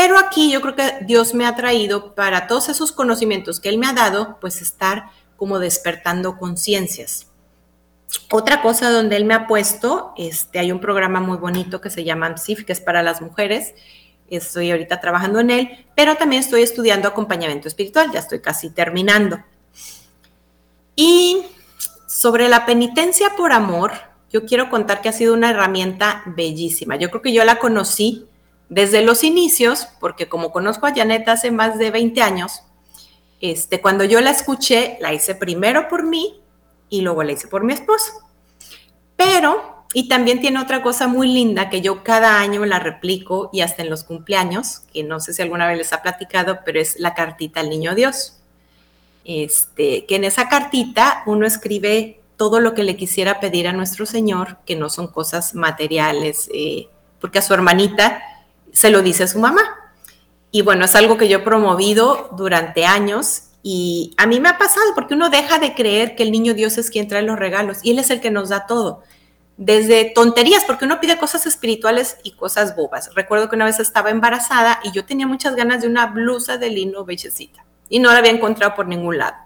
Pero 0.00 0.18
aquí 0.18 0.50
yo 0.50 0.62
creo 0.62 0.74
que 0.74 1.04
Dios 1.04 1.34
me 1.34 1.44
ha 1.44 1.54
traído 1.54 2.14
para 2.14 2.46
todos 2.46 2.70
esos 2.70 2.90
conocimientos 2.90 3.60
que 3.60 3.68
Él 3.68 3.76
me 3.76 3.86
ha 3.86 3.92
dado, 3.92 4.38
pues 4.40 4.62
estar 4.62 5.10
como 5.36 5.58
despertando 5.58 6.38
conciencias. 6.38 7.26
Otra 8.30 8.62
cosa 8.62 8.88
donde 8.88 9.16
Él 9.16 9.26
me 9.26 9.34
ha 9.34 9.46
puesto, 9.46 10.14
este, 10.16 10.58
hay 10.58 10.72
un 10.72 10.80
programa 10.80 11.20
muy 11.20 11.36
bonito 11.36 11.82
que 11.82 11.90
se 11.90 12.02
llama 12.02 12.28
AMSIF, 12.28 12.64
que 12.64 12.72
es 12.72 12.80
para 12.80 13.02
las 13.02 13.20
mujeres. 13.20 13.74
Estoy 14.30 14.70
ahorita 14.70 15.02
trabajando 15.02 15.38
en 15.38 15.50
él, 15.50 15.86
pero 15.94 16.16
también 16.16 16.40
estoy 16.40 16.62
estudiando 16.62 17.06
acompañamiento 17.06 17.68
espiritual, 17.68 18.10
ya 18.10 18.20
estoy 18.20 18.40
casi 18.40 18.70
terminando. 18.70 19.38
Y 20.96 21.44
sobre 22.08 22.48
la 22.48 22.64
penitencia 22.64 23.36
por 23.36 23.52
amor, 23.52 23.92
yo 24.30 24.46
quiero 24.46 24.70
contar 24.70 25.02
que 25.02 25.10
ha 25.10 25.12
sido 25.12 25.34
una 25.34 25.50
herramienta 25.50 26.22
bellísima. 26.24 26.96
Yo 26.96 27.10
creo 27.10 27.20
que 27.20 27.34
yo 27.34 27.44
la 27.44 27.58
conocí 27.58 28.29
desde 28.70 29.02
los 29.02 29.24
inicios, 29.24 29.88
porque 29.98 30.28
como 30.28 30.52
conozco 30.52 30.86
a 30.86 30.94
Janet 30.94 31.28
hace 31.28 31.50
más 31.50 31.76
de 31.76 31.90
20 31.90 32.22
años, 32.22 32.62
este, 33.40 33.80
cuando 33.80 34.04
yo 34.04 34.20
la 34.20 34.30
escuché, 34.30 34.96
la 35.00 35.12
hice 35.12 35.34
primero 35.34 35.88
por 35.88 36.04
mí 36.04 36.40
y 36.88 37.00
luego 37.02 37.24
la 37.24 37.32
hice 37.32 37.48
por 37.48 37.64
mi 37.64 37.72
esposo. 37.72 38.12
Pero, 39.16 39.84
y 39.92 40.08
también 40.08 40.40
tiene 40.40 40.60
otra 40.60 40.82
cosa 40.82 41.08
muy 41.08 41.32
linda 41.32 41.68
que 41.68 41.80
yo 41.80 42.04
cada 42.04 42.38
año 42.38 42.64
la 42.64 42.78
replico 42.78 43.50
y 43.52 43.62
hasta 43.62 43.82
en 43.82 43.90
los 43.90 44.04
cumpleaños, 44.04 44.82
que 44.92 45.02
no 45.02 45.18
sé 45.18 45.34
si 45.34 45.42
alguna 45.42 45.66
vez 45.66 45.76
les 45.76 45.92
ha 45.92 46.00
platicado, 46.00 46.60
pero 46.64 46.80
es 46.80 46.98
la 47.00 47.14
cartita 47.14 47.60
al 47.60 47.70
niño 47.70 47.96
Dios. 47.96 48.36
Este, 49.24 50.06
que 50.06 50.14
en 50.14 50.24
esa 50.24 50.48
cartita 50.48 51.24
uno 51.26 51.44
escribe 51.44 52.20
todo 52.36 52.60
lo 52.60 52.72
que 52.74 52.84
le 52.84 52.96
quisiera 52.96 53.40
pedir 53.40 53.66
a 53.66 53.72
nuestro 53.72 54.06
Señor, 54.06 54.58
que 54.64 54.76
no 54.76 54.88
son 54.90 55.08
cosas 55.08 55.54
materiales, 55.54 56.48
eh, 56.54 56.88
porque 57.20 57.40
a 57.40 57.42
su 57.42 57.52
hermanita 57.52 58.22
se 58.72 58.90
lo 58.90 59.02
dice 59.02 59.24
a 59.24 59.28
su 59.28 59.38
mamá. 59.38 59.62
Y 60.50 60.62
bueno, 60.62 60.84
es 60.84 60.96
algo 60.96 61.16
que 61.16 61.28
yo 61.28 61.38
he 61.38 61.42
promovido 61.42 62.30
durante 62.36 62.84
años 62.84 63.44
y 63.62 64.14
a 64.16 64.26
mí 64.26 64.40
me 64.40 64.48
ha 64.48 64.58
pasado 64.58 64.94
porque 64.94 65.14
uno 65.14 65.30
deja 65.30 65.58
de 65.58 65.74
creer 65.74 66.16
que 66.16 66.22
el 66.22 66.32
niño 66.32 66.54
Dios 66.54 66.78
es 66.78 66.90
quien 66.90 67.08
trae 67.08 67.22
los 67.22 67.38
regalos 67.38 67.78
y 67.82 67.90
Él 67.90 67.98
es 67.98 68.10
el 68.10 68.20
que 68.20 68.30
nos 68.30 68.48
da 68.48 68.66
todo. 68.66 69.02
Desde 69.56 70.06
tonterías, 70.14 70.64
porque 70.64 70.86
uno 70.86 71.00
pide 71.00 71.18
cosas 71.18 71.46
espirituales 71.46 72.16
y 72.24 72.32
cosas 72.32 72.74
bobas. 72.74 73.14
Recuerdo 73.14 73.48
que 73.48 73.56
una 73.56 73.66
vez 73.66 73.78
estaba 73.78 74.10
embarazada 74.10 74.80
y 74.82 74.90
yo 74.92 75.04
tenía 75.04 75.26
muchas 75.26 75.54
ganas 75.54 75.82
de 75.82 75.88
una 75.88 76.06
blusa 76.06 76.56
de 76.56 76.70
lino 76.70 77.04
bellecita 77.04 77.64
y 77.88 77.98
no 77.98 78.10
la 78.10 78.18
había 78.18 78.32
encontrado 78.32 78.74
por 78.74 78.88
ningún 78.88 79.18
lado 79.18 79.36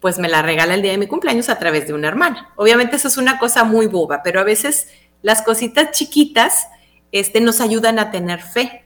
pues 0.00 0.18
me 0.18 0.28
la 0.28 0.40
regala 0.40 0.74
el 0.74 0.82
día 0.82 0.92
de 0.92 0.98
mi 0.98 1.08
cumpleaños 1.08 1.48
a 1.48 1.58
través 1.58 1.86
de 1.88 1.92
una 1.92 2.06
hermana. 2.06 2.52
Obviamente 2.54 2.94
eso 2.94 3.08
es 3.08 3.16
una 3.16 3.40
cosa 3.40 3.64
muy 3.64 3.86
boba, 3.86 4.22
pero 4.22 4.38
a 4.38 4.44
veces 4.44 4.88
las 5.22 5.42
cositas 5.42 5.90
chiquitas 5.90 6.68
este, 7.20 7.40
nos 7.40 7.60
ayudan 7.60 7.98
a 7.98 8.10
tener 8.10 8.42
fe. 8.42 8.84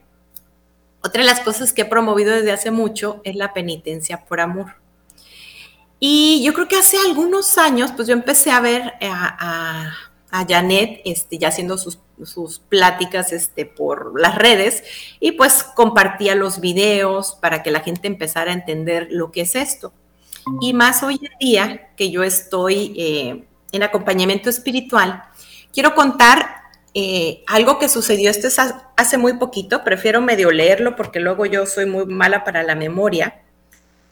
Otra 1.03 1.23
de 1.23 1.27
las 1.27 1.41
cosas 1.41 1.73
que 1.73 1.83
he 1.83 1.87
promovido 1.87 2.33
desde 2.33 2.53
hace 2.53 2.71
mucho 2.71 3.21
es 3.25 3.35
la 3.35 3.53
penitencia 3.53 4.25
por 4.25 4.41
amor. 4.41 4.75
Y 5.99 6.43
yo 6.43 6.55
creo 6.55 6.69
que 6.69 6.77
hace 6.77 6.97
algunos 6.99 7.59
años, 7.59 7.93
pues 7.95 8.09
yo 8.09 8.15
empecé 8.15 8.51
a 8.51 8.61
ver 8.61 8.95
a, 9.03 9.93
Janet 10.49 11.03
este, 11.05 11.39
ya 11.39 11.49
haciendo 11.49 11.77
sus, 11.77 11.99
sus, 12.25 12.61
pláticas 12.61 13.33
este, 13.33 13.67
por 13.67 14.19
las 14.19 14.37
redes 14.37 14.85
y 15.19 15.33
pues 15.33 15.65
compartía 15.65 16.37
los 16.37 16.61
videos 16.61 17.37
para 17.41 17.65
que 17.65 17.73
la 17.73 17.81
gente 17.81 18.07
empezara 18.07 18.53
a 18.53 18.55
entender 18.55 19.09
lo 19.11 19.33
que 19.33 19.43
es 19.43 19.57
esto. 19.57 19.93
Y 20.61 20.73
más 20.73 21.03
hoy 21.03 21.19
en 21.21 21.39
día 21.39 21.91
que 21.97 22.11
yo 22.11 22.23
estoy 22.23 22.95
eh, 22.97 23.45
en 23.73 23.83
acompañamiento 23.83 24.49
espiritual, 24.49 25.25
quiero 25.73 25.95
contar 25.95 26.60
eh, 26.93 27.45
algo 27.47 27.79
que 27.79 27.89
sucedió 27.89 28.31
este 28.31 28.49
hace 28.97 29.19
muy 29.19 29.35
poquito, 29.35 29.85
prefiero 29.85 30.21
medio 30.21 30.51
leerlo 30.51 30.97
porque 30.97 31.21
luego 31.21 31.47
yo 31.47 31.65
soy 31.67 31.87
muy 31.87 32.07
mala 32.07 32.43
para 32.43 32.65
la 32.65 32.75
memoria, 32.75 33.43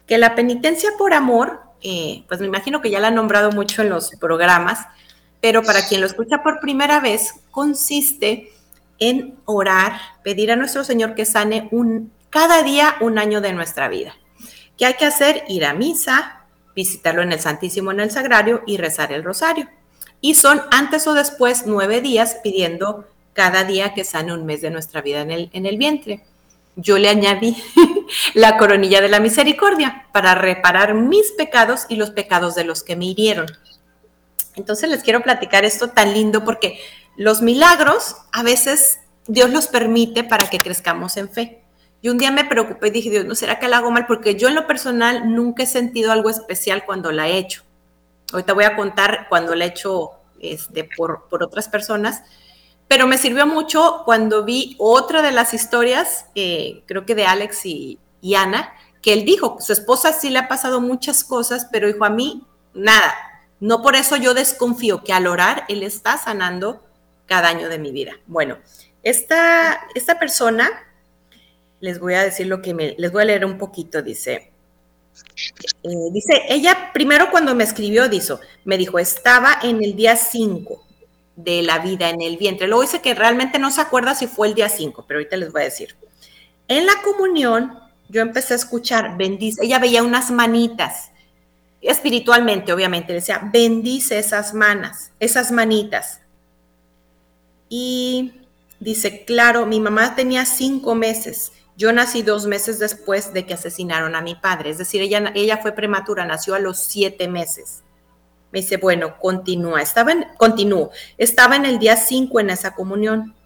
que 0.07 0.17
la 0.17 0.37
penitencia 0.37 0.91
por 0.97 1.13
amor, 1.13 1.61
eh, 1.83 2.25
pues 2.29 2.41
me 2.41 2.47
imagino 2.47 2.81
que 2.81 2.91
ya 2.91 3.01
la 3.01 3.09
han 3.09 3.17
nombrado 3.17 3.51
mucho 3.51 3.83
en 3.83 3.91
los 3.91 4.11
programas, 4.21 4.87
pero 5.41 5.63
para 5.63 5.87
quien 5.87 6.01
lo 6.01 6.07
escucha 6.07 6.43
por 6.43 6.61
primera 6.61 7.01
vez, 7.01 7.35
consiste 7.51 8.53
en 9.01 9.37
orar, 9.45 9.99
pedir 10.23 10.53
a 10.53 10.57
nuestro 10.57 10.85
Señor 10.85 11.15
que 11.15 11.25
sane 11.25 11.69
un, 11.73 12.13
cada 12.31 12.63
día 12.63 12.95
un 13.01 13.19
año 13.19 13.41
de 13.41 13.53
nuestra 13.53 13.89
vida. 13.89 14.15
¿Qué 14.77 14.87
hay 14.87 14.95
que 14.95 15.07
hacer? 15.07 15.45
Ir 15.49 15.65
a 15.65 15.75
misa, 15.75 16.45
visitarlo 16.77 17.23
en 17.23 17.33
el 17.33 17.41
Santísimo, 17.41 17.91
en 17.91 18.01
el 18.01 18.11
Sagrario 18.13 18.63
y 18.67 18.77
rezar 18.77 19.13
el 19.13 19.25
rosario 19.25 19.69
y 20.21 20.35
son 20.35 20.63
antes 20.71 21.07
o 21.07 21.15
después 21.15 21.65
nueve 21.67 22.01
días 22.01 22.39
pidiendo 22.43 23.07
cada 23.33 23.65
día 23.65 23.95
que 23.95 24.05
sane 24.05 24.33
un 24.33 24.47
mes 24.47 24.61
de 24.61 24.71
nuestra 24.71 25.01
vida 25.01 25.21
en 25.21 25.31
el, 25.31 25.51
en 25.53 25.67
el 25.67 25.79
vientre. 25.79 26.25
Yo 26.77 26.99
le 26.99 27.09
añadí 27.09 27.57
la 28.35 28.57
coronilla 28.57 29.01
de 29.01 29.09
la 29.09 29.21
misericordia 29.21 30.07
para 30.13 30.35
reparar 30.35 30.95
mis 30.95 31.33
pecados 31.33 31.87
y 31.89 31.97
los 31.97 32.11
pecados 32.11 32.55
de 32.55 32.65
los 32.65 32.83
que 32.83 32.97
me 32.97 33.07
hirieron. 33.07 33.47
Entonces 34.57 34.91
les 34.91 35.03
quiero 35.03 35.23
platicar 35.23 35.65
esto 35.65 35.91
tan 35.91 36.13
lindo 36.15 36.45
porque 36.45 36.81
los 37.17 37.43
milagros 37.43 38.17
a 38.33 38.43
veces 38.43 39.01
Dios 39.27 39.51
los 39.51 39.69
permite 39.69 40.25
para 40.25 40.51
que 40.51 40.59
crezcamos 40.59 41.17
en 41.17 41.29
fe. 41.29 41.63
Y 42.01 42.09
un 42.09 42.19
día 42.19 42.31
me 42.31 42.45
preocupé 42.45 42.89
y 42.89 42.91
dije, 42.91 43.11
Dios, 43.11 43.25
¿no 43.25 43.35
será 43.35 43.59
que 43.59 43.69
la 43.69 43.79
hago 43.79 43.91
mal? 43.91 44.07
Porque 44.07 44.37
yo 44.37 44.49
en 44.49 44.55
lo 44.55 44.67
personal 44.67 45.35
nunca 45.35 45.65
he 45.65 45.67
sentido 45.67 46.13
algo 46.13 46.31
especial 46.31 46.85
cuando 46.85 47.11
la 47.11 47.29
he 47.29 47.39
hecho. 47.39 47.63
Ahorita 48.33 48.53
voy 48.53 48.65
a 48.65 48.77
contar 48.77 49.27
cuando 49.29 49.55
la 49.55 49.65
he 49.65 49.69
hecho 49.69 50.13
este, 50.41 50.89
por, 50.97 51.29
por 51.29 51.43
otras 51.43 51.69
personas, 51.69 52.23
pero 52.89 53.07
me 53.07 53.19
sirvió 53.19 53.47
mucho 53.47 54.03
cuando 54.05 54.45
vi 54.45 54.77
otra 54.79 55.21
de 55.23 55.33
las 55.33 55.53
historias, 55.53 56.27
eh, 56.35 56.83
creo 56.87 57.05
que 57.05 57.15
de 57.15 57.27
Alex 57.27 57.67
y, 57.67 57.99
y, 58.21 58.35
Ana, 58.35 58.73
que 59.03 59.13
él 59.13 59.25
dijo, 59.25 59.59
su 59.61 59.73
esposa 59.73 60.13
sí 60.13 60.31
le 60.31 60.39
ha 60.39 60.49
pasado 60.49 60.81
muchas 60.81 61.23
cosas, 61.23 61.69
pero 61.71 61.87
dijo 61.87 62.05
a 62.05 62.11
mí, 62.11 62.47
nada. 62.75 63.15
No 63.61 63.83
por 63.83 63.97
eso 63.97 64.17
yo 64.17 64.35
desconfío 64.35 65.03
que 65.03 65.13
al 65.13 65.27
orar 65.27 65.65
él 65.69 65.83
está 65.83 66.17
sanando 66.17 66.85
cada 67.27 67.49
año 67.49 67.69
de 67.69 67.79
mi 67.79 67.93
vida. 67.93 68.13
Bueno, 68.27 68.59
esta, 69.03 69.81
esta 69.95 70.19
persona, 70.19 70.71
les 71.81 71.99
voy 71.99 72.15
a 72.15 72.23
decir 72.23 72.47
lo 72.47 72.63
que 72.63 72.75
me, 72.75 72.95
les 72.99 73.13
voy 73.13 73.23
a 73.23 73.27
leer 73.27 73.45
un 73.45 73.59
poquito, 73.59 74.03
dice, 74.03 74.53
eh, 75.83 76.11
dice, 76.13 76.43
ella 76.49 76.91
primero 76.93 77.31
cuando 77.31 77.55
me 77.55 77.65
escribió, 77.65 78.09
dijo, 78.09 78.41
me 78.65 78.77
dijo, 78.77 78.99
estaba 78.99 79.59
en 79.63 79.83
el 79.83 79.95
día 79.95 80.17
5 80.17 80.85
de 81.37 81.63
la 81.63 81.79
vida 81.79 82.11
en 82.11 82.21
el 82.21 82.37
vientre. 82.37 82.67
Luego 82.67 82.83
dice 82.83 83.01
que 83.01 83.15
realmente 83.15 83.59
no 83.59 83.71
se 83.71 83.81
acuerda 83.81 84.15
si 84.15 84.27
fue 84.27 84.49
el 84.49 84.55
día 84.55 84.69
5, 84.69 85.05
pero 85.07 85.19
ahorita 85.19 85.37
les 85.37 85.53
voy 85.53 85.63
a 85.63 85.67
decir. 85.67 85.95
En 86.67 86.85
la 86.85 87.01
comunión, 87.03 87.79
yo 88.09 88.23
empecé 88.23 88.55
a 88.55 88.57
escuchar, 88.57 89.17
bendice, 89.17 89.65
ella 89.65 89.79
veía 89.79 90.03
unas 90.03 90.31
manitas, 90.31 91.11
espiritualmente, 91.81 92.73
obviamente, 92.73 93.13
decía, 93.13 93.41
bendice 93.53 94.19
esas 94.19 94.53
manas, 94.53 95.13
esas 95.21 95.53
manitas. 95.53 96.21
Y 97.69 98.33
dice, 98.81 99.25
claro, 99.25 99.65
mi 99.65 99.79
mamá 99.79 100.17
tenía 100.17 100.45
cinco 100.45 100.95
meses 100.95 101.53
yo 101.79 101.93
nací 101.93 102.23
dos 102.23 102.45
meses 102.45 102.81
después 102.81 103.33
de 103.33 103.47
que 103.47 103.55
asesinaron 103.55 104.17
a 104.17 104.21
mi 104.21 104.35
padre, 104.35 104.71
es 104.71 104.79
decir, 104.79 105.01
ella, 105.01 105.59
fue 105.59 105.71
prematura, 105.71 106.27
nació 106.27 106.57
a 106.57 106.59
los 106.59 106.81
siete 106.81 107.29
meses. 107.29 107.85
Me 108.51 108.63
dice, 108.63 108.79
bueno, 108.79 109.17
continúa, 109.21 109.81
estaba 109.81 110.11
en, 110.11 110.27
continúo, 110.37 110.91
estaba 111.19 111.55
en 111.55 111.67
el 111.67 111.79
día 111.79 111.95
cinco 111.95 112.41
en 112.41 112.51
esa 112.51 112.75
comunión. 112.75 113.37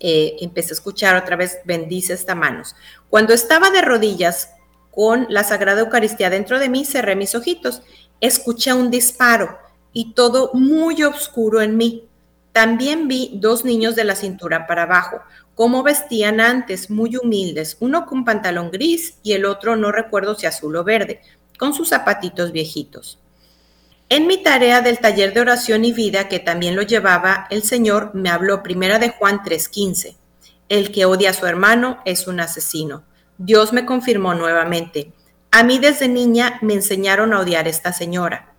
Eh, 0.00 0.36
empecé 0.40 0.72
a 0.72 0.76
escuchar 0.76 1.14
otra 1.14 1.36
vez, 1.36 1.58
bendice 1.66 2.14
esta 2.14 2.34
manos. 2.34 2.74
Cuando 3.10 3.34
estaba 3.34 3.68
de 3.70 3.82
rodillas 3.82 4.54
con 4.90 5.26
la 5.28 5.44
Sagrada 5.44 5.82
Eucaristía 5.82 6.30
dentro 6.30 6.58
de 6.58 6.70
mí, 6.70 6.86
cerré 6.86 7.16
mis 7.16 7.34
ojitos, 7.34 7.82
escuché 8.18 8.72
un 8.72 8.90
disparo 8.90 9.58
y 9.92 10.14
todo 10.14 10.52
muy 10.54 11.02
oscuro 11.02 11.60
en 11.60 11.76
mí. 11.76 12.08
También 12.56 13.06
vi 13.06 13.32
dos 13.34 13.66
niños 13.66 13.96
de 13.96 14.04
la 14.04 14.14
cintura 14.14 14.66
para 14.66 14.84
abajo, 14.84 15.20
como 15.54 15.82
vestían 15.82 16.40
antes, 16.40 16.88
muy 16.88 17.14
humildes, 17.14 17.76
uno 17.80 18.06
con 18.06 18.24
pantalón 18.24 18.70
gris 18.70 19.18
y 19.22 19.34
el 19.34 19.44
otro 19.44 19.76
no 19.76 19.92
recuerdo 19.92 20.34
si 20.34 20.46
azul 20.46 20.74
o 20.76 20.82
verde, 20.82 21.20
con 21.58 21.74
sus 21.74 21.90
zapatitos 21.90 22.52
viejitos. 22.52 23.18
En 24.08 24.26
mi 24.26 24.42
tarea 24.42 24.80
del 24.80 25.00
taller 25.00 25.34
de 25.34 25.42
oración 25.42 25.84
y 25.84 25.92
vida, 25.92 26.28
que 26.28 26.38
también 26.38 26.76
lo 26.76 26.80
llevaba, 26.80 27.46
el 27.50 27.62
Señor 27.62 28.12
me 28.14 28.30
habló 28.30 28.62
primera 28.62 28.98
de 28.98 29.10
Juan 29.10 29.42
3:15. 29.44 30.16
El 30.70 30.92
que 30.92 31.04
odia 31.04 31.28
a 31.28 31.34
su 31.34 31.44
hermano 31.44 32.00
es 32.06 32.26
un 32.26 32.40
asesino. 32.40 33.04
Dios 33.36 33.74
me 33.74 33.84
confirmó 33.84 34.32
nuevamente. 34.32 35.12
A 35.50 35.62
mí 35.62 35.78
desde 35.78 36.08
niña 36.08 36.58
me 36.62 36.72
enseñaron 36.72 37.34
a 37.34 37.40
odiar 37.40 37.66
a 37.66 37.68
esta 37.68 37.92
señora. 37.92 38.55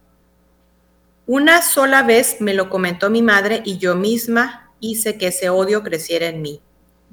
Una 1.27 1.61
sola 1.61 2.03
vez 2.03 2.37
me 2.39 2.53
lo 2.53 2.69
comentó 2.69 3.09
mi 3.09 3.21
madre 3.21 3.61
y 3.65 3.77
yo 3.77 3.95
misma 3.95 4.71
hice 4.79 5.17
que 5.17 5.27
ese 5.27 5.49
odio 5.49 5.83
creciera 5.83 6.27
en 6.27 6.41
mí. 6.41 6.61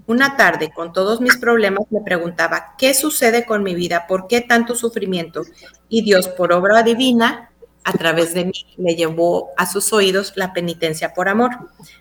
Una 0.06 0.36
tarde, 0.36 0.70
con 0.72 0.92
todos 0.92 1.20
mis 1.20 1.36
problemas, 1.36 1.86
me 1.90 2.00
preguntaba, 2.00 2.76
¿qué 2.78 2.94
sucede 2.94 3.44
con 3.44 3.64
mi 3.64 3.74
vida? 3.74 4.06
¿Por 4.06 4.28
qué 4.28 4.40
tanto 4.40 4.76
sufrimiento? 4.76 5.42
Y 5.88 6.02
Dios, 6.02 6.28
por 6.28 6.52
obra 6.52 6.84
divina, 6.84 7.50
a 7.82 7.92
través 7.92 8.34
de 8.34 8.44
mí, 8.44 8.66
le 8.76 8.94
llevó 8.94 9.50
a 9.56 9.66
sus 9.66 9.92
oídos 9.92 10.32
la 10.36 10.52
penitencia 10.52 11.12
por 11.12 11.28
amor. 11.28 11.50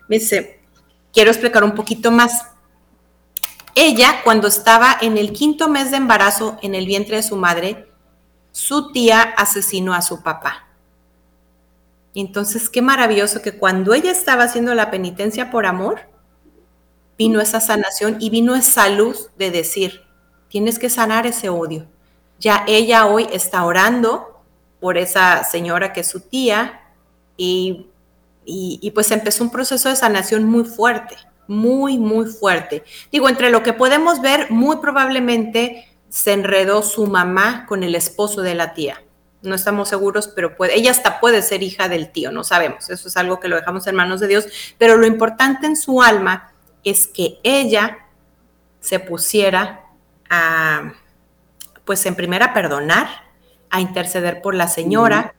Me 0.08 0.20
dice, 0.20 0.60
quiero 1.12 1.32
explicar 1.32 1.64
un 1.64 1.74
poquito 1.74 2.12
más. 2.12 2.46
Ella, 3.74 4.20
cuando 4.22 4.46
estaba 4.46 4.96
en 5.00 5.18
el 5.18 5.32
quinto 5.32 5.68
mes 5.68 5.90
de 5.90 5.96
embarazo 5.96 6.58
en 6.62 6.76
el 6.76 6.86
vientre 6.86 7.16
de 7.16 7.24
su 7.24 7.34
madre, 7.34 7.88
su 8.52 8.92
tía 8.92 9.20
asesinó 9.36 9.94
a 9.94 10.02
su 10.02 10.22
papá. 10.22 10.63
Entonces, 12.14 12.68
qué 12.70 12.80
maravilloso 12.80 13.42
que 13.42 13.58
cuando 13.58 13.92
ella 13.92 14.12
estaba 14.12 14.44
haciendo 14.44 14.74
la 14.74 14.90
penitencia 14.90 15.50
por 15.50 15.66
amor, 15.66 16.02
vino 17.18 17.40
esa 17.40 17.60
sanación 17.60 18.16
y 18.20 18.30
vino 18.30 18.54
esa 18.54 18.88
luz 18.88 19.30
de 19.36 19.50
decir, 19.50 20.02
tienes 20.48 20.78
que 20.78 20.90
sanar 20.90 21.26
ese 21.26 21.48
odio. 21.48 21.86
Ya 22.38 22.64
ella 22.66 23.06
hoy 23.06 23.26
está 23.32 23.64
orando 23.64 24.42
por 24.80 24.98
esa 24.98 25.44
señora 25.44 25.92
que 25.92 26.00
es 26.00 26.08
su 26.08 26.20
tía 26.20 26.80
y, 27.36 27.88
y, 28.44 28.90
pues 28.92 29.10
empezó 29.10 29.42
un 29.42 29.50
proceso 29.50 29.88
de 29.88 29.96
sanación 29.96 30.44
muy 30.44 30.64
fuerte, 30.64 31.16
muy, 31.48 31.98
muy 31.98 32.26
fuerte. 32.26 32.84
Digo, 33.10 33.28
entre 33.28 33.50
lo 33.50 33.62
que 33.62 33.72
podemos 33.72 34.20
ver, 34.20 34.50
muy 34.50 34.76
probablemente 34.76 35.88
se 36.08 36.32
enredó 36.32 36.82
su 36.82 37.06
mamá 37.06 37.66
con 37.66 37.82
el 37.82 37.94
esposo 37.94 38.42
de 38.42 38.54
la 38.54 38.74
tía. 38.74 39.03
No 39.44 39.54
estamos 39.54 39.88
seguros, 39.88 40.28
pero 40.28 40.56
puede, 40.56 40.76
ella 40.76 40.90
hasta 40.90 41.20
puede 41.20 41.42
ser 41.42 41.62
hija 41.62 41.88
del 41.88 42.10
tío, 42.10 42.32
no 42.32 42.44
sabemos. 42.44 42.90
Eso 42.90 43.08
es 43.08 43.16
algo 43.16 43.40
que 43.40 43.48
lo 43.48 43.56
dejamos 43.56 43.86
en 43.86 43.94
manos 43.94 44.20
de 44.20 44.28
Dios. 44.28 44.46
Pero 44.78 44.96
lo 44.96 45.06
importante 45.06 45.66
en 45.66 45.76
su 45.76 46.02
alma 46.02 46.52
es 46.82 47.06
que 47.06 47.38
ella 47.42 47.98
se 48.80 48.98
pusiera 49.00 49.86
a, 50.28 50.92
pues 51.84 52.04
en 52.06 52.14
primera, 52.14 52.52
perdonar, 52.52 53.08
a 53.70 53.80
interceder 53.80 54.42
por 54.42 54.54
la 54.54 54.68
señora, 54.68 55.34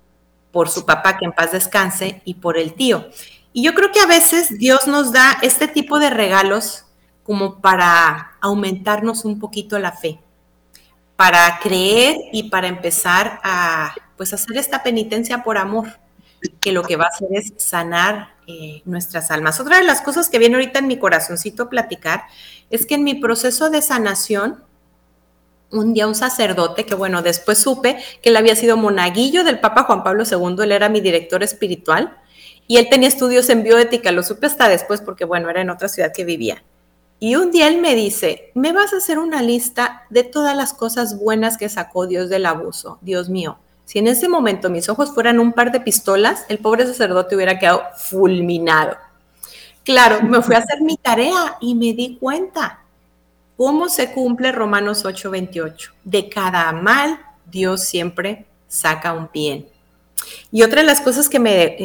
por 0.52 0.70
su 0.70 0.86
papá, 0.86 1.18
que 1.18 1.26
en 1.26 1.32
paz 1.32 1.52
descanse, 1.52 2.22
y 2.26 2.36
por 2.36 2.58
el 2.58 2.74
tío. 2.74 3.10
Y 3.54 3.63
yo 3.63 3.74
creo 3.74 3.91
que 3.91 4.00
a 4.00 4.06
veces 4.06 4.58
Dios 4.58 4.88
nos 4.88 5.12
da 5.12 5.38
este 5.41 5.68
tipo 5.68 6.00
de 6.00 6.10
regalos 6.10 6.86
como 7.24 7.62
para 7.62 8.38
aumentarnos 8.41 9.26
un 9.26 9.39
poquito 9.39 9.80
la 9.80 9.91
fe, 9.91 10.20
para 11.15 11.60
creer 11.62 12.17
y 12.32 12.49
para 12.49 12.67
empezar 12.67 13.39
a 13.43 13.93
pues 14.17 14.34
hacer 14.34 14.58
esta 14.58 14.84
penitencia 14.84 15.43
por 15.43 15.58
amor, 15.58 15.88
que 16.60 16.71
lo 16.71 16.84
que 16.84 16.95
va 16.95 17.06
a 17.06 17.10
hacer 17.10 17.30
es 17.32 17.54
sanar 17.58 18.36
eh, 18.47 18.82
nuestras 18.86 19.32
almas. 19.32 19.60
Otra 19.60 19.78
de 19.78 19.84
las 19.84 20.01
cosas 20.01 20.30
que 20.30 20.39
viene 20.39 20.56
ahorita 20.56 20.80
en 20.80 20.88
mi 20.88 20.97
corazoncito 20.97 21.69
platicar 21.69 22.23
es 22.69 22.86
que 22.86 22.95
en 22.95 23.04
mi 23.04 23.15
proceso 23.15 23.69
de 23.69 23.82
sanación, 23.82 24.63
un 25.71 25.93
día 25.93 26.08
un 26.08 26.15
sacerdote, 26.15 26.86
que 26.86 26.95
bueno, 26.95 27.21
después 27.21 27.58
supe 27.58 27.97
que 28.21 28.30
él 28.30 28.38
había 28.38 28.56
sido 28.56 28.78
monaguillo 28.78 29.43
del 29.43 29.60
Papa 29.60 29.84
Juan 29.84 30.04
Pablo 30.04 30.23
II, 30.30 30.63
él 30.63 30.71
era 30.71 30.89
mi 30.89 31.01
director 31.01 31.43
espiritual 31.43 32.17
y 32.67 32.78
él 32.78 32.88
tenía 32.89 33.08
estudios 33.08 33.49
en 33.49 33.63
bioética, 33.63 34.12
lo 34.12 34.23
supe 34.23 34.47
hasta 34.47 34.69
después 34.69 35.01
porque 35.01 35.25
bueno, 35.25 35.49
era 35.49 35.62
en 35.62 35.69
otra 35.69 35.89
ciudad 35.89 36.12
que 36.13 36.25
vivía. 36.25 36.63
Y 37.19 37.36
un 37.36 37.51
día 37.51 37.67
él 37.67 37.80
me 37.80 37.95
dice, 37.95 38.51
me 38.56 38.73
vas 38.73 38.93
a 38.93 38.97
hacer 38.97 39.19
una 39.19 39.41
lista 39.41 40.04
de 40.10 40.23
todas 40.23 40.56
las 40.56 40.73
cosas 40.73 41.19
buenas 41.19 41.58
que 41.58 41.69
sacó 41.69 42.08
Dios 42.08 42.30
del 42.30 42.45
abuso. 42.45 42.99
Dios 43.01 43.30
mío, 43.30 43.58
si 43.86 43.99
en 43.99 44.08
ese 44.08 44.28
momento 44.28 44.69
mis 44.69 44.89
ojos 44.89 45.13
fueran 45.13 45.39
un 45.39 45.54
par 45.54 45.71
de 45.71 45.80
pistolas, 45.80 46.45
el 46.49 46.58
pobre 46.58 46.86
sacerdote 46.86 47.36
hubiera 47.36 47.58
quedado 47.58 47.84
fulminado. 47.97 48.97
Claro, 49.84 50.23
me 50.23 50.41
fui 50.41 50.56
a 50.56 50.60
hacer 50.60 50.82
mi 50.82 50.97
tarea 50.97 51.58
y 51.62 51.75
me 51.75 51.93
di 51.93 52.17
cuenta 52.17 52.82
cómo 53.56 53.88
se 53.88 54.12
cumple 54.12 54.51
Romanos 54.51 55.06
8:28. 55.06 55.93
De 56.04 56.28
cada 56.28 56.71
mal, 56.71 57.19
Dios 57.45 57.84
siempre 57.84 58.45
saca 58.67 59.13
un 59.13 59.30
bien. 59.32 59.67
Y 60.52 60.64
otra 60.64 60.82
de 60.82 60.88
las 60.88 61.02
cosas 61.02 61.30
que 61.30 61.40
me, 61.40 61.78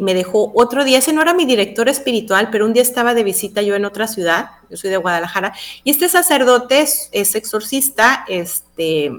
me, 0.00 0.14
dejó 0.14 0.52
otro 0.54 0.84
día, 0.84 0.98
ese 0.98 1.12
no 1.12 1.22
era 1.22 1.34
mi 1.34 1.44
director 1.44 1.88
espiritual, 1.88 2.48
pero 2.50 2.66
un 2.66 2.72
día 2.72 2.82
estaba 2.82 3.14
de 3.14 3.24
visita 3.24 3.62
yo 3.62 3.74
en 3.74 3.84
otra 3.84 4.06
ciudad, 4.06 4.50
yo 4.70 4.76
soy 4.76 4.90
de 4.90 4.96
Guadalajara, 4.96 5.52
y 5.82 5.90
este 5.90 6.08
sacerdote 6.08 6.80
es, 6.80 7.08
es 7.12 7.34
exorcista, 7.34 8.24
este, 8.28 9.12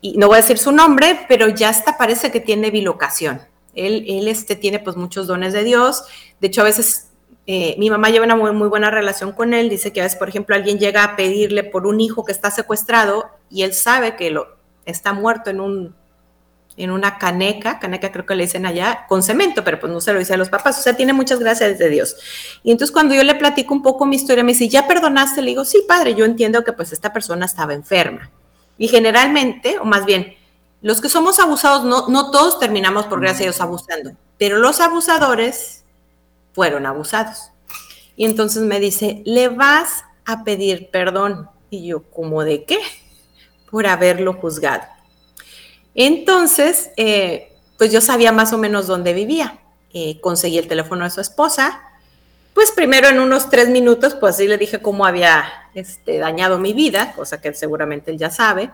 y 0.00 0.16
no 0.16 0.28
voy 0.28 0.38
a 0.38 0.40
decir 0.40 0.58
su 0.58 0.72
nombre, 0.72 1.26
pero 1.28 1.48
ya 1.48 1.68
hasta 1.68 1.96
parece 1.96 2.30
que 2.30 2.40
tiene 2.40 2.70
bilocación. 2.70 3.42
Él, 3.74 4.04
él 4.06 4.28
este, 4.28 4.56
tiene 4.56 4.78
pues 4.78 4.96
muchos 4.96 5.26
dones 5.26 5.52
de 5.52 5.64
Dios, 5.64 6.04
de 6.40 6.48
hecho 6.48 6.60
a 6.60 6.64
veces 6.64 7.08
eh, 7.46 7.74
mi 7.78 7.90
mamá 7.90 8.10
lleva 8.10 8.24
una 8.24 8.36
muy, 8.36 8.52
muy, 8.52 8.68
buena 8.68 8.90
relación 8.90 9.32
con 9.32 9.52
él, 9.52 9.68
dice 9.68 9.92
que 9.92 10.00
a 10.00 10.04
veces, 10.04 10.18
por 10.18 10.28
ejemplo, 10.28 10.54
alguien 10.54 10.78
llega 10.78 11.02
a 11.02 11.16
pedirle 11.16 11.64
por 11.64 11.86
un 11.86 12.00
hijo 12.00 12.24
que 12.24 12.32
está 12.32 12.50
secuestrado 12.50 13.26
y 13.50 13.62
él 13.62 13.74
sabe 13.74 14.14
que 14.14 14.30
lo, 14.30 14.56
está 14.84 15.12
muerto 15.12 15.50
en, 15.50 15.60
un, 15.60 15.94
en 16.76 16.90
una 16.90 17.18
caneca, 17.18 17.78
caneca 17.78 18.10
creo 18.12 18.24
que 18.24 18.34
le 18.34 18.44
dicen 18.44 18.66
allá, 18.66 19.04
con 19.08 19.22
cemento, 19.22 19.62
pero 19.62 19.78
pues 19.78 19.92
no 19.92 20.00
se 20.00 20.12
lo 20.12 20.18
dice 20.18 20.34
a 20.34 20.36
los 20.36 20.48
papás, 20.48 20.78
o 20.78 20.82
sea, 20.82 20.96
tiene 20.96 21.12
muchas 21.12 21.38
gracias 21.38 21.78
de 21.78 21.88
Dios. 21.88 22.16
Y 22.62 22.70
entonces 22.70 22.92
cuando 22.92 23.14
yo 23.14 23.22
le 23.22 23.34
platico 23.34 23.74
un 23.74 23.82
poco 23.82 24.06
mi 24.06 24.16
historia, 24.16 24.42
me 24.42 24.52
dice, 24.52 24.68
¿ya 24.68 24.86
perdonaste? 24.86 25.42
Le 25.42 25.48
digo, 25.48 25.64
sí, 25.64 25.84
padre, 25.86 26.14
yo 26.14 26.24
entiendo 26.24 26.64
que 26.64 26.72
pues 26.72 26.92
esta 26.92 27.12
persona 27.12 27.46
estaba 27.46 27.74
enferma. 27.74 28.30
Y 28.78 28.88
generalmente, 28.88 29.78
o 29.78 29.84
más 29.84 30.06
bien, 30.06 30.34
los 30.80 31.00
que 31.00 31.08
somos 31.08 31.38
abusados, 31.38 31.84
no, 31.84 32.30
todos 32.30 32.58
terminamos 32.58 33.06
por 33.06 33.20
gracia 33.20 33.44
a 33.44 33.48
Dios 33.48 33.60
abusando, 33.60 34.12
pero 34.38 34.58
los 34.58 34.80
abusadores 34.80 35.84
fueron 36.54 36.86
abusados. 36.86 37.50
Y 38.16 38.24
entonces 38.24 38.62
me 38.62 38.80
dice, 38.80 39.22
le 39.24 39.48
vas 39.48 40.04
a 40.24 40.44
pedir 40.44 40.90
perdón. 40.90 41.48
Y 41.70 41.86
yo, 41.86 42.02
¿cómo 42.10 42.44
de 42.44 42.64
qué? 42.64 42.78
Por 43.70 43.86
haberlo 43.86 44.34
juzgado. 44.34 44.82
Entonces, 45.94 46.90
eh, 46.96 47.52
pues 47.78 47.92
yo 47.92 48.00
sabía 48.00 48.32
más 48.32 48.52
o 48.52 48.58
menos 48.58 48.86
dónde 48.86 49.12
vivía. 49.12 49.58
Eh, 49.92 50.20
conseguí 50.20 50.58
el 50.58 50.68
teléfono 50.68 51.04
de 51.04 51.10
su 51.10 51.20
esposa. 51.20 51.80
Pues 52.54 52.70
primero 52.70 53.08
en 53.08 53.20
unos 53.20 53.50
tres 53.50 53.68
minutos, 53.68 54.14
pues 54.14 54.36
sí 54.36 54.46
le 54.46 54.58
dije 54.58 54.80
cómo 54.80 55.06
había 55.06 55.44
este, 55.74 56.18
dañado 56.18 56.58
mi 56.58 56.72
vida, 56.72 57.12
cosa 57.14 57.40
que 57.40 57.52
seguramente 57.54 58.10
él 58.10 58.18
ya 58.18 58.30
sabe. 58.30 58.70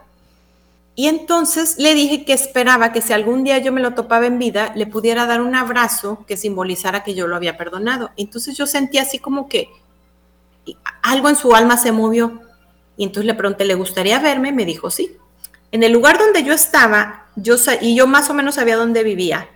Y 0.94 1.06
entonces 1.06 1.78
le 1.78 1.94
dije 1.94 2.24
que 2.24 2.32
esperaba 2.32 2.92
que 2.92 3.00
si 3.00 3.12
algún 3.12 3.44
día 3.44 3.58
yo 3.58 3.70
me 3.70 3.80
lo 3.80 3.94
topaba 3.94 4.26
en 4.26 4.40
vida, 4.40 4.72
le 4.74 4.84
pudiera 4.86 5.26
dar 5.26 5.40
un 5.40 5.54
abrazo 5.54 6.24
que 6.26 6.36
simbolizara 6.36 7.04
que 7.04 7.14
yo 7.14 7.28
lo 7.28 7.36
había 7.36 7.56
perdonado. 7.56 8.10
Entonces 8.16 8.56
yo 8.56 8.66
sentí 8.66 8.98
así 8.98 9.20
como 9.20 9.48
que 9.48 9.68
algo 11.02 11.28
en 11.28 11.36
su 11.36 11.54
alma 11.54 11.76
se 11.76 11.92
movió. 11.92 12.40
Y 12.96 13.04
entonces 13.04 13.26
le 13.26 13.34
pregunté, 13.34 13.64
¿le 13.64 13.76
gustaría 13.76 14.18
verme? 14.18 14.50
Me 14.50 14.64
dijo, 14.64 14.90
sí. 14.90 15.16
En 15.70 15.82
el 15.82 15.92
lugar 15.92 16.18
donde 16.18 16.42
yo 16.42 16.52
estaba, 16.52 17.26
yo 17.36 17.56
y 17.80 17.94
yo 17.94 18.06
más 18.06 18.30
o 18.30 18.34
menos 18.34 18.56
sabía 18.56 18.76
dónde 18.76 19.02
vivía, 19.02 19.48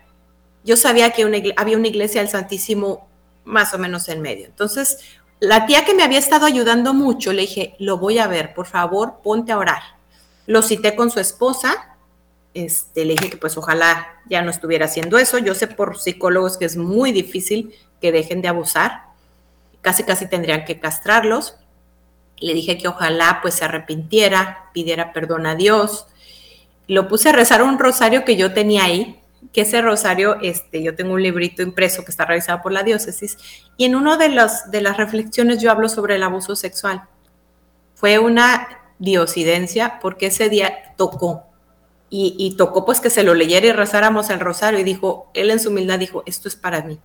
yo 0.64 0.77
sabía 0.77 1.11
que 1.11 1.55
había 1.57 1.77
una 1.77 1.88
iglesia 1.88 2.20
del 2.20 2.31
Santísimo 2.31 3.09
más 3.44 3.75
o 3.75 3.79
menos 3.79 4.09
en 4.09 4.20
medio. 4.20 4.46
Entonces, 4.46 4.98
la 5.40 5.66
tía 5.66 5.85
que 5.85 5.94
me 5.94 6.05
había 6.05 6.18
estado 6.18 6.46
ayudando 6.46 6.94
mucho, 6.94 7.33
le 7.33 7.42
dije, 7.42 7.75
lo 7.79 7.98
voy 7.98 8.18
a 8.18 8.29
ver, 8.29 8.55
por 8.55 8.66
favor, 8.66 9.20
ponte 9.22 9.53
a 9.53 9.59
orar. 9.59 9.83
Lo 10.46 10.62
cité 10.62 10.94
con 10.94 11.11
su 11.11 11.18
esposa, 11.18 11.96
este, 12.55 13.05
le 13.05 13.14
dije 13.14 13.31
que 13.31 13.37
pues 13.38 13.57
ojalá 13.57 14.20
ya 14.29 14.42
no 14.42 14.51
estuviera 14.51 14.87
haciendo 14.87 15.18
eso. 15.18 15.38
Yo 15.38 15.55
sé 15.55 15.66
por 15.66 15.98
psicólogos 15.98 16.59
que 16.59 16.64
es 16.64 16.77
muy 16.77 17.11
difícil 17.11 17.75
que 18.01 18.12
dejen 18.12 18.42
de 18.42 18.48
abusar, 18.48 19.05
casi 19.81 20.05
casi 20.05 20.27
tendrían 20.27 20.64
que 20.64 20.79
castrarlos. 20.79 21.57
Le 22.42 22.55
dije 22.55 22.76
que 22.76 22.88
ojalá 22.88 23.38
pues 23.40 23.55
se 23.55 23.64
arrepintiera, 23.64 24.70
pidiera 24.72 25.12
perdón 25.12 25.46
a 25.46 25.55
Dios. 25.55 26.07
Lo 26.88 27.09
puse 27.09 27.31
a 27.31 27.33
rezar 27.33 27.62
un 27.62 27.78
rosario 27.78 28.24
que 28.24 28.37
yo 28.37 28.52
tenía 28.52 28.85
ahí, 28.85 29.20
que 29.52 29.62
ese 29.62 29.81
rosario, 29.81 30.38
este, 30.42 30.83
yo 30.83 30.94
tengo 30.94 31.14
un 31.14 31.22
librito 31.22 31.62
impreso 31.62 32.05
que 32.05 32.11
está 32.11 32.24
realizado 32.24 32.61
por 32.62 32.72
la 32.72 32.83
diócesis, 32.83 33.38
y 33.76 33.85
en 33.85 33.94
una 33.94 34.16
de, 34.16 34.28
de 34.70 34.81
las 34.81 34.96
reflexiones 34.96 35.61
yo 35.62 35.70
hablo 35.70 35.88
sobre 35.88 36.16
el 36.16 36.22
abuso 36.22 36.57
sexual. 36.57 37.05
Fue 37.94 38.18
una 38.18 38.68
diosidencia 38.98 39.98
porque 40.00 40.26
ese 40.26 40.48
día 40.48 40.94
tocó. 40.96 41.44
Y, 42.14 42.57
tocó 42.59 42.85
pues 42.85 43.00
que 43.00 43.09
se 43.09 43.22
lo 43.22 43.33
leyera 43.33 43.68
y 43.68 43.72
rezáramos 43.72 44.28
el 44.28 44.38
rosario 44.38 44.78
y 44.78 44.85
dijo, 44.85 45.31
él 45.33 45.50
en 45.50 45.59
su 45.59 45.70
humildad 45.70 45.98
dijo, 45.98 46.22
esto 46.26 46.46
es 46.46 46.57
para 46.57 46.83
mí. 46.83 47.00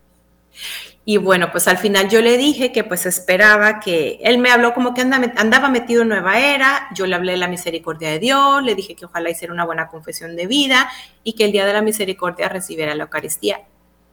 Y 1.10 1.16
bueno, 1.16 1.54
pues 1.54 1.70
al 1.70 1.78
final 1.78 2.10
yo 2.10 2.22
le 2.22 2.38
dije 2.38 2.74
que 2.74 2.84
pues 2.84 3.06
esperaba 3.06 3.80
que, 3.80 4.20
él 4.24 4.40
me 4.40 4.52
habló 4.52 4.74
como 4.74 4.94
que 4.94 5.00
andaba 5.00 5.70
metido 5.70 6.02
en 6.02 6.10
nueva 6.10 6.38
era, 6.38 6.90
yo 6.94 7.08
le 7.08 7.16
hablé 7.16 7.32
de 7.32 7.38
la 7.38 7.48
misericordia 7.48 8.10
de 8.10 8.20
Dios, 8.20 8.62
le 8.62 8.76
dije 8.76 8.94
que 8.94 9.06
ojalá 9.06 9.30
hiciera 9.30 9.54
una 9.54 9.64
buena 9.64 9.88
confesión 9.88 10.36
de 10.36 10.48
vida 10.48 10.92
y 11.24 11.32
que 11.32 11.46
el 11.46 11.54
día 11.54 11.66
de 11.66 11.72
la 11.72 11.82
misericordia 11.82 12.50
recibiera 12.50 12.94
la 12.94 13.04
Eucaristía. 13.04 13.62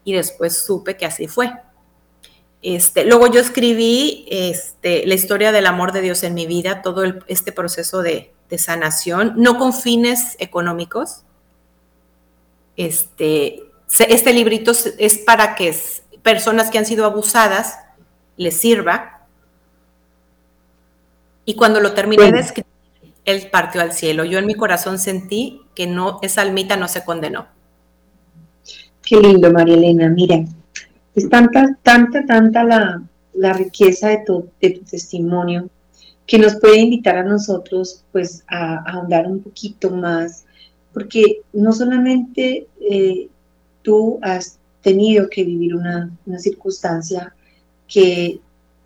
Y 0.04 0.12
después 0.12 0.56
supe 0.56 0.96
que 0.96 1.04
así 1.04 1.26
fue. 1.26 1.52
Este, 2.62 3.04
luego 3.04 3.26
yo 3.26 3.40
escribí 3.40 4.24
este, 4.30 5.04
la 5.04 5.14
historia 5.14 5.50
del 5.50 5.66
amor 5.66 5.90
de 5.90 6.00
Dios 6.00 6.22
en 6.22 6.34
mi 6.34 6.46
vida, 6.46 6.80
todo 6.80 7.02
este 7.26 7.50
proceso 7.50 8.02
de, 8.02 8.32
sanación, 8.56 9.32
no 9.36 9.58
con 9.58 9.72
fines 9.72 10.36
económicos. 10.38 11.24
Este, 12.76 13.64
este 13.98 14.32
librito 14.32 14.70
es 14.98 15.18
para 15.18 15.56
que 15.56 15.74
personas 16.24 16.70
que 16.70 16.78
han 16.78 16.86
sido 16.86 17.04
abusadas 17.04 17.78
les 18.36 18.56
sirva. 18.56 19.28
Y 21.44 21.54
cuando 21.54 21.78
lo 21.78 21.92
terminé 21.92 22.32
de 22.32 22.40
escribir, 22.40 22.72
él 23.24 23.48
partió 23.52 23.80
al 23.80 23.92
cielo. 23.92 24.24
Yo 24.24 24.38
en 24.38 24.46
mi 24.46 24.54
corazón 24.54 24.98
sentí 24.98 25.60
que 25.76 25.86
no, 25.86 26.18
esa 26.22 26.42
almita 26.42 26.76
no 26.76 26.88
se 26.88 27.04
condenó. 27.04 27.46
Qué 29.02 29.20
lindo, 29.20 29.52
María 29.52 29.74
Elena. 29.74 30.08
Mira, 30.08 30.44
es 31.14 31.28
tanta, 31.28 31.78
tanta, 31.82 32.24
tanta 32.24 32.64
la, 32.64 33.52
riqueza 33.52 34.08
de 34.08 34.24
tu, 34.26 34.48
testimonio 34.58 35.68
que 36.26 36.38
nos 36.38 36.56
puede 36.56 36.78
invitar 36.78 37.18
a 37.18 37.22
nosotros 37.22 38.02
pues 38.10 38.44
a, 38.48 38.76
ahondar 38.90 39.26
un 39.26 39.42
poquito 39.42 39.90
más, 39.90 40.46
porque 40.94 41.42
no 41.52 41.72
solamente 41.72 42.66
eh, 42.80 43.28
tú 43.82 44.18
has 44.22 44.58
tenido 44.84 45.28
que 45.28 45.42
vivir 45.42 45.74
una, 45.74 46.16
una, 46.26 46.38
circunstancia 46.38 47.34
que, 47.88 48.38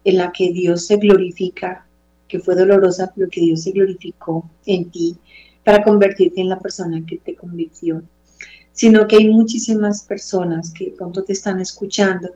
en 0.04 0.16
la 0.16 0.32
que 0.32 0.50
Dios 0.52 0.86
se 0.86 0.96
glorifica, 0.96 1.86
que 2.26 2.38
fue 2.38 2.54
dolorosa, 2.54 3.12
pero 3.14 3.28
que 3.28 3.42
Dios 3.42 3.62
se 3.64 3.72
glorificó 3.72 4.48
en 4.64 4.90
ti 4.90 5.16
para 5.62 5.84
convertirte 5.84 6.40
en 6.40 6.48
la 6.48 6.58
persona 6.58 7.04
que 7.06 7.18
te 7.18 7.34
convirtió 7.34 8.02
sino 8.78 9.08
que 9.08 9.16
hay 9.16 9.28
muchísimas 9.28 10.04
personas 10.04 10.72
que 10.72 10.94
pronto 10.96 11.24
te 11.24 11.32
están 11.32 11.58
escuchando, 11.58 12.28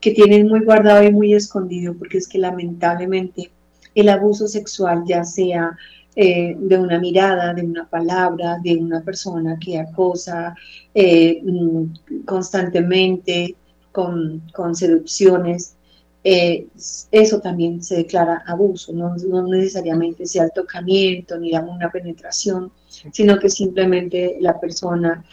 que 0.00 0.10
tienen 0.10 0.48
muy 0.48 0.64
guardado 0.64 1.04
y 1.04 1.12
muy 1.12 1.34
escondido, 1.34 1.94
porque 1.94 2.18
es 2.18 2.26
que 2.26 2.38
lamentablemente 2.38 3.52
el 3.94 4.08
abuso 4.08 4.48
sexual, 4.48 5.04
ya 5.06 5.22
sea 5.22 5.78
eh, 6.16 6.56
de 6.58 6.78
una 6.78 6.98
mirada, 6.98 7.54
de 7.54 7.62
una 7.62 7.88
palabra, 7.88 8.58
de 8.62 8.76
una 8.76 9.02
persona 9.02 9.56
que 9.56 9.78
acosa 9.78 10.54
eh, 10.92 11.40
mm, 11.44 12.24
constantemente 12.24 13.54
con, 13.92 14.42
seducciones, 14.74 15.76
eh, 16.24 16.66
eso 17.12 17.40
también 17.40 17.82
se 17.82 17.96
declara 17.98 18.42
abuso, 18.46 18.92
no, 18.92 19.14
no, 19.16 19.46
necesariamente 19.46 20.26
sea 20.26 20.44
el 20.44 20.52
tocamiento 20.52 21.38
ni 21.38 21.52
una 21.56 21.90
penetración, 21.90 22.72
sino 23.12 23.38
que 23.38 23.48
simplemente 23.48 24.38
la 24.40 24.58
persona 24.58 25.24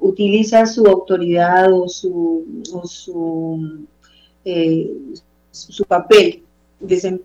utiliza 0.00 0.66
su 0.66 0.86
autoridad 0.86 1.72
o 1.72 1.88
su, 1.88 2.62
su, 2.84 3.86
su 5.50 5.84
papel 5.84 6.41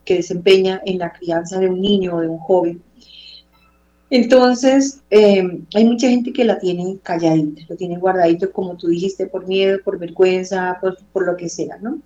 que 0.03 0.15
desempeña 0.15 0.81
en 0.85 0.99
la 0.99 1.11
crianza 1.11 1.59
de 1.59 1.69
un 1.69 1.81
niño 1.81 2.15
o 2.15 2.21
de 2.21 2.27
un 2.27 2.39
joven. 2.39 2.81
Entonces, 4.09 5.01
eh, 5.09 5.43
hay 5.73 5.85
mucha 5.85 6.09
gente 6.09 6.31
que 6.31 6.45
la 6.45 6.59
tiene 6.59 6.97
calladita, 7.03 7.63
lo 7.67 7.75
tiene 7.75 7.97
guardadito, 7.97 8.51
como 8.51 8.77
tú 8.77 8.87
dijiste, 8.87 9.27
por 9.27 9.45
miedo, 9.47 9.79
por 9.83 9.99
vergüenza, 9.99 10.77
por, 10.79 10.97
por 11.11 11.25
lo 11.25 11.35
que 11.35 11.49
sea, 11.49 11.77
¿no? 11.77 11.99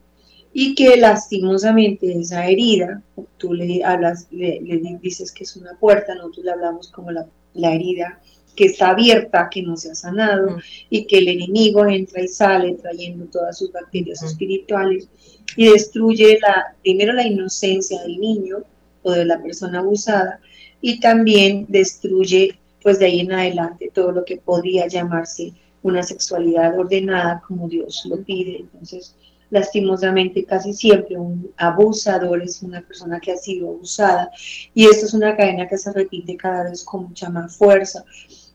y 0.53 0.75
que 0.75 0.97
lastimosamente 0.97 2.11
esa 2.19 2.45
herida, 2.47 3.01
tú 3.37 3.53
le 3.53 3.83
hablas, 3.83 4.27
le, 4.31 4.59
dices 5.01 5.31
que 5.31 5.43
es 5.43 5.55
una 5.55 5.77
puerta, 5.79 6.15
nosotros 6.15 6.45
le 6.45 6.51
hablamos 6.51 6.89
como 6.89 7.11
la, 7.11 7.25
herida 7.53 8.19
que 8.55 8.65
está 8.65 8.89
abierta, 8.89 9.47
que 9.49 9.61
no 9.61 9.77
se 9.77 9.91
ha 9.91 9.95
sanado, 9.95 10.57
y 10.89 11.05
que 11.05 11.19
el 11.19 11.29
enemigo 11.29 11.85
entra 11.85 12.21
y 12.21 12.27
sale 12.27 12.73
trayendo 12.73 13.25
todas 13.25 13.57
sus 13.57 13.71
bacterias 13.71 14.21
espirituales 14.23 15.07
y 15.55 15.69
destruye 15.69 16.39
la, 16.41 16.75
primero 16.81 17.13
la 17.13 17.25
inocencia 17.25 18.01
del 18.01 18.19
niño 18.19 18.57
o 19.03 19.11
de 19.11 19.25
la 19.25 19.41
persona 19.41 19.79
abusada, 19.79 20.39
y 20.81 20.99
también 20.99 21.65
destruye 21.69 22.57
pues 22.81 22.99
de 22.99 23.05
ahí 23.05 23.19
en 23.19 23.31
adelante 23.31 23.91
todo 23.93 24.11
lo 24.11 24.25
que 24.25 24.37
podría 24.37 24.87
llamarse 24.87 25.53
una 25.83 26.03
sexualidad 26.03 26.77
ordenada 26.77 27.41
como 27.47 27.67
Dios 27.67 28.03
lo 28.05 28.17
pide. 28.23 28.57
Entonces, 28.57 29.15
lastimosamente 29.51 30.45
casi 30.45 30.73
siempre 30.73 31.17
un 31.17 31.51
abusador 31.57 32.41
es 32.41 32.63
una 32.63 32.81
persona 32.81 33.19
que 33.19 33.33
ha 33.33 33.37
sido 33.37 33.69
abusada 33.69 34.31
y 34.73 34.85
esto 34.85 35.05
es 35.05 35.13
una 35.13 35.35
cadena 35.35 35.67
que 35.67 35.77
se 35.77 35.91
repite 35.91 36.37
cada 36.37 36.63
vez 36.69 36.83
con 36.83 37.09
mucha 37.09 37.29
más 37.29 37.55
fuerza 37.57 38.03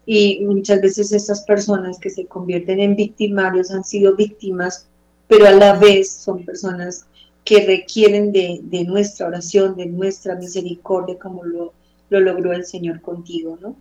y 0.07 0.41
muchas 0.45 0.81
veces 0.81 1.13
estas 1.13 1.43
personas 1.45 1.99
que 1.99 2.11
se 2.11 2.27
convierten 2.27 2.81
en 2.81 2.97
victimarios 2.97 3.71
han 3.71 3.85
sido 3.85 4.17
víctimas 4.17 4.89
pero 5.29 5.47
a 5.47 5.53
la 5.53 5.79
vez 5.79 6.13
son 6.13 6.45
personas 6.45 7.07
que 7.45 7.65
requieren 7.65 8.33
de, 8.33 8.85
nuestra 8.87 9.29
oración, 9.29 9.77
de 9.77 9.87
nuestra 9.87 10.35
misericordia 10.35 11.19
como 11.19 11.45
lo, 11.45 11.73
lo 12.11 12.21
logró 12.21 12.53
el 12.53 12.65
Señor 12.65 13.01
contigo, 13.01 13.59
¿no? 13.61 13.77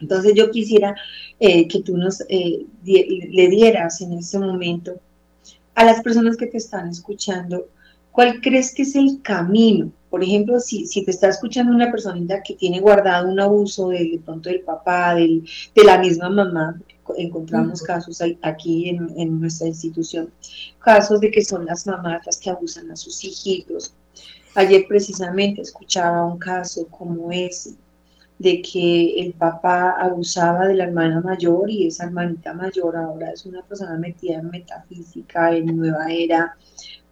Entonces 0.00 0.34
yo 0.34 0.50
quisiera 0.50 0.94
eh, 1.40 1.66
que 1.66 1.82
tú 1.82 1.96
nos 1.96 2.20
eh, 2.28 2.66
le 2.84 3.48
dieras 3.48 4.00
en 4.00 4.12
este 4.14 4.38
momento 4.38 5.00
a 5.74 5.84
las 5.84 6.02
personas 6.02 6.36
que 6.36 6.46
te 6.46 6.58
están 6.58 6.88
escuchando, 6.88 7.66
¿cuál 8.12 8.40
crees 8.40 8.74
que 8.74 8.82
es 8.82 8.94
el 8.94 9.20
camino? 9.22 9.90
Por 10.08 10.22
ejemplo, 10.22 10.60
si, 10.60 10.86
te 11.04 11.10
está 11.10 11.28
escuchando 11.28 11.74
una 11.74 11.90
persona 11.90 12.42
que 12.42 12.54
tiene 12.54 12.80
guardado 12.80 13.28
un 13.28 13.40
abuso 13.40 13.88
de, 13.88 14.20
pronto 14.24 14.48
del 14.48 14.60
papá, 14.60 15.16
del, 15.16 15.44
de 15.74 15.84
la 15.84 15.98
misma 15.98 16.28
mamá, 16.28 16.78
encontramos 17.16 17.82
casos 17.82 18.22
aquí 18.42 18.88
en, 18.88 19.12
en, 19.16 19.40
nuestra 19.40 19.68
institución, 19.68 20.30
casos 20.78 21.20
de 21.20 21.30
que 21.30 21.44
son 21.44 21.66
las 21.66 21.86
mamás 21.86 22.24
las 22.26 22.38
que 22.38 22.50
abusan 22.50 22.90
a 22.90 22.96
sus 22.96 23.24
hijitos. 23.24 23.94
Ayer 24.54 24.86
precisamente 24.88 25.62
escuchaba 25.62 26.24
un 26.24 26.38
caso 26.38 26.86
como 26.88 27.32
ese, 27.32 27.74
de 28.38 28.62
que 28.62 29.20
el 29.20 29.32
papá 29.32 29.92
abusaba 29.92 30.66
de 30.66 30.74
la 30.74 30.84
hermana 30.84 31.20
mayor 31.20 31.70
y 31.70 31.86
esa 31.86 32.04
hermanita 32.04 32.52
mayor 32.52 32.96
ahora 32.96 33.30
es 33.30 33.46
una 33.46 33.62
persona 33.62 33.96
metida 33.96 34.38
en 34.38 34.50
metafísica, 34.50 35.54
en 35.54 35.76
nueva 35.76 36.06
era, 36.08 36.56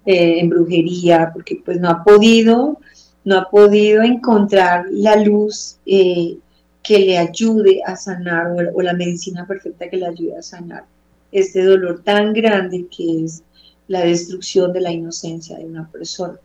eh, 0.05 0.41
en 0.41 0.49
brujería, 0.49 1.31
porque 1.33 1.61
pues 1.65 1.81
no 1.81 1.91
ha 1.91 2.05
podido, 2.05 2.79
no 3.25 3.39
ha 3.39 3.51
podido 3.51 4.03
encontrar 4.03 4.87
la 4.91 5.17
luz 5.17 5.79
eh, 5.87 6.39
que 6.83 6.99
le 6.99 7.19
ayude 7.19 7.81
a 7.87 7.97
sanar 7.97 8.53
o, 8.75 8.83
la 8.83 8.93
medicina 8.93 9.47
perfecta 9.47 9.89
que 9.89 9.97
le 9.97 10.07
ayude 10.07 10.37
a 10.37 10.43
sanar 10.43 10.85
este 11.31 11.65
dolor 11.65 12.03
tan 12.03 12.33
grande 12.33 12.87
que 12.95 13.25
es 13.25 13.43
la 13.89 14.01
destrucción 14.01 14.73
de 14.73 14.81
la 14.81 14.91
inocencia 14.93 15.57
de 15.59 15.65
una 15.65 15.89
persona. 15.91 16.39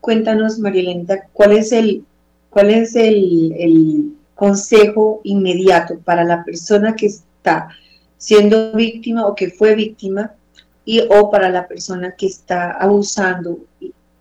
Cuéntanos, 0.00 0.58
Marielenta, 0.58 1.26
¿cuál 1.32 1.52
es 1.52 1.72
el, 1.72 2.04
cuál 2.50 2.70
es 2.70 2.94
el, 2.96 4.16
consejo 4.34 5.20
inmediato 5.24 5.98
para 5.98 6.24
la 6.24 6.42
persona 6.42 6.96
que 6.96 7.04
está 7.04 7.68
siendo 8.16 8.72
víctima 8.72 9.26
o 9.26 9.34
que 9.34 9.50
fue 9.50 9.74
víctima 9.74 10.32
y 10.86 11.00
o 11.10 11.30
para 11.30 11.50
la 11.50 11.68
persona 11.68 12.14
que 12.16 12.24
está 12.24 12.70
abusando 12.70 13.58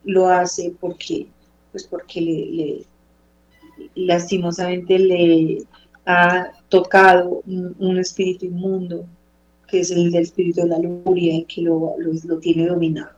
lo 0.04 0.28
hace 0.28 0.74
porque 0.78 1.28
pues 1.72 1.88
porque 1.88 2.20
le, 2.20 2.86
lastimosamente 4.06 4.98
le 5.00 5.64
ha 6.06 6.52
tocado 6.70 7.42
un, 7.46 7.98
espíritu 8.00 8.46
inmundo 8.46 9.06
que 9.68 9.82
es 9.82 9.92
el 9.92 10.12
del 10.12 10.24
espíritu 10.24 10.62
de 10.62 10.68
la 10.68 10.80
lujuria 10.80 11.36
y 11.36 11.44
que 11.44 11.62
lo, 11.62 11.94
lo 12.00 12.40
tiene 12.40 12.66
dominado. 12.66 13.12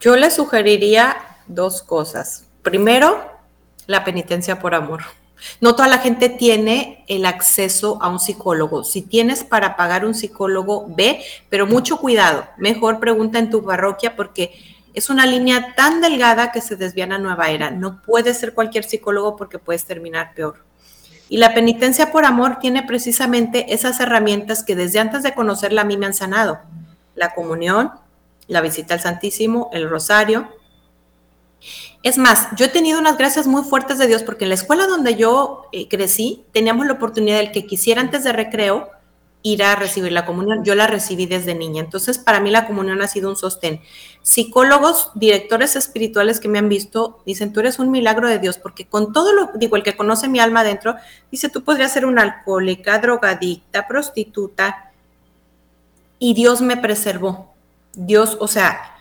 Yo 0.00 0.16
le 0.16 0.30
sugeriría 0.30 1.16
dos 1.46 1.82
cosas. 1.82 2.46
Primero, 2.62 3.20
la 3.86 4.02
penitencia 4.02 4.58
por 4.58 4.74
amor. 4.74 5.02
No 5.60 5.74
toda 5.74 5.88
la 5.88 5.98
gente 5.98 6.28
tiene 6.28 7.04
el 7.08 7.26
acceso 7.26 7.98
a 8.00 8.08
un 8.08 8.18
psicólogo. 8.18 8.84
Si 8.84 9.02
tienes 9.02 9.44
para 9.44 9.76
pagar 9.76 10.04
un 10.04 10.14
psicólogo, 10.14 10.86
ve, 10.88 11.22
pero 11.48 11.66
mucho 11.66 11.98
cuidado. 11.98 12.46
Mejor 12.56 13.00
pregunta 13.00 13.38
en 13.38 13.50
tu 13.50 13.64
parroquia 13.64 14.16
porque 14.16 14.52
es 14.94 15.10
una 15.10 15.26
línea 15.26 15.74
tan 15.74 16.00
delgada 16.00 16.52
que 16.52 16.60
se 16.60 16.76
desvían 16.76 17.12
a 17.12 17.18
nueva 17.18 17.50
era. 17.50 17.70
No 17.70 18.02
puede 18.02 18.34
ser 18.34 18.54
cualquier 18.54 18.84
psicólogo 18.84 19.36
porque 19.36 19.58
puedes 19.58 19.84
terminar 19.84 20.34
peor. 20.34 20.64
Y 21.28 21.36
la 21.36 21.54
penitencia 21.54 22.10
por 22.10 22.24
amor 22.24 22.58
tiene 22.60 22.82
precisamente 22.82 23.72
esas 23.72 24.00
herramientas 24.00 24.64
que 24.64 24.74
desde 24.74 24.98
antes 24.98 25.22
de 25.22 25.34
conocerla 25.34 25.82
a 25.82 25.84
mí 25.84 25.96
me 25.96 26.06
han 26.06 26.14
sanado. 26.14 26.60
La 27.14 27.34
comunión, 27.34 27.92
la 28.48 28.60
visita 28.60 28.94
al 28.94 29.00
Santísimo, 29.00 29.70
el 29.72 29.88
rosario, 29.88 30.48
es 32.02 32.16
más, 32.16 32.48
yo 32.56 32.64
he 32.64 32.68
tenido 32.68 32.98
unas 32.98 33.18
gracias 33.18 33.46
muy 33.46 33.62
fuertes 33.62 33.98
de 33.98 34.06
Dios 34.06 34.22
porque 34.22 34.44
en 34.44 34.48
la 34.48 34.54
escuela 34.54 34.86
donde 34.86 35.16
yo 35.16 35.66
eh, 35.72 35.88
crecí 35.88 36.46
teníamos 36.52 36.86
la 36.86 36.94
oportunidad 36.94 37.36
del 37.36 37.52
que 37.52 37.66
quisiera 37.66 38.00
antes 38.00 38.24
de 38.24 38.32
recreo 38.32 38.90
ir 39.42 39.62
a 39.62 39.74
recibir 39.76 40.12
la 40.12 40.26
comunión. 40.26 40.64
Yo 40.64 40.74
la 40.74 40.86
recibí 40.86 41.26
desde 41.26 41.54
niña. 41.54 41.82
Entonces, 41.82 42.18
para 42.18 42.40
mí 42.40 42.50
la 42.50 42.66
comunión 42.66 43.00
ha 43.02 43.08
sido 43.08 43.30
un 43.30 43.36
sostén. 43.36 43.80
Psicólogos, 44.22 45.10
directores 45.14 45.76
espirituales 45.76 46.40
que 46.40 46.48
me 46.48 46.58
han 46.58 46.68
visto, 46.68 47.20
dicen, 47.24 47.52
tú 47.52 47.60
eres 47.60 47.78
un 47.78 47.90
milagro 47.90 48.28
de 48.28 48.38
Dios, 48.38 48.58
porque 48.58 48.86
con 48.86 49.12
todo 49.12 49.32
lo, 49.32 49.50
digo, 49.54 49.76
el 49.76 49.82
que 49.82 49.96
conoce 49.96 50.28
mi 50.28 50.40
alma 50.40 50.60
adentro, 50.60 50.96
dice, 51.30 51.48
tú 51.48 51.64
podrías 51.64 51.92
ser 51.92 52.04
una 52.04 52.22
alcohólica, 52.22 52.98
drogadicta, 52.98 53.88
prostituta, 53.88 54.92
y 56.18 56.34
Dios 56.34 56.60
me 56.60 56.76
preservó. 56.76 57.54
Dios, 57.94 58.36
o 58.40 58.46
sea, 58.46 58.94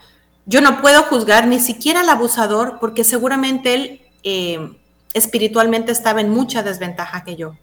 yo 0.45 0.61
no 0.61 0.81
puedo 0.81 1.03
juzgar 1.03 1.47
ni 1.47 1.59
siquiera 1.59 1.99
al 1.99 2.09
abusador 2.09 2.77
porque 2.79 3.03
seguramente 3.03 3.73
él 3.73 4.01
eh, 4.23 4.71
espiritualmente 5.13 5.91
estaba 5.91 6.21
en 6.21 6.29
mucha 6.29 6.63
desventaja 6.63 7.23
que 7.23 7.35
yo. 7.35 7.55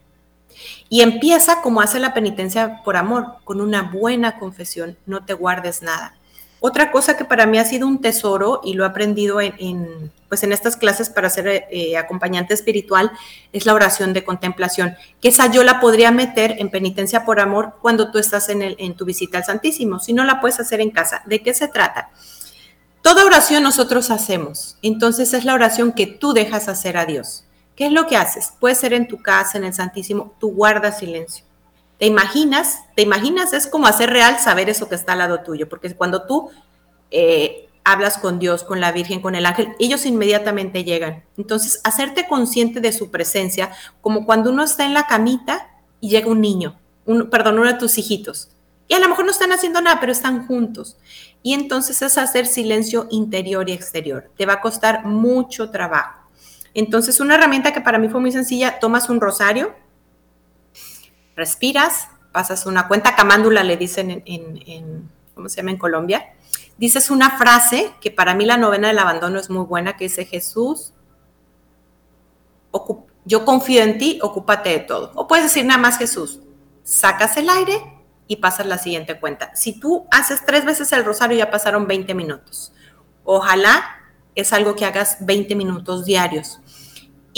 Y 0.89 1.03
empieza 1.03 1.61
como 1.63 1.81
hace 1.81 1.99
la 1.99 2.15
penitencia 2.15 2.83
por 2.85 2.97
amor, 2.97 3.37
con 3.45 3.61
una 3.61 3.83
buena 3.83 4.39
confesión, 4.39 4.97
no 5.07 5.25
te 5.25 5.35
guardes 5.35 5.83
nada. 5.83 6.15
Otra 6.61 6.91
cosa 6.91 7.17
que 7.17 7.25
para 7.25 7.47
mí 7.47 7.59
ha 7.59 7.65
sido 7.65 7.87
un 7.87 8.01
tesoro 8.01 8.61
y 8.65 8.73
lo 8.75 8.85
he 8.85 8.87
aprendido 8.89 9.41
en, 9.41 10.11
pues 10.29 10.43
en 10.43 10.53
estas 10.53 10.77
clases 10.77 11.11
para 11.11 11.29
ser 11.29 11.67
eh, 11.71 11.97
acompañante 11.99 12.55
espiritual 12.55 13.13
es 13.53 13.67
la 13.67 13.75
oración 13.75 14.13
de 14.15 14.25
contemplación, 14.25 14.97
que 15.21 15.29
esa 15.29 15.51
yo 15.51 15.63
la 15.63 15.81
podría 15.81 16.11
meter 16.11 16.57
en 16.59 16.71
penitencia 16.71 17.25
por 17.25 17.41
amor 17.41 17.75
cuando 17.83 18.11
tú 18.11 18.19
estás 18.19 18.49
en, 18.49 18.63
el, 18.63 18.77
en 18.79 18.97
tu 18.97 19.05
visita 19.05 19.39
al 19.39 19.45
Santísimo, 19.45 20.01
si 20.01 20.15
no 20.15 20.25
la 20.25 20.41
puedes 20.41 20.59
hacer 20.59 20.81
en 20.81 20.91
casa. 20.91 21.23
¿De 21.27 21.43
qué 21.43 21.53
se 21.53 21.69
trata? 21.69 22.11
Toda 23.03 23.25
oración 23.25 23.63
nosotros 23.63 24.11
hacemos, 24.11 24.79
entonces 24.83 25.35
es 25.35 25.45
la 25.45 25.55
oración 25.55 25.93
que 25.93 26.07
tú 26.07 26.33
dejas 26.33 26.69
hacer 26.69 26.97
a 26.97 27.05
Dios. 27.05 27.46
¿Qué 27.77 27.87
es 27.87 27.93
lo 27.93 28.07
que 28.07 28.16
haces? 28.16 28.53
Puede 28.59 28.74
ser 28.74 28.93
en 28.93 29.07
tu 29.07 29.22
casa, 29.22 29.59
en 29.59 29.64
el 29.64 29.74
Santísimo, 29.74 30.35
tú 30.41 30.53
guardas 30.53 30.99
silencio. 30.99 31.45
¿Te 31.99 32.07
imaginas? 32.07 32.81
¿Te 32.95 33.03
imaginas? 33.03 33.53
Es 33.53 33.66
como 33.66 33.87
hacer 33.87 34.11
real 34.11 34.39
saber 34.39 34.68
eso 34.68 34.89
que 34.89 34.95
está 34.95 35.12
al 35.12 35.18
lado 35.18 35.43
tuyo, 35.43 35.68
porque 35.68 35.95
cuando 35.95 36.27
tú 36.27 36.51
eh, 37.11 37.68
hablas 37.85 38.18
con 38.18 38.39
Dios, 38.39 38.64
con 38.64 38.81
la 38.81 38.93
Virgen, 38.93 39.20
con 39.20 39.35
el 39.35 39.47
ángel, 39.47 39.74
ellos 39.79 40.05
inmediatamente 40.07 40.85
llegan. 40.85 41.24
Entonces, 41.37 41.81
hacerte 41.85 42.27
consciente 42.27 42.81
de 42.81 42.93
su 42.93 43.11
presencia, 43.11 43.70
como 44.01 44.27
cuando 44.27 44.51
uno 44.51 44.64
está 44.64 44.85
en 44.85 44.95
la 44.95 45.07
camita 45.07 45.68
y 46.01 46.11
llega 46.11 46.31
un 46.31 46.41
niño, 46.41 46.79
perdón, 47.31 47.59
uno 47.59 47.72
de 47.72 47.79
tus 47.79 47.99
hijitos. 47.99 48.51
Y 48.89 48.95
a 48.95 49.01
lo 49.01 49.09
mejor 49.09 49.24
no 49.24 49.33
están 49.33 49.53
haciendo 49.53 49.81
nada, 49.81 49.99
pero 50.01 50.12
están 50.12 50.47
juntos 50.47 50.97
y 51.47 51.55
entonces 51.55 52.03
es 52.03 52.18
hacer 52.18 52.45
silencio 52.45 53.07
interior 53.09 53.68
y 53.68 53.72
exterior. 53.72 54.33
Te 54.37 54.47
va 54.47 54.55
a 54.55 54.61
costar 54.61 55.05
mucho 55.05 55.70
trabajo. 55.70 56.26
Entonces, 56.79 57.20
una 57.20 57.37
herramienta 57.37 57.72
que 57.72 57.81
para 57.81 57.99
mí 57.99 58.11
fue 58.11 58.20
muy 58.20 58.31
sencilla, 58.31 58.79
tomas 58.79 59.09
un 59.09 59.18
rosario, 59.18 59.74
respiras, 61.35 62.09
pasas 62.33 62.66
una 62.66 62.87
cuenta 62.87 63.16
camándula, 63.16 63.64
le 63.64 63.79
dicen 63.79 64.22
en, 64.27 65.11
¿cómo 65.35 65.49
se 65.49 65.57
llama 65.57 65.70
en 65.70 65.79
Colombia? 65.79 66.35
Dices 66.77 67.11
una 67.11 67.39
frase 67.39 67.95
que 68.03 68.11
para 68.11 68.35
mí 68.35 68.45
la 68.45 68.59
novena 68.59 68.89
del 68.89 68.99
abandono 68.99 69.41
es 69.41 69.49
muy 69.49 69.64
buena, 69.64 69.97
que 69.97 70.05
dice 70.05 70.27
Jesús, 70.27 70.93
yo 73.24 73.47
confío 73.47 73.83
en 73.83 73.97
ti, 73.97 74.18
ocúpate 74.20 74.68
de 74.68 74.81
todo. 74.81 75.12
O 75.14 75.27
puedes 75.27 75.47
decir 75.47 75.64
nada 75.64 75.81
más 75.81 75.97
Jesús, 75.97 76.41
sacas 76.83 77.39
el 77.39 77.49
aire 77.49 77.81
y 78.27 78.37
pasas 78.37 78.66
la 78.66 78.77
siguiente 78.77 79.18
cuenta. 79.18 79.57
Si 79.57 79.81
tú 79.81 80.07
haces 80.11 80.45
tres 80.45 80.66
veces 80.66 80.93
el 80.93 81.07
rosario, 81.07 81.39
ya 81.39 81.51
pasaron 81.51 81.87
20 81.87 82.12
minutos. 82.12 82.74
Ojalá 83.24 83.97
es 84.35 84.53
algo 84.53 84.77
que 84.77 84.85
hagas 84.85 85.16
20 85.20 85.57
minutos 85.57 86.05
diarios. 86.05 86.61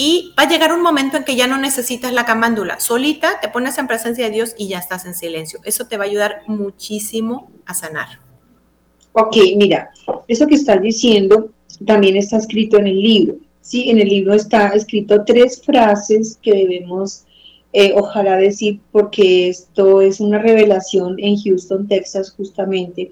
Y 0.00 0.32
va 0.38 0.44
a 0.44 0.48
llegar 0.48 0.72
un 0.72 0.80
momento 0.80 1.16
en 1.16 1.24
que 1.24 1.34
ya 1.34 1.48
no 1.48 1.58
necesitas 1.58 2.12
la 2.12 2.24
camándula. 2.24 2.78
Solita 2.78 3.40
te 3.42 3.48
pones 3.48 3.78
en 3.78 3.88
presencia 3.88 4.26
de 4.26 4.30
Dios 4.30 4.54
y 4.56 4.68
ya 4.68 4.78
estás 4.78 5.04
en 5.06 5.12
silencio. 5.12 5.58
Eso 5.64 5.88
te 5.88 5.96
va 5.96 6.04
a 6.04 6.06
ayudar 6.06 6.42
muchísimo 6.46 7.50
a 7.66 7.74
sanar. 7.74 8.20
Ok, 9.12 9.36
mira, 9.56 9.90
eso 10.28 10.46
que 10.46 10.54
estás 10.54 10.80
diciendo 10.80 11.50
también 11.84 12.16
está 12.16 12.36
escrito 12.36 12.78
en 12.78 12.86
el 12.86 13.02
libro. 13.02 13.38
Sí, 13.60 13.90
en 13.90 13.98
el 13.98 14.08
libro 14.08 14.34
está 14.34 14.68
escrito 14.68 15.24
tres 15.24 15.60
frases 15.66 16.38
que 16.40 16.52
debemos, 16.52 17.24
eh, 17.72 17.92
ojalá 17.96 18.36
decir, 18.36 18.78
porque 18.92 19.48
esto 19.48 20.00
es 20.00 20.20
una 20.20 20.38
revelación 20.38 21.16
en 21.18 21.36
Houston, 21.42 21.88
Texas, 21.88 22.32
justamente, 22.36 23.10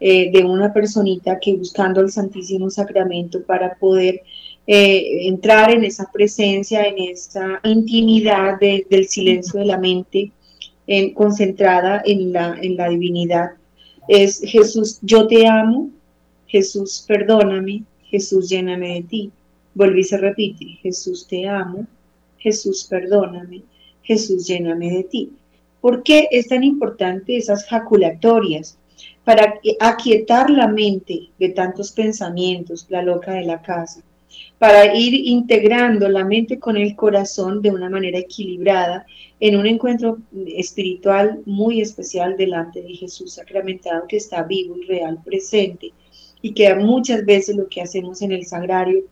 eh, 0.00 0.32
de 0.32 0.44
una 0.44 0.72
personita 0.72 1.38
que 1.38 1.54
buscando 1.54 2.00
el 2.00 2.10
Santísimo 2.10 2.68
Sacramento 2.68 3.44
para 3.44 3.76
poder 3.76 4.22
eh, 4.66 5.28
entrar 5.28 5.70
en 5.70 5.84
esa 5.84 6.10
presencia, 6.12 6.82
en 6.84 6.98
esa 6.98 7.60
intimidad 7.62 8.58
del 8.58 9.06
silencio 9.06 9.60
de 9.60 9.66
la 9.66 9.78
mente, 9.78 10.32
en, 10.86 11.14
concentrada 11.14 12.02
en 12.04 12.32
la, 12.32 12.56
en 12.60 12.76
la 12.76 12.88
divinidad. 12.88 13.50
Es 14.08 14.40
Jesús, 14.40 14.98
yo 15.02 15.26
te 15.26 15.46
amo, 15.46 15.90
Jesús, 16.46 17.04
perdóname, 17.06 17.84
Jesús, 18.04 18.48
lléname 18.48 18.94
de 18.94 19.02
ti. 19.02 19.30
Volví 19.74 20.02
se 20.04 20.16
repite, 20.16 20.64
Jesús, 20.82 21.26
te 21.28 21.46
amo, 21.46 21.86
Jesús, 22.38 22.86
perdóname, 22.88 23.62
Jesús, 24.02 24.46
lléname 24.46 24.90
de 24.90 25.04
ti. 25.04 25.32
¿Por 25.80 26.02
qué 26.02 26.28
es 26.30 26.48
tan 26.48 26.64
importante 26.64 27.36
esas 27.36 27.66
jaculatorias? 27.66 28.78
Para 29.24 29.60
aquietar 29.80 30.50
la 30.50 30.66
mente 30.68 31.28
de 31.38 31.48
tantos 31.50 31.92
pensamientos, 31.92 32.86
la 32.88 33.02
loca 33.02 33.32
de 33.32 33.44
la 33.44 33.60
casa, 33.60 34.02
para 34.58 34.96
ir 34.96 35.14
integrando 35.14 36.08
la 36.08 36.24
mente 36.24 36.58
con 36.58 36.76
el 36.76 36.96
corazón 36.96 37.60
de 37.60 37.70
una 37.70 37.90
manera 37.90 38.18
equilibrada 38.18 39.06
en 39.38 39.56
un 39.56 39.66
encuentro 39.66 40.18
espiritual 40.46 41.40
muy 41.44 41.80
especial 41.80 42.36
delante 42.36 42.82
de 42.82 42.94
Jesús 42.94 43.34
sacramentado 43.34 44.06
que 44.08 44.16
está 44.16 44.42
vivo 44.42 44.76
y 44.78 44.86
real, 44.86 45.18
presente, 45.22 45.92
y 46.40 46.52
que 46.52 46.74
muchas 46.74 47.24
veces 47.24 47.56
lo 47.56 47.68
que 47.68 47.82
hacemos 47.82 48.22
en 48.22 48.32
el 48.32 48.46
sagrario 48.46 49.04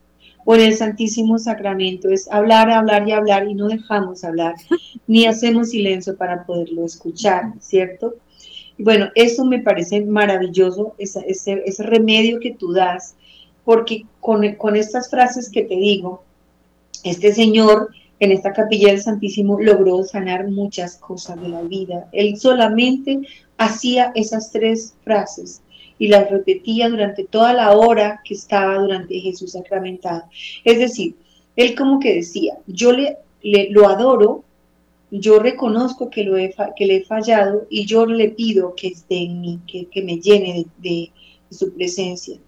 o 0.47 0.55
en 0.55 0.63
el 0.63 0.75
Santísimo 0.75 1.39
Sacramento 1.39 2.09
es 2.09 2.31
hablar, 2.31 2.71
hablar 2.71 3.07
y 3.09 3.13
hablar 3.13 3.49
y 3.49 3.55
no 3.55 3.69
dejamos 3.69 4.25
hablar, 4.25 4.55
ni 5.07 5.27
hacemos 5.27 5.71
silencio 5.71 6.17
para 6.17 6.45
poderlo 6.45 6.85
escuchar, 6.85 7.53
¿cierto? 7.61 8.15
Y 8.77 8.83
bueno, 8.83 9.11
eso 9.15 9.45
me 9.45 9.61
parece 9.61 10.05
maravilloso, 10.05 10.95
ese, 10.99 11.25
ese 11.29 11.83
remedio 11.83 12.41
que 12.41 12.53
tú 12.53 12.73
das 12.73 13.17
porque 13.65 14.05
con, 14.21 14.55
con 14.55 14.77
estas 14.77 15.11
frases 15.11 15.51
que 15.51 15.63
te 15.63 15.77
digo, 15.77 16.23
este 17.03 17.33
señor 17.33 17.91
en 18.21 18.33
esta 18.33 18.53
capilla 18.53 18.89
del 18.89 19.03
Santísimo 19.03 19.61
logró 19.61 20.03
sanar 20.05 20.49
muchas 20.49 20.97
cosas 20.97 21.41
de 21.41 21.49
la 21.49 21.63
vida. 21.63 22.09
Él 22.13 22.37
solamente 22.37 23.21
hacía 23.59 24.13
esas 24.15 24.51
tres 24.51 24.95
frases 25.05 25.63
y 25.99 26.09
las 26.09 26.31
repetía 26.31 26.89
durante 26.89 27.25
toda 27.25 27.53
la 27.53 27.73
hora 27.77 28.21
que 28.25 28.35
estaba 28.35 28.79
durante 28.79 29.21
Jesús 29.21 29.53
sacramentado. 29.53 30.25
Es 30.65 30.79
decir, 30.79 31.17
él 31.57 31.75
como 31.75 32.01
que 32.01 32.15
decía, 32.15 32.59
yo 32.67 32.93
le, 32.93 33.19
lo 33.71 33.89
adoro, 33.89 34.45
yo 35.11 35.39
reconozco 35.39 36.11
que, 36.11 36.25
lo 36.25 36.37
he, 36.37 36.55
que 36.77 36.87
le 36.87 36.97
he 36.97 37.05
fallado 37.05 37.67
y 37.71 37.87
yo 37.87 38.07
le 38.07 38.31
pido 38.31 38.75
que 38.75 38.89
esté 38.89 39.19
en 39.19 39.41
mí, 39.41 39.61
que, 39.67 40.03
me 40.03 40.19
llene 40.19 40.67
de 40.79 41.13
su 41.51 41.73
presencia. 41.73 42.39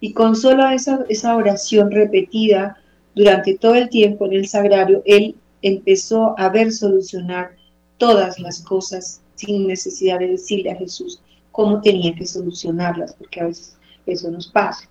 Y 0.00 0.12
con 0.12 0.34
solo 0.34 0.68
esa, 0.70 1.04
esa 1.08 1.36
oración 1.36 1.90
repetida 1.90 2.76
durante 3.14 3.58
todo 3.58 3.74
el 3.74 3.88
tiempo 3.88 4.26
en 4.26 4.32
el 4.32 4.48
sagrario, 4.48 5.02
él 5.04 5.36
empezó 5.62 6.34
a 6.38 6.48
ver 6.48 6.72
solucionar 6.72 7.50
todas 7.98 8.38
las 8.38 8.62
cosas 8.62 9.20
sin 9.34 9.66
necesidad 9.66 10.18
de 10.18 10.28
decirle 10.28 10.70
a 10.70 10.76
Jesús 10.76 11.22
cómo 11.52 11.80
tenía 11.80 12.14
que 12.14 12.26
solucionarlas, 12.26 13.14
porque 13.14 13.40
a 13.40 13.46
veces 13.46 13.76
eso 14.06 14.30
nos 14.30 14.48
pasa. 14.48 14.88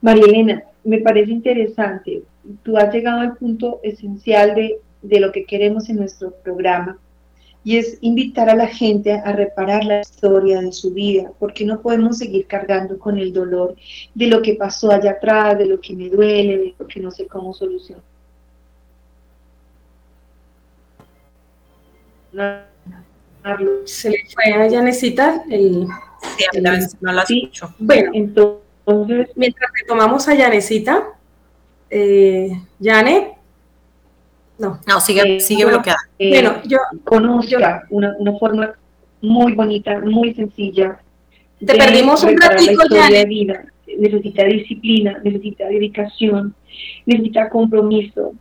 María 0.00 0.24
Elena, 0.24 0.64
me 0.84 0.98
parece 0.98 1.30
interesante, 1.30 2.22
tú 2.62 2.76
has 2.76 2.92
llegado 2.92 3.20
al 3.20 3.36
punto 3.36 3.80
esencial 3.82 4.54
de, 4.54 4.78
de 5.02 5.20
lo 5.20 5.32
que 5.32 5.44
queremos 5.44 5.88
en 5.88 5.96
nuestro 5.96 6.32
programa, 6.42 6.98
y 7.64 7.76
es 7.76 7.98
invitar 8.00 8.50
a 8.50 8.56
la 8.56 8.66
gente 8.66 9.12
a 9.12 9.32
reparar 9.32 9.84
la 9.84 10.00
historia 10.00 10.60
de 10.60 10.72
su 10.72 10.92
vida, 10.92 11.30
porque 11.38 11.64
no 11.64 11.80
podemos 11.80 12.18
seguir 12.18 12.46
cargando 12.46 12.98
con 12.98 13.18
el 13.18 13.32
dolor 13.32 13.76
de 14.14 14.26
lo 14.26 14.42
que 14.42 14.54
pasó 14.54 14.90
allá 14.90 15.12
atrás, 15.12 15.58
de 15.58 15.66
lo 15.66 15.80
que 15.80 15.94
me 15.94 16.08
duele, 16.08 16.58
de 16.58 16.74
lo 16.78 16.86
que 16.86 17.00
no 17.00 17.10
sé 17.10 17.26
cómo 17.26 17.54
solucionar. 17.54 18.02
Se 23.84 24.10
le 24.10 24.18
fue 24.32 24.52
a 24.52 24.66
Yanecita 24.66 25.44
el... 25.50 25.86
Sí, 26.36 26.60
no 27.00 27.12
la 27.12 27.22
escucho. 27.22 27.74
Bueno, 27.78 28.10
entonces, 28.14 29.30
mientras 29.34 29.70
retomamos 29.80 30.28
a 30.28 30.34
Yanecita, 30.34 31.08
eh, 31.90 32.50
Yane, 32.78 33.36
no. 34.58 34.80
No, 34.86 35.00
sigue, 35.00 35.36
eh, 35.36 35.40
sigue 35.40 35.64
bloqueada. 35.64 35.98
Eh, 36.18 36.30
bueno, 36.30 36.62
yo 36.64 36.78
conozca 37.04 37.86
una, 37.90 38.14
una, 38.18 38.38
forma 38.38 38.74
muy 39.20 39.52
bonita, 39.52 39.98
muy 40.00 40.34
sencilla. 40.34 41.00
Te 41.58 41.74
perdimos 41.74 42.22
un 42.24 42.36
ratito 42.36 42.82
ya. 42.90 43.08
De 43.08 43.24
vida. 43.24 43.64
Necesita 43.98 44.44
disciplina, 44.44 45.20
necesita 45.22 45.66
dedicación, 45.66 46.54
necesita 47.04 47.48
compromiso. 47.48 48.32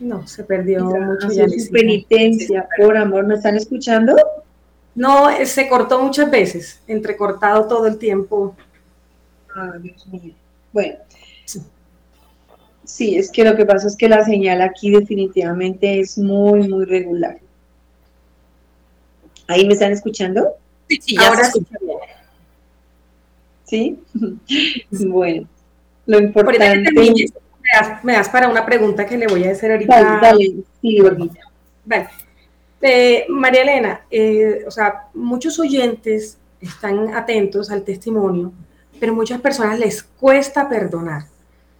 No, 0.00 0.26
se 0.26 0.44
perdió 0.44 0.84
mucho. 0.84 1.28
Ya 1.32 1.48
su 1.48 1.70
penitencia, 1.72 2.68
por 2.76 2.96
amor, 2.96 3.26
¿me 3.26 3.34
están 3.34 3.56
escuchando? 3.56 4.14
No, 4.94 5.30
eh, 5.30 5.46
se 5.46 5.68
cortó 5.68 6.02
muchas 6.02 6.30
veces, 6.30 6.82
entrecortado 6.86 7.66
todo 7.66 7.86
el 7.86 7.98
tiempo. 7.98 8.56
Ah, 9.54 9.74
Dios 9.80 10.06
mío. 10.08 10.34
Bueno, 10.72 10.96
Sí, 11.48 11.62
es 12.96 13.30
que 13.30 13.44
lo 13.44 13.56
que 13.56 13.66
pasa 13.66 13.86
es 13.86 13.96
que 13.96 14.08
la 14.08 14.24
señal 14.24 14.62
aquí 14.62 14.90
definitivamente 14.90 16.00
es 16.00 16.18
muy, 16.18 16.68
muy 16.68 16.84
regular. 16.84 17.38
¿Ahí 19.46 19.66
me 19.66 19.74
están 19.74 19.92
escuchando? 19.92 20.54
Sí, 20.88 20.98
sí 21.00 21.16
ahora 21.18 21.44
sí. 21.44 21.66
¿Sí? 23.64 23.98
bueno, 25.06 25.46
lo 26.06 26.18
importante... 26.18 26.90
Me 28.02 28.14
das, 28.14 28.30
para 28.30 28.48
una 28.48 28.64
pregunta 28.64 29.04
que 29.04 29.18
le 29.18 29.26
voy 29.26 29.44
a 29.44 29.52
hacer 29.52 29.72
ahorita. 29.72 30.02
Dale, 30.02 30.20
dale. 30.22 30.54
sí, 30.80 30.98
ahorita. 30.98 31.40
Vale. 31.84 32.08
Eh, 32.80 33.26
María 33.28 33.62
Elena, 33.62 34.00
eh, 34.10 34.64
o 34.66 34.70
sea, 34.70 35.08
muchos 35.12 35.58
oyentes 35.58 36.38
están 36.60 37.14
atentos 37.14 37.70
al 37.70 37.82
testimonio, 37.82 38.52
pero 38.98 39.14
muchas 39.14 39.40
personas 39.40 39.78
les 39.78 40.02
cuesta 40.02 40.68
perdonar. 40.68 41.24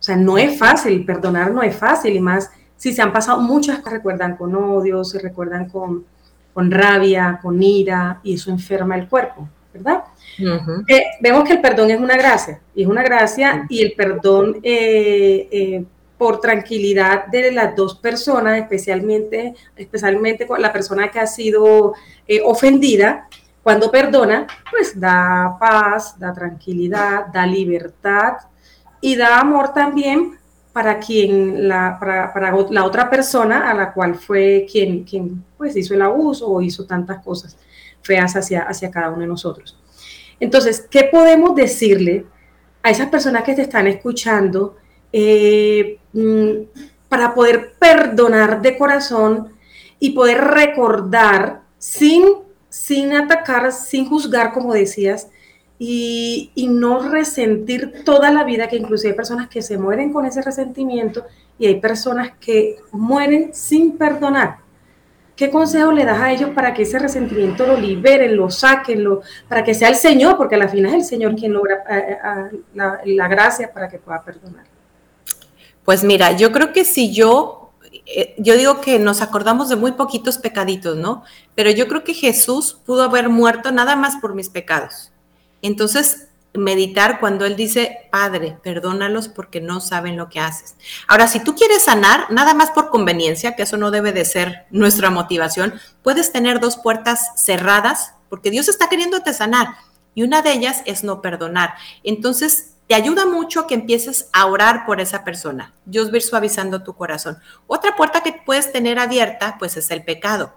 O 0.08 0.10
sea, 0.10 0.16
no 0.16 0.38
es 0.38 0.58
fácil, 0.58 1.04
perdonar 1.04 1.50
no 1.50 1.62
es 1.62 1.76
fácil, 1.76 2.16
y 2.16 2.20
más 2.20 2.50
si 2.78 2.94
se 2.94 3.02
han 3.02 3.12
pasado 3.12 3.42
muchas 3.42 3.80
que 3.80 3.90
recuerdan 3.90 4.36
con 4.36 4.54
odio, 4.54 5.04
se 5.04 5.18
recuerdan 5.18 5.68
con, 5.68 6.06
con 6.54 6.70
rabia, 6.70 7.38
con 7.42 7.62
ira, 7.62 8.18
y 8.22 8.32
eso 8.32 8.50
enferma 8.50 8.96
el 8.96 9.06
cuerpo, 9.06 9.46
¿verdad? 9.74 10.04
Eh, 10.86 11.02
vemos 11.20 11.44
que 11.44 11.52
el 11.52 11.60
perdón 11.60 11.90
es 11.90 12.00
una 12.00 12.16
gracia, 12.16 12.58
y 12.74 12.84
es 12.84 12.88
una 12.88 13.02
gracia, 13.02 13.66
y 13.68 13.82
el 13.82 13.92
perdón 13.92 14.60
eh, 14.62 15.46
eh, 15.50 15.84
por 16.16 16.40
tranquilidad 16.40 17.26
de 17.26 17.52
las 17.52 17.76
dos 17.76 17.98
personas, 17.98 18.56
especialmente, 18.58 19.54
especialmente 19.76 20.46
con 20.46 20.62
la 20.62 20.72
persona 20.72 21.10
que 21.10 21.20
ha 21.20 21.26
sido 21.26 21.92
ofendida, 22.44 23.28
cuando 23.62 23.90
perdona, 23.90 24.46
pues 24.70 24.98
da 24.98 25.54
paz, 25.60 26.18
da 26.18 26.32
tranquilidad, 26.32 27.26
da 27.26 27.44
libertad, 27.44 28.38
y 29.00 29.16
da 29.16 29.38
amor 29.38 29.72
también 29.72 30.38
para 30.72 30.98
quien 30.98 31.68
la, 31.68 31.96
para, 31.98 32.32
para, 32.32 32.54
la 32.70 32.84
otra 32.84 33.10
persona 33.10 33.70
a 33.70 33.74
la 33.74 33.92
cual 33.92 34.14
fue 34.14 34.66
quien, 34.70 35.04
quien 35.04 35.44
pues 35.56 35.76
hizo 35.76 35.94
el 35.94 36.02
abuso 36.02 36.48
o 36.48 36.62
hizo 36.62 36.84
tantas 36.86 37.22
cosas 37.24 37.56
feas 38.02 38.36
hacia, 38.36 38.62
hacia 38.62 38.90
cada 38.90 39.10
uno 39.10 39.20
de 39.20 39.26
nosotros. 39.26 39.78
Entonces, 40.40 40.86
¿qué 40.88 41.08
podemos 41.10 41.54
decirle 41.54 42.26
a 42.82 42.90
esas 42.90 43.08
personas 43.08 43.42
que 43.42 43.54
te 43.54 43.62
están 43.62 43.86
escuchando 43.86 44.76
eh, 45.12 45.98
mm, 46.12 46.52
para 47.08 47.34
poder 47.34 47.72
perdonar 47.78 48.62
de 48.62 48.78
corazón 48.78 49.52
y 49.98 50.10
poder 50.10 50.38
recordar 50.42 51.62
sin, 51.78 52.24
sin 52.68 53.14
atacar, 53.14 53.72
sin 53.72 54.08
juzgar, 54.08 54.52
como 54.52 54.72
decías, 54.72 55.28
y, 55.78 56.68
no 56.70 57.08
resentir 57.08 58.04
toda 58.04 58.30
la 58.30 58.44
vida, 58.44 58.68
que 58.68 58.76
inclusive 58.76 59.10
hay 59.10 59.16
personas 59.16 59.48
que 59.48 59.62
se 59.62 59.78
mueren 59.78 60.12
con 60.12 60.26
ese 60.26 60.42
resentimiento 60.42 61.24
y 61.58 61.66
hay 61.66 61.80
personas 61.80 62.32
que 62.40 62.76
mueren 62.92 63.54
sin 63.54 63.96
perdonar. 63.96 64.58
¿Qué 65.36 65.50
consejo 65.50 65.92
le 65.92 66.04
das 66.04 66.20
a 66.20 66.32
ellos 66.32 66.50
para 66.50 66.74
que 66.74 66.82
ese 66.82 66.98
resentimiento 66.98 67.64
lo 67.64 67.76
liberen, 67.76 68.36
lo 68.36 68.50
saquen, 68.50 69.04
lo, 69.04 69.22
para 69.48 69.62
que 69.62 69.72
sea 69.72 69.88
el 69.88 69.94
Señor, 69.94 70.36
porque 70.36 70.56
al 70.56 70.68
final 70.68 70.90
es 70.90 70.94
el 70.96 71.04
Señor 71.04 71.36
quien 71.36 71.52
logra 71.52 71.84
eh, 71.88 72.18
eh, 72.52 72.60
la, 72.74 73.00
la 73.04 73.28
gracia 73.28 73.72
para 73.72 73.88
que 73.88 73.98
pueda 73.98 74.22
perdonar? 74.22 74.64
Pues 75.84 76.02
mira, 76.02 76.32
yo 76.32 76.50
creo 76.50 76.72
que 76.72 76.84
si 76.84 77.12
yo 77.14 77.58
eh, 78.06 78.34
yo 78.38 78.56
digo 78.56 78.80
que 78.80 78.98
nos 78.98 79.22
acordamos 79.22 79.68
de 79.68 79.76
muy 79.76 79.92
poquitos 79.92 80.38
pecaditos, 80.38 80.96
¿no? 80.96 81.24
Pero 81.54 81.70
yo 81.70 81.88
creo 81.88 82.04
que 82.04 82.14
Jesús 82.14 82.78
pudo 82.84 83.02
haber 83.02 83.28
muerto 83.28 83.70
nada 83.70 83.96
más 83.96 84.16
por 84.16 84.34
mis 84.34 84.48
pecados. 84.48 85.12
Entonces, 85.62 86.28
meditar 86.54 87.20
cuando 87.20 87.44
Él 87.44 87.56
dice, 87.56 88.08
Padre, 88.10 88.58
perdónalos 88.62 89.28
porque 89.28 89.60
no 89.60 89.80
saben 89.80 90.16
lo 90.16 90.28
que 90.28 90.40
haces. 90.40 90.76
Ahora, 91.06 91.28
si 91.28 91.40
tú 91.40 91.54
quieres 91.54 91.84
sanar, 91.84 92.30
nada 92.30 92.54
más 92.54 92.70
por 92.70 92.90
conveniencia, 92.90 93.54
que 93.54 93.62
eso 93.62 93.76
no 93.76 93.90
debe 93.90 94.12
de 94.12 94.24
ser 94.24 94.66
nuestra 94.70 95.10
motivación, 95.10 95.74
puedes 96.02 96.32
tener 96.32 96.60
dos 96.60 96.76
puertas 96.76 97.32
cerradas 97.36 98.14
porque 98.28 98.50
Dios 98.50 98.68
está 98.68 98.88
queriéndote 98.88 99.32
sanar 99.32 99.68
y 100.14 100.22
una 100.22 100.42
de 100.42 100.52
ellas 100.52 100.82
es 100.84 101.04
no 101.04 101.22
perdonar. 101.22 101.74
Entonces, 102.02 102.74
te 102.88 102.94
ayuda 102.94 103.26
mucho 103.26 103.66
que 103.66 103.74
empieces 103.74 104.30
a 104.32 104.46
orar 104.46 104.86
por 104.86 105.00
esa 105.00 105.22
persona. 105.22 105.74
Dios 105.84 106.12
va 106.12 106.20
suavizando 106.20 106.82
tu 106.82 106.94
corazón. 106.94 107.38
Otra 107.66 107.94
puerta 107.94 108.22
que 108.22 108.32
puedes 108.32 108.72
tener 108.72 108.98
abierta, 108.98 109.56
pues 109.58 109.76
es 109.76 109.90
el 109.90 110.04
pecado. 110.04 110.54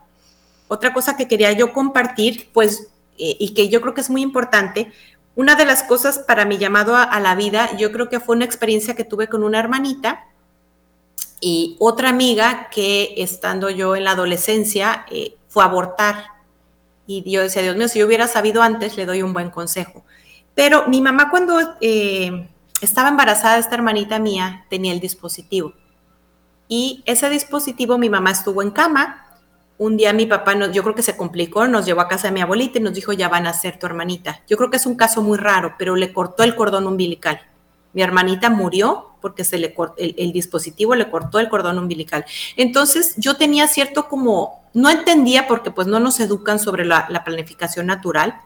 Otra 0.69 0.93
cosa 0.93 1.17
que 1.17 1.27
quería 1.27 1.51
yo 1.51 1.73
compartir, 1.73 2.49
pues, 2.53 2.87
eh, 3.21 3.37
y 3.39 3.53
que 3.53 3.69
yo 3.69 3.81
creo 3.81 3.93
que 3.93 4.01
es 4.01 4.09
muy 4.09 4.23
importante, 4.23 4.91
una 5.35 5.55
de 5.55 5.65
las 5.65 5.83
cosas 5.83 6.19
para 6.19 6.43
mi 6.43 6.57
llamado 6.57 6.95
a, 6.95 7.19
la 7.19 7.35
vida, 7.35 7.77
yo 7.77 7.91
creo 7.91 8.09
que 8.09 8.19
fue 8.19 8.35
una 8.35 8.45
experiencia 8.45 8.95
que 8.95 9.03
tuve 9.03 9.27
con 9.27 9.43
una 9.43 9.59
hermanita 9.59 10.25
y 11.39 11.77
otra 11.79 12.09
amiga 12.09 12.69
que 12.69 13.13
estando 13.17 13.69
yo 13.69 13.95
en 13.95 14.05
la 14.05 14.11
adolescencia 14.11 15.05
eh, 15.09 15.37
fue 15.47 15.63
abortar. 15.63 16.25
Y 17.05 17.29
yo 17.31 17.41
decía, 17.41 17.61
Dios 17.61 17.75
mío, 17.75 17.87
si 17.87 17.99
yo 17.99 18.07
hubiera 18.07 18.27
sabido 18.27 18.63
antes, 18.63 18.97
le 18.97 19.05
doy 19.05 19.21
un 19.21 19.33
buen 19.33 19.51
consejo. 19.51 20.03
Pero 20.55 20.87
mi 20.87 20.99
mamá 20.99 21.29
cuando 21.29 21.59
eh, 21.79 22.49
estaba 22.81 23.09
embarazada 23.09 23.59
esta 23.59 23.75
hermanita 23.75 24.17
mía 24.17 24.65
tenía 24.67 24.93
el 24.93 24.99
dispositivo. 24.99 25.73
Y 26.67 27.03
ese 27.05 27.29
dispositivo 27.29 27.99
mi 27.99 28.09
mamá 28.09 28.31
estuvo 28.31 28.61
en 28.63 28.71
cama. 28.71 29.27
Un 29.81 29.97
día 29.97 30.13
mi 30.13 30.27
papá, 30.27 30.53
yo 30.71 30.83
creo 30.83 30.93
que 30.93 31.01
se 31.01 31.17
complicó, 31.17 31.67
nos 31.67 31.87
llevó 31.87 32.01
a 32.01 32.07
casa 32.07 32.27
de 32.27 32.35
mi 32.35 32.41
abuelita 32.41 32.77
y 32.77 32.83
nos 32.83 32.93
dijo, 32.93 33.13
ya 33.13 33.29
van 33.29 33.47
a 33.47 33.53
ser 33.53 33.79
tu 33.79 33.87
hermanita. 33.87 34.43
Yo 34.47 34.55
creo 34.55 34.69
que 34.69 34.77
es 34.77 34.85
un 34.85 34.93
caso 34.93 35.23
muy 35.23 35.39
raro, 35.39 35.73
pero 35.79 35.95
le 35.95 36.13
cortó 36.13 36.43
el 36.43 36.55
cordón 36.55 36.85
umbilical. 36.85 37.41
Mi 37.93 38.03
hermanita 38.03 38.51
murió 38.51 39.15
porque 39.21 39.43
se 39.43 39.57
le 39.57 39.73
el, 39.97 40.31
dispositivo 40.33 40.93
le 40.93 41.09
cortó 41.09 41.39
el 41.39 41.49
cordón 41.49 41.79
umbilical. 41.79 42.25
Entonces 42.57 43.15
yo 43.17 43.37
tenía 43.37 43.67
cierto 43.67 44.07
como, 44.07 44.63
no 44.75 44.91
entendía 44.91 45.47
porque 45.47 45.71
pues 45.71 45.87
no 45.87 45.99
nos 45.99 46.19
educan 46.19 46.59
sobre 46.59 46.85
la 46.85 47.23
planificación 47.25 47.87
natural, 47.87 48.39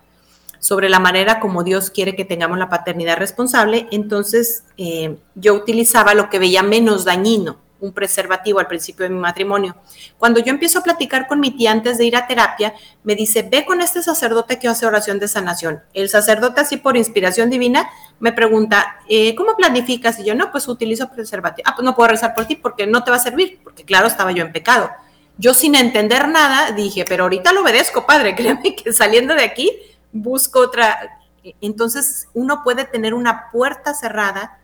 sobre 0.65 0.89
la 0.89 0.97
manera 0.97 1.39
como 1.39 1.63
Dios 1.63 1.91
quiere 1.91 2.15
que 2.15 2.25
tengamos 2.25 2.57
la 2.57 2.69
paternidad 2.69 3.17
responsable, 3.17 3.87
entonces 3.91 4.63
eh, 4.77 5.15
yo 5.35 5.53
utilizaba 5.53 6.15
lo 6.15 6.29
que 6.31 6.39
veía 6.39 6.63
menos 6.63 7.05
dañino, 7.05 7.57
un 7.79 7.93
preservativo 7.93 8.59
al 8.59 8.67
principio 8.67 9.03
de 9.03 9.09
mi 9.09 9.19
matrimonio. 9.19 9.75
Cuando 10.17 10.39
yo 10.39 10.51
empiezo 10.51 10.79
a 10.79 10.83
platicar 10.83 11.27
con 11.27 11.39
mi 11.39 11.51
tía 11.51 11.71
antes 11.71 11.97
de 11.97 12.05
ir 12.05 12.15
a 12.15 12.27
terapia, 12.27 12.73
me 13.03 13.15
dice, 13.15 13.43
ve 13.43 13.65
con 13.65 13.81
este 13.81 14.01
sacerdote 14.01 14.59
que 14.59 14.67
hace 14.67 14.85
oración 14.85 15.19
de 15.19 15.27
sanación. 15.27 15.81
El 15.93 16.09
sacerdote, 16.09 16.61
así 16.61 16.77
por 16.77 16.97
inspiración 16.97 17.49
divina, 17.49 17.89
me 18.19 18.31
pregunta, 18.31 18.97
eh, 19.09 19.35
¿cómo 19.35 19.55
planificas? 19.55 20.19
Y 20.19 20.25
yo, 20.25 20.35
no, 20.35 20.51
pues 20.51 20.67
utilizo 20.67 21.09
preservativo. 21.09 21.67
Ah, 21.69 21.75
pues 21.75 21.85
no 21.85 21.95
puedo 21.95 22.09
rezar 22.09 22.33
por 22.33 22.45
ti 22.45 22.55
porque 22.55 22.87
no 22.87 23.03
te 23.03 23.11
va 23.11 23.17
a 23.17 23.19
servir, 23.19 23.59
porque 23.63 23.83
claro, 23.83 24.07
estaba 24.07 24.31
yo 24.31 24.43
en 24.43 24.51
pecado. 24.51 24.89
Yo 25.37 25.53
sin 25.53 25.75
entender 25.75 26.27
nada 26.29 26.71
dije, 26.71 27.03
pero 27.07 27.23
ahorita 27.23 27.51
lo 27.51 27.61
obedezco, 27.61 28.05
padre, 28.05 28.35
créeme 28.37 28.75
que 28.75 28.93
saliendo 28.93 29.35
de 29.35 29.43
aquí 29.43 29.71
busco 30.11 30.59
otra. 30.59 31.19
Entonces 31.61 32.29
uno 32.33 32.63
puede 32.63 32.85
tener 32.85 33.13
una 33.13 33.51
puerta 33.51 33.93
cerrada 33.93 34.59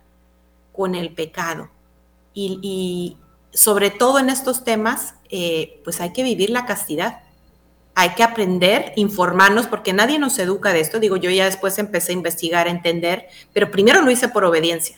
con 0.71 0.95
el 0.95 1.13
pecado. 1.13 1.69
Y, 2.33 3.17
sobre 3.53 3.89
todo 3.89 4.19
en 4.19 4.29
estos 4.29 4.63
temas, 4.63 5.15
eh, 5.29 5.81
pues 5.83 5.99
hay 5.99 6.13
que 6.13 6.23
vivir 6.23 6.49
la 6.49 6.65
castidad. 6.65 7.19
Hay 7.95 8.11
que 8.11 8.23
aprender, 8.23 8.93
informarnos, 8.95 9.67
porque 9.67 9.91
nadie 9.91 10.19
nos 10.19 10.39
educa 10.39 10.71
de 10.71 10.79
esto. 10.79 10.99
Digo, 10.99 11.17
yo 11.17 11.29
ya 11.29 11.45
después 11.45 11.77
empecé 11.77 12.13
a 12.13 12.15
investigar, 12.15 12.67
a 12.67 12.71
entender, 12.71 13.27
pero 13.51 13.69
primero 13.69 14.01
lo 14.01 14.09
hice 14.09 14.29
por 14.29 14.45
obediencia. 14.45 14.97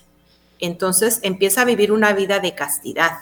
Entonces 0.60 1.20
empieza 1.24 1.62
a 1.62 1.66
vivir 1.66 1.92
una 1.92 2.14
vida 2.14 2.40
de 2.40 2.54
castidad. 2.54 3.14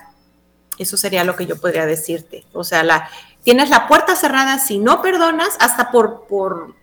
Eso 0.78 0.98
sería 0.98 1.24
lo 1.24 1.38
que 1.38 1.46
yo 1.46 1.60
podría 1.60 1.86
decirte. 1.86 2.44
O 2.52 2.66
sea, 2.66 2.84
la, 2.84 3.10
tienes 3.44 3.70
la 3.70 3.88
puerta 3.88 4.18
cerrada 4.18 4.60
si 4.60 4.80
no 4.80 5.02
perdonas, 5.02 5.56
hasta 5.60 5.92
por, 5.92 6.26
por 6.28 6.76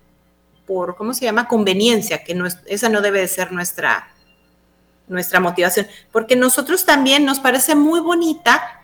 por, 0.68 0.95
¿cómo 0.97 1.14
se 1.14 1.24
llama? 1.24 1.49
Conveniencia, 1.49 2.22
que 2.22 2.35
no 2.35 2.47
esa 2.66 2.89
no 2.91 3.01
debe 3.01 3.20
de 3.20 3.29
ser 3.29 3.51
nuestra, 3.51 4.09
nuestra 5.09 5.40
motivación, 5.40 5.86
porque 6.12 6.36
nosotros 6.36 6.84
también 6.84 7.24
nos 7.24 7.40
parece 7.40 7.74
muy 7.74 8.00
bonita 8.00 8.82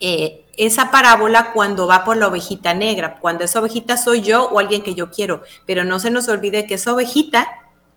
eh, 0.00 0.44
esa 0.56 0.90
parábola 0.90 1.52
cuando 1.52 1.86
va 1.86 2.04
por 2.04 2.16
la 2.16 2.28
ovejita 2.28 2.74
negra, 2.74 3.18
cuando 3.20 3.44
esa 3.44 3.60
ovejita 3.60 3.96
soy 3.96 4.22
yo 4.22 4.48
o 4.48 4.58
alguien 4.58 4.82
que 4.82 4.94
yo 4.94 5.10
quiero, 5.10 5.42
pero 5.66 5.84
no 5.84 5.98
se 5.98 6.10
nos 6.10 6.28
olvide 6.28 6.66
que 6.66 6.74
esa 6.74 6.92
ovejita 6.92 7.48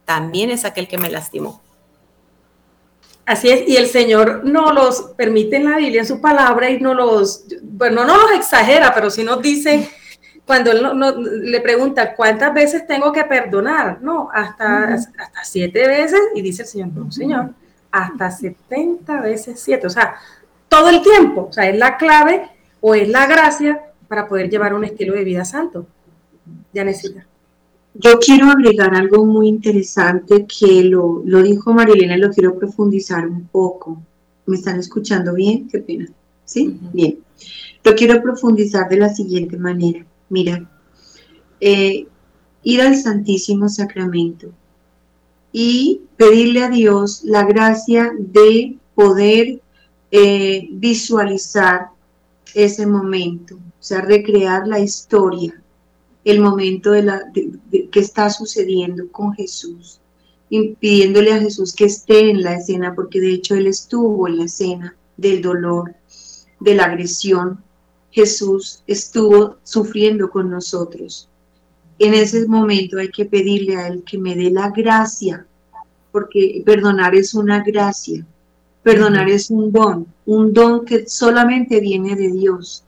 también 0.05 0.49
es 0.49 0.65
aquel 0.65 0.87
que 0.87 0.97
me 0.97 1.09
lastimó. 1.09 1.61
Así 3.25 3.49
es, 3.49 3.67
y 3.67 3.75
el 3.75 3.87
Señor 3.87 4.45
no 4.45 4.71
los 4.71 5.01
permite 5.17 5.57
en 5.57 5.69
la 5.69 5.77
Biblia, 5.77 6.01
en 6.01 6.07
su 6.07 6.21
palabra, 6.21 6.69
y 6.69 6.79
no 6.79 6.93
los, 6.93 7.43
bueno, 7.61 8.05
no 8.05 8.15
los 8.15 8.31
exagera, 8.31 8.93
pero 8.93 9.09
sí 9.09 9.23
nos 9.23 9.41
dice 9.41 9.89
cuando 10.47 10.71
él 10.71 10.81
no, 10.81 11.11
le 11.19 11.59
pregunta 11.59 12.15
cuántas 12.15 12.53
veces 12.53 12.87
tengo 12.87 13.11
que 13.11 13.25
perdonar, 13.25 14.01
no, 14.01 14.29
hasta, 14.33 14.93
hasta 14.93 15.43
siete 15.43 15.85
veces, 15.85 16.21
y 16.33 16.41
dice 16.41 16.61
el 16.61 16.67
Señor, 16.69 16.87
no, 16.95 17.11
Señor, 17.11 17.49
hasta 17.91 18.31
70 18.31 19.21
veces 19.21 19.59
siete, 19.59 19.85
o 19.85 19.89
sea, 19.89 20.15
todo 20.69 20.89
el 20.89 21.01
tiempo, 21.01 21.47
o 21.49 21.53
sea, 21.53 21.69
es 21.69 21.77
la 21.77 21.97
clave 21.97 22.49
o 22.79 22.95
es 22.95 23.09
la 23.09 23.27
gracia 23.27 23.81
para 24.07 24.29
poder 24.29 24.49
llevar 24.49 24.73
un 24.73 24.85
estilo 24.85 25.13
de 25.13 25.25
vida 25.25 25.43
santo. 25.43 25.85
Ya 26.73 26.85
necesita. 26.85 27.27
Yo 27.93 28.17
quiero 28.19 28.49
agregar 28.49 28.95
algo 28.95 29.25
muy 29.25 29.49
interesante 29.49 30.45
que 30.45 30.83
lo, 30.83 31.23
lo 31.25 31.41
dijo 31.41 31.73
Marilena 31.73 32.15
y 32.15 32.21
lo 32.21 32.29
quiero 32.29 32.57
profundizar 32.57 33.27
un 33.27 33.47
poco. 33.47 34.01
¿Me 34.45 34.55
están 34.55 34.79
escuchando 34.79 35.33
bien? 35.33 35.67
Qué 35.67 35.79
pena. 35.79 36.07
¿Sí? 36.45 36.79
Bien. 36.93 37.19
Lo 37.83 37.95
quiero 37.95 38.21
profundizar 38.21 38.87
de 38.87 38.97
la 38.97 39.09
siguiente 39.09 39.57
manera. 39.57 40.05
Mira, 40.29 40.69
eh, 41.59 42.05
ir 42.63 42.81
al 42.81 42.97
Santísimo 42.97 43.69
Sacramento 43.69 44.51
y 45.51 46.01
pedirle 46.17 46.63
a 46.63 46.69
Dios 46.69 47.21
la 47.23 47.43
gracia 47.45 48.11
de 48.17 48.77
poder 48.93 49.61
eh, 50.11 50.67
visualizar 50.71 51.87
ese 52.53 52.85
momento, 52.85 53.55
o 53.55 53.83
sea, 53.83 54.01
recrear 54.01 54.67
la 54.67 54.79
historia, 54.79 55.61
el 56.23 56.39
momento 56.39 56.91
de 56.91 57.03
la, 57.03 57.21
que 57.91 57.99
está 57.99 58.29
sucediendo 58.29 59.09
con 59.11 59.33
Jesús, 59.33 59.99
y 60.49 60.75
pidiéndole 60.75 61.33
a 61.33 61.39
Jesús 61.39 61.73
que 61.73 61.85
esté 61.85 62.29
en 62.29 62.41
la 62.41 62.55
escena, 62.55 62.95
porque 62.95 63.19
de 63.19 63.33
hecho 63.33 63.55
Él 63.55 63.67
estuvo 63.67 64.27
en 64.27 64.37
la 64.37 64.45
escena 64.45 64.95
del 65.17 65.41
dolor, 65.41 65.95
de 66.59 66.75
la 66.75 66.85
agresión, 66.85 67.63
Jesús 68.17 68.81
estuvo 68.87 69.57
sufriendo 69.61 70.31
con 70.31 70.49
nosotros. 70.49 71.29
En 71.99 72.15
ese 72.15 72.47
momento 72.47 72.97
hay 72.97 73.09
que 73.09 73.25
pedirle 73.25 73.75
a 73.75 73.89
Él 73.89 74.03
que 74.03 74.17
me 74.17 74.35
dé 74.35 74.49
la 74.49 74.71
gracia, 74.71 75.45
porque 76.11 76.63
perdonar 76.65 77.13
es 77.13 77.35
una 77.35 77.61
gracia, 77.61 78.25
perdonar 78.81 79.29
es 79.29 79.51
un 79.51 79.71
don, 79.71 80.07
un 80.25 80.51
don 80.51 80.83
que 80.83 81.07
solamente 81.07 81.79
viene 81.79 82.15
de 82.15 82.31
Dios. 82.31 82.83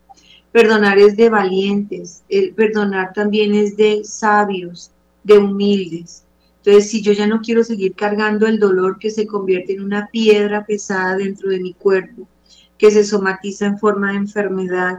Perdonar 0.52 0.98
es 0.98 1.16
de 1.16 1.30
valientes, 1.30 2.24
el 2.28 2.56
perdonar 2.56 3.14
también 3.14 3.54
es 3.54 3.78
de 3.78 4.04
sabios, 4.04 4.90
de 5.24 5.38
humildes. 5.38 6.24
Entonces, 6.58 6.90
si 6.90 7.04
yo 7.04 7.14
ya 7.14 7.28
no 7.28 7.42
quiero 7.42 7.64
seguir 7.64 7.94
cargando 7.94 8.48
el 8.48 8.58
dolor 8.58 8.98
que 8.98 9.12
se 9.12 9.28
convierte 9.28 9.74
en 9.74 9.84
una 9.84 10.08
piedra 10.08 10.66
pesada 10.66 11.18
dentro 11.18 11.52
de 11.52 11.60
mi 11.60 11.76
cuerpo, 11.76 12.28
que 12.80 12.90
se 12.90 13.04
somatiza 13.04 13.68
en 13.68 13.78
forma 13.78 14.12
de 14.12 14.18
enfermedad 14.18 14.98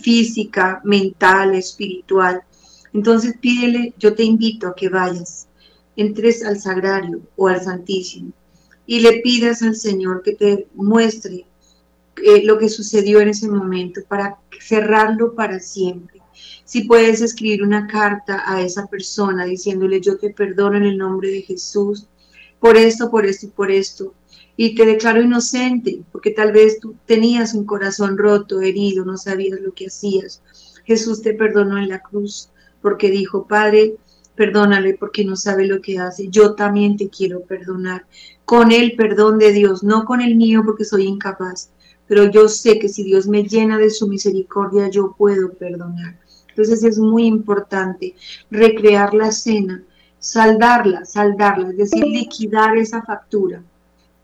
física, 0.00 0.80
mental, 0.84 1.54
espiritual. 1.54 2.42
Entonces 2.92 3.34
pídele, 3.40 3.94
yo 3.98 4.14
te 4.14 4.22
invito 4.22 4.68
a 4.68 4.74
que 4.76 4.88
vayas, 4.88 5.48
entres 5.96 6.44
al 6.44 6.60
sagrario 6.60 7.20
o 7.36 7.48
al 7.48 7.60
santísimo 7.60 8.32
y 8.86 9.00
le 9.00 9.20
pidas 9.20 9.62
al 9.62 9.76
Señor 9.76 10.22
que 10.22 10.34
te 10.34 10.66
muestre 10.74 11.46
eh, 12.24 12.42
lo 12.44 12.58
que 12.58 12.68
sucedió 12.68 13.20
en 13.20 13.28
ese 13.28 13.48
momento 13.48 14.00
para 14.08 14.38
cerrarlo 14.60 15.34
para 15.34 15.58
siempre. 15.60 16.20
Si 16.64 16.84
puedes 16.84 17.20
escribir 17.20 17.62
una 17.62 17.86
carta 17.86 18.42
a 18.46 18.60
esa 18.60 18.86
persona 18.86 19.44
diciéndole 19.44 20.00
yo 20.00 20.18
te 20.18 20.30
perdono 20.30 20.76
en 20.76 20.84
el 20.84 20.98
nombre 20.98 21.30
de 21.30 21.42
Jesús 21.42 22.08
por 22.58 22.76
esto, 22.76 23.10
por 23.10 23.26
esto 23.26 23.46
y 23.46 23.50
por 23.50 23.70
esto, 23.70 24.12
y 24.62 24.74
te 24.74 24.84
declaro 24.84 25.22
inocente, 25.22 26.02
porque 26.12 26.32
tal 26.32 26.52
vez 26.52 26.80
tú 26.80 26.94
tenías 27.06 27.54
un 27.54 27.64
corazón 27.64 28.18
roto, 28.18 28.60
herido, 28.60 29.06
no 29.06 29.16
sabías 29.16 29.58
lo 29.58 29.72
que 29.72 29.86
hacías. 29.86 30.42
Jesús 30.84 31.22
te 31.22 31.32
perdonó 31.32 31.78
en 31.78 31.88
la 31.88 32.00
cruz 32.00 32.50
porque 32.82 33.10
dijo, 33.10 33.46
Padre, 33.46 33.96
perdónale 34.34 34.98
porque 35.00 35.24
no 35.24 35.34
sabe 35.34 35.66
lo 35.66 35.80
que 35.80 35.98
hace. 35.98 36.28
Yo 36.28 36.56
también 36.56 36.98
te 36.98 37.08
quiero 37.08 37.40
perdonar 37.40 38.04
con 38.44 38.70
el 38.70 38.96
perdón 38.96 39.38
de 39.38 39.52
Dios, 39.52 39.82
no 39.82 40.04
con 40.04 40.20
el 40.20 40.36
mío 40.36 40.60
porque 40.62 40.84
soy 40.84 41.04
incapaz, 41.04 41.70
pero 42.06 42.30
yo 42.30 42.46
sé 42.46 42.78
que 42.78 42.90
si 42.90 43.02
Dios 43.02 43.26
me 43.28 43.44
llena 43.44 43.78
de 43.78 43.88
su 43.88 44.08
misericordia, 44.08 44.90
yo 44.90 45.14
puedo 45.16 45.54
perdonar. 45.54 46.18
Entonces 46.50 46.84
es 46.84 46.98
muy 46.98 47.24
importante 47.24 48.14
recrear 48.50 49.14
la 49.14 49.32
cena, 49.32 49.82
saldarla, 50.18 51.06
saldarla, 51.06 51.70
es 51.70 51.78
decir, 51.78 52.04
liquidar 52.04 52.76
esa 52.76 53.00
factura. 53.00 53.62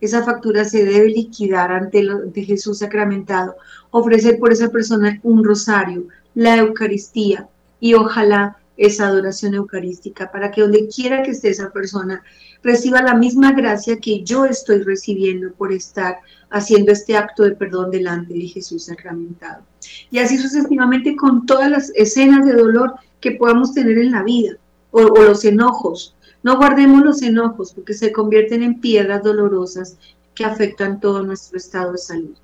Esa 0.01 0.23
factura 0.23 0.65
se 0.65 0.85
debe 0.85 1.09
liquidar 1.09 1.73
ante 1.73 2.07
de 2.27 2.45
Jesús 2.45 2.79
sacramentado, 2.79 3.57
ofrecer 3.91 4.39
por 4.39 4.53
esa 4.53 4.69
persona 4.69 5.19
un 5.23 5.43
rosario, 5.43 6.09
la 6.35 6.57
Eucaristía 6.57 7.49
y 7.81 7.95
ojalá 7.95 8.59
esa 8.77 9.07
adoración 9.07 9.55
eucarística 9.55 10.31
para 10.31 10.51
que 10.51 10.61
donde 10.61 10.89
quiera 10.89 11.23
que 11.23 11.31
esté 11.31 11.49
esa 11.49 11.71
persona 11.71 12.23
reciba 12.63 13.03
la 13.03 13.15
misma 13.15 13.53
gracia 13.53 13.99
que 14.01 14.23
yo 14.23 14.45
estoy 14.45 14.83
recibiendo 14.83 15.53
por 15.53 15.73
estar 15.73 16.19
haciendo 16.51 16.93
este 16.93 17.17
acto 17.17 17.45
de 17.45 17.53
perdón 17.53 17.91
delante 17.91 18.35
de 18.35 18.47
Jesús 18.47 18.85
sacramentado. 18.85 19.63
Y 20.11 20.19
así 20.19 20.37
sucesivamente 20.37 21.17
con 21.17 21.47
todas 21.47 21.71
las 21.71 21.93
escenas 21.95 22.45
de 22.45 22.55
dolor 22.55 22.95
que 23.21 23.33
podamos 23.33 23.73
tener 23.73 23.99
en 23.99 24.13
la 24.13 24.23
vida 24.23 24.57
o 24.91 25.23
los 25.23 25.45
enojos. 25.45 26.16
No 26.47 26.59
guardemos 26.59 27.03
los 27.03 27.23
enojos 27.23 27.73
porque 27.75 27.93
se 27.93 28.13
convierten 28.13 28.63
en 28.63 28.81
piedras 28.81 29.21
dolorosas 29.25 29.97
que 30.33 30.45
afectan 30.45 31.01
todo 31.01 31.25
nuestro 31.25 31.59
estado 31.59 31.91
de 31.91 31.99
salud. 31.99 32.37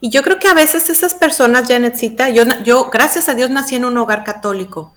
Y 0.00 0.08
yo 0.08 0.22
creo 0.22 0.38
que 0.38 0.48
a 0.48 0.54
veces 0.54 0.88
esas 0.88 1.12
personas, 1.12 1.68
Janetcita, 1.68 2.30
yo, 2.30 2.44
yo 2.64 2.88
gracias 2.88 3.28
a 3.28 3.34
Dios 3.34 3.50
nací 3.50 3.74
en 3.74 3.84
un 3.84 3.98
hogar 3.98 4.24
católico, 4.24 4.94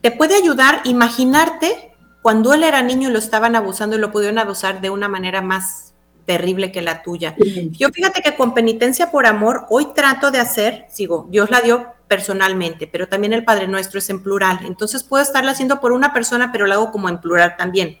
te 0.00 0.12
puede 0.12 0.36
ayudar 0.36 0.82
imaginarte 0.84 1.92
cuando 2.22 2.54
él 2.54 2.62
era 2.62 2.82
niño 2.82 3.08
y 3.08 3.12
lo 3.14 3.18
estaban 3.18 3.56
abusando 3.56 3.96
y 3.96 3.98
lo 3.98 4.12
pudieron 4.12 4.38
abusar 4.38 4.80
de 4.80 4.90
una 4.90 5.08
manera 5.08 5.42
más 5.42 5.89
terrible 6.30 6.70
que 6.70 6.80
la 6.80 7.02
tuya. 7.02 7.34
Yo 7.72 7.88
fíjate 7.88 8.22
que 8.22 8.36
con 8.36 8.54
penitencia 8.54 9.10
por 9.10 9.26
amor, 9.26 9.66
hoy 9.68 9.88
trato 9.96 10.30
de 10.30 10.38
hacer, 10.38 10.86
sigo, 10.88 11.26
Dios 11.28 11.50
la 11.50 11.60
dio 11.60 11.88
personalmente, 12.06 12.86
pero 12.86 13.08
también 13.08 13.32
el 13.32 13.44
Padre 13.44 13.66
Nuestro 13.66 13.98
es 13.98 14.08
en 14.10 14.22
plural. 14.22 14.60
Entonces 14.64 15.02
puedo 15.02 15.24
estarla 15.24 15.50
haciendo 15.50 15.80
por 15.80 15.90
una 15.90 16.12
persona, 16.12 16.52
pero 16.52 16.68
lo 16.68 16.74
hago 16.74 16.92
como 16.92 17.08
en 17.08 17.20
plural 17.20 17.56
también. 17.56 17.98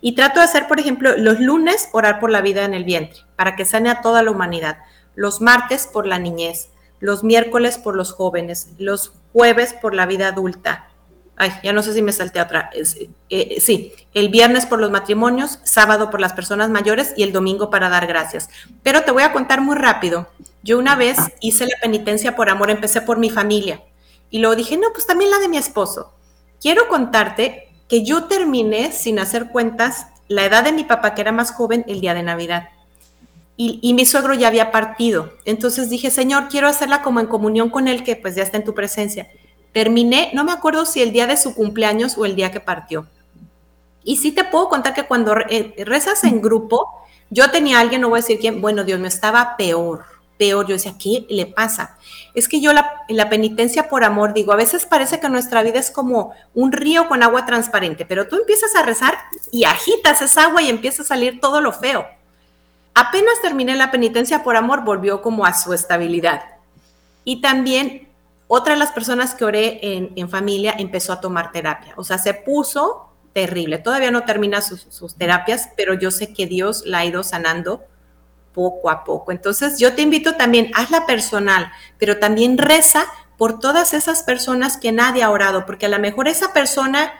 Y 0.00 0.16
trato 0.16 0.40
de 0.40 0.46
hacer, 0.46 0.66
por 0.66 0.80
ejemplo, 0.80 1.16
los 1.16 1.38
lunes 1.38 1.88
orar 1.92 2.18
por 2.18 2.30
la 2.30 2.40
vida 2.40 2.64
en 2.64 2.74
el 2.74 2.82
vientre, 2.82 3.20
para 3.36 3.54
que 3.54 3.64
sane 3.64 3.88
a 3.88 4.00
toda 4.00 4.24
la 4.24 4.32
humanidad 4.32 4.78
los 5.14 5.40
martes 5.40 5.86
por 5.86 6.06
la 6.06 6.18
niñez, 6.18 6.70
los 6.98 7.22
miércoles 7.22 7.78
por 7.78 7.94
los 7.94 8.12
jóvenes, 8.12 8.70
los 8.78 9.12
jueves 9.32 9.74
por 9.74 9.94
la 9.94 10.06
vida 10.06 10.26
adulta. 10.26 10.89
Ay, 11.42 11.52
ya 11.62 11.72
no 11.72 11.82
sé 11.82 11.94
si 11.94 12.02
me 12.02 12.12
salté 12.12 12.38
otra. 12.38 12.68
Eh, 13.30 13.60
sí, 13.62 13.94
el 14.12 14.28
viernes 14.28 14.66
por 14.66 14.78
los 14.78 14.90
matrimonios, 14.90 15.58
sábado 15.64 16.10
por 16.10 16.20
las 16.20 16.34
personas 16.34 16.68
mayores 16.68 17.14
y 17.16 17.22
el 17.22 17.32
domingo 17.32 17.70
para 17.70 17.88
dar 17.88 18.06
gracias. 18.06 18.50
Pero 18.82 19.04
te 19.04 19.10
voy 19.10 19.22
a 19.22 19.32
contar 19.32 19.62
muy 19.62 19.74
rápido. 19.74 20.28
Yo 20.62 20.78
una 20.78 20.96
vez 20.96 21.16
hice 21.40 21.64
la 21.64 21.78
penitencia 21.80 22.36
por 22.36 22.50
amor, 22.50 22.68
empecé 22.70 23.00
por 23.00 23.16
mi 23.16 23.30
familia 23.30 23.82
y 24.28 24.40
luego 24.40 24.54
dije, 24.54 24.76
no, 24.76 24.88
pues 24.92 25.06
también 25.06 25.30
la 25.30 25.38
de 25.38 25.48
mi 25.48 25.56
esposo. 25.56 26.12
Quiero 26.60 26.88
contarte 26.88 27.70
que 27.88 28.04
yo 28.04 28.24
terminé 28.24 28.92
sin 28.92 29.18
hacer 29.18 29.48
cuentas 29.48 30.08
la 30.28 30.44
edad 30.44 30.62
de 30.62 30.72
mi 30.72 30.84
papá, 30.84 31.14
que 31.14 31.22
era 31.22 31.32
más 31.32 31.52
joven, 31.52 31.86
el 31.88 32.02
día 32.02 32.12
de 32.12 32.22
Navidad 32.22 32.68
y, 33.62 33.92
mi 33.92 34.06
suegro 34.06 34.32
ya 34.32 34.48
había 34.48 34.70
partido. 34.70 35.34
Entonces 35.44 35.90
dije, 35.90 36.10
Señor, 36.10 36.48
quiero 36.48 36.66
hacerla 36.66 37.02
como 37.02 37.20
en 37.20 37.26
comunión 37.26 37.68
con 37.68 37.88
él, 37.88 38.02
que 38.04 38.16
pues 38.16 38.34
ya 38.34 38.42
está 38.42 38.56
en 38.56 38.64
tu 38.64 38.74
presencia. 38.74 39.28
Terminé, 39.72 40.30
no 40.34 40.44
me 40.44 40.52
acuerdo 40.52 40.84
si 40.84 41.00
el 41.00 41.12
día 41.12 41.26
de 41.26 41.36
su 41.36 41.54
cumpleaños 41.54 42.18
o 42.18 42.24
el 42.24 42.34
día 42.34 42.50
que 42.50 42.60
partió. 42.60 43.06
Y 44.02 44.16
sí 44.16 44.32
te 44.32 44.44
puedo 44.44 44.68
contar 44.68 44.94
que 44.94 45.04
cuando 45.04 45.34
eh, 45.48 45.74
rezas 45.84 46.24
en 46.24 46.40
grupo, 46.40 46.88
yo 47.28 47.50
tenía 47.50 47.78
alguien, 47.78 48.00
no 48.00 48.08
voy 48.08 48.18
a 48.18 48.22
decir 48.22 48.40
quién, 48.40 48.60
bueno, 48.60 48.82
Dios 48.82 48.98
me 48.98 49.08
estaba 49.08 49.56
peor, 49.56 50.04
peor. 50.36 50.66
Yo 50.66 50.74
decía, 50.74 50.94
¿qué 50.98 51.26
le 51.28 51.46
pasa? 51.46 51.96
Es 52.34 52.48
que 52.48 52.60
yo 52.60 52.72
la, 52.72 53.04
la 53.08 53.28
penitencia 53.28 53.88
por 53.88 54.02
amor, 54.02 54.32
digo, 54.32 54.52
a 54.52 54.56
veces 54.56 54.86
parece 54.86 55.20
que 55.20 55.28
nuestra 55.28 55.62
vida 55.62 55.78
es 55.78 55.90
como 55.92 56.34
un 56.54 56.72
río 56.72 57.08
con 57.08 57.22
agua 57.22 57.46
transparente, 57.46 58.04
pero 58.04 58.26
tú 58.26 58.36
empiezas 58.36 58.74
a 58.74 58.82
rezar 58.82 59.16
y 59.52 59.64
agitas 59.64 60.22
esa 60.22 60.44
agua 60.44 60.62
y 60.62 60.68
empieza 60.68 61.02
a 61.02 61.06
salir 61.06 61.40
todo 61.40 61.60
lo 61.60 61.72
feo. 61.72 62.06
Apenas 62.94 63.40
terminé 63.40 63.76
la 63.76 63.92
penitencia 63.92 64.42
por 64.42 64.56
amor, 64.56 64.82
volvió 64.82 65.22
como 65.22 65.46
a 65.46 65.54
su 65.54 65.72
estabilidad. 65.72 66.42
Y 67.24 67.40
también 67.40 68.09
otra 68.52 68.74
de 68.74 68.78
las 68.80 68.90
personas 68.90 69.34
que 69.34 69.44
oré 69.44 69.78
en, 69.82 70.28
familia 70.28 70.74
empezó 70.76 71.12
a 71.12 71.20
tomar 71.20 71.52
terapia. 71.52 71.94
O 71.96 72.04
sea, 72.04 72.18
se 72.18 72.34
puso 72.34 73.10
terrible. 73.32 73.78
Todavía 73.78 74.10
no 74.10 74.24
termina 74.24 74.60
sus, 74.60 75.14
terapias, 75.16 75.70
pero 75.76 75.94
yo 75.94 76.10
sé 76.10 76.32
que 76.34 76.46
Dios 76.46 76.82
la 76.84 76.98
ha 76.98 77.04
ido 77.04 77.22
sanando 77.22 77.84
poco 78.52 78.90
a 78.90 79.04
poco. 79.04 79.30
Entonces, 79.30 79.78
yo 79.78 79.94
te 79.94 80.02
invito 80.02 80.34
también, 80.34 80.72
hazla 80.74 81.06
personal, 81.06 81.70
pero 81.96 82.18
también 82.18 82.58
reza 82.58 83.06
por 83.38 83.60
todas 83.60 83.94
esas 83.94 84.24
personas 84.24 84.76
que 84.76 84.90
nadie 84.90 85.22
ha 85.22 85.30
orado, 85.30 85.64
porque 85.64 85.86
a 85.86 85.90
lo 85.90 86.00
mejor 86.00 86.26
esa 86.26 86.52
persona, 86.52 87.12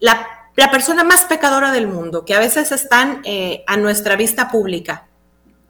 la 0.00 0.26
la 0.56 0.70
persona 0.70 1.02
más 1.02 1.24
pecadora 1.24 1.72
del 1.72 1.88
mundo, 1.88 2.24
que 2.24 2.34
a 2.34 2.38
veces 2.38 2.70
están 2.70 3.22
eh, 3.24 3.64
a 3.66 3.76
nuestra 3.76 4.16
vista 4.16 4.48
pública, 4.48 5.08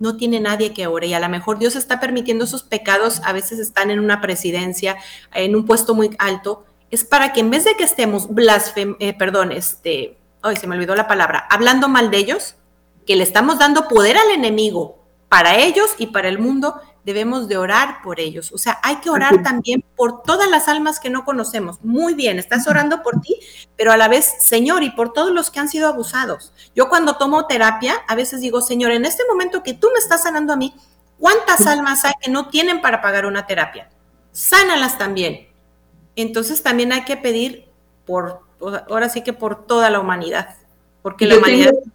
no 0.04 0.18
tiene 0.18 0.38
nadie 0.38 0.74
que 0.74 0.86
ore 0.86 1.06
y 1.06 1.14
a 1.14 1.18
lo 1.18 1.30
mejor 1.30 1.58
Dios 1.58 1.76
está 1.76 1.98
permitiendo 1.98 2.44
esos 2.44 2.62
pecados, 2.62 3.22
a 3.24 3.32
veces 3.32 3.58
están 3.58 3.90
en 3.90 3.98
una 3.98 4.20
presidencia, 4.20 4.96
en 5.32 5.56
un 5.56 5.64
puesto 5.64 5.94
muy 5.94 6.14
alto, 6.18 6.66
es 6.90 7.04
para 7.04 7.32
que 7.32 7.40
en 7.40 7.50
vez 7.50 7.64
de 7.64 7.74
que 7.74 7.84
estemos 7.84 8.32
blasfem, 8.32 8.96
eh, 9.00 9.14
perdón, 9.14 9.50
este, 9.50 10.18
hoy 10.42 10.56
se 10.56 10.66
me 10.66 10.76
olvidó 10.76 10.94
la 10.94 11.08
palabra, 11.08 11.48
hablando 11.50 11.88
mal 11.88 12.10
de 12.10 12.18
ellos, 12.18 12.56
que 13.06 13.16
le 13.16 13.24
estamos 13.24 13.58
dando 13.58 13.88
poder 13.88 14.18
al 14.18 14.30
enemigo 14.30 14.98
para 15.30 15.56
ellos 15.56 15.94
y 15.96 16.08
para 16.08 16.28
el 16.28 16.38
mundo, 16.38 16.80
debemos 17.04 17.48
de 17.48 17.56
orar 17.56 18.00
por 18.02 18.18
ellos. 18.18 18.50
O 18.52 18.58
sea, 18.58 18.78
hay 18.82 18.96
que 18.96 19.10
orar 19.10 19.42
también 19.42 19.84
por 19.96 20.22
todas 20.22 20.48
las 20.48 20.68
almas 20.68 20.98
que 20.98 21.10
no 21.10 21.24
conocemos. 21.24 21.78
Muy 21.82 22.14
bien, 22.14 22.38
estás 22.38 22.66
orando 22.66 23.02
por 23.02 23.20
ti, 23.20 23.38
pero 23.76 23.92
a 23.92 23.96
la 23.96 24.08
vez, 24.08 24.36
Señor, 24.40 24.82
y 24.82 24.90
por 24.90 25.12
todos 25.12 25.30
los 25.30 25.50
que 25.50 25.60
han 25.60 25.68
sido 25.68 25.88
abusados. 25.88 26.52
Yo 26.74 26.88
cuando 26.88 27.16
tomo 27.16 27.46
terapia, 27.46 27.94
a 28.08 28.14
veces 28.14 28.40
digo, 28.40 28.60
Señor, 28.60 28.92
en 28.92 29.04
este 29.04 29.22
momento 29.28 29.62
que 29.62 29.74
tú 29.74 29.88
me 29.92 29.98
estás 29.98 30.22
sanando 30.22 30.52
a 30.52 30.56
mí, 30.56 30.74
¿cuántas 31.18 31.66
almas 31.66 32.04
hay 32.04 32.14
que 32.20 32.30
no 32.30 32.48
tienen 32.48 32.80
para 32.80 33.02
pagar 33.02 33.26
una 33.26 33.46
terapia? 33.46 33.90
Sánalas 34.32 34.98
también. 34.98 35.48
Entonces 36.16 36.62
también 36.62 36.92
hay 36.92 37.04
que 37.04 37.16
pedir 37.16 37.68
por, 38.06 38.40
ahora 38.88 39.08
sí 39.08 39.22
que 39.22 39.32
por 39.32 39.66
toda 39.66 39.90
la 39.90 40.00
humanidad, 40.00 40.56
porque 41.02 41.26
la 41.26 41.36
humanidad... 41.36 41.70
Tengo 41.70 41.93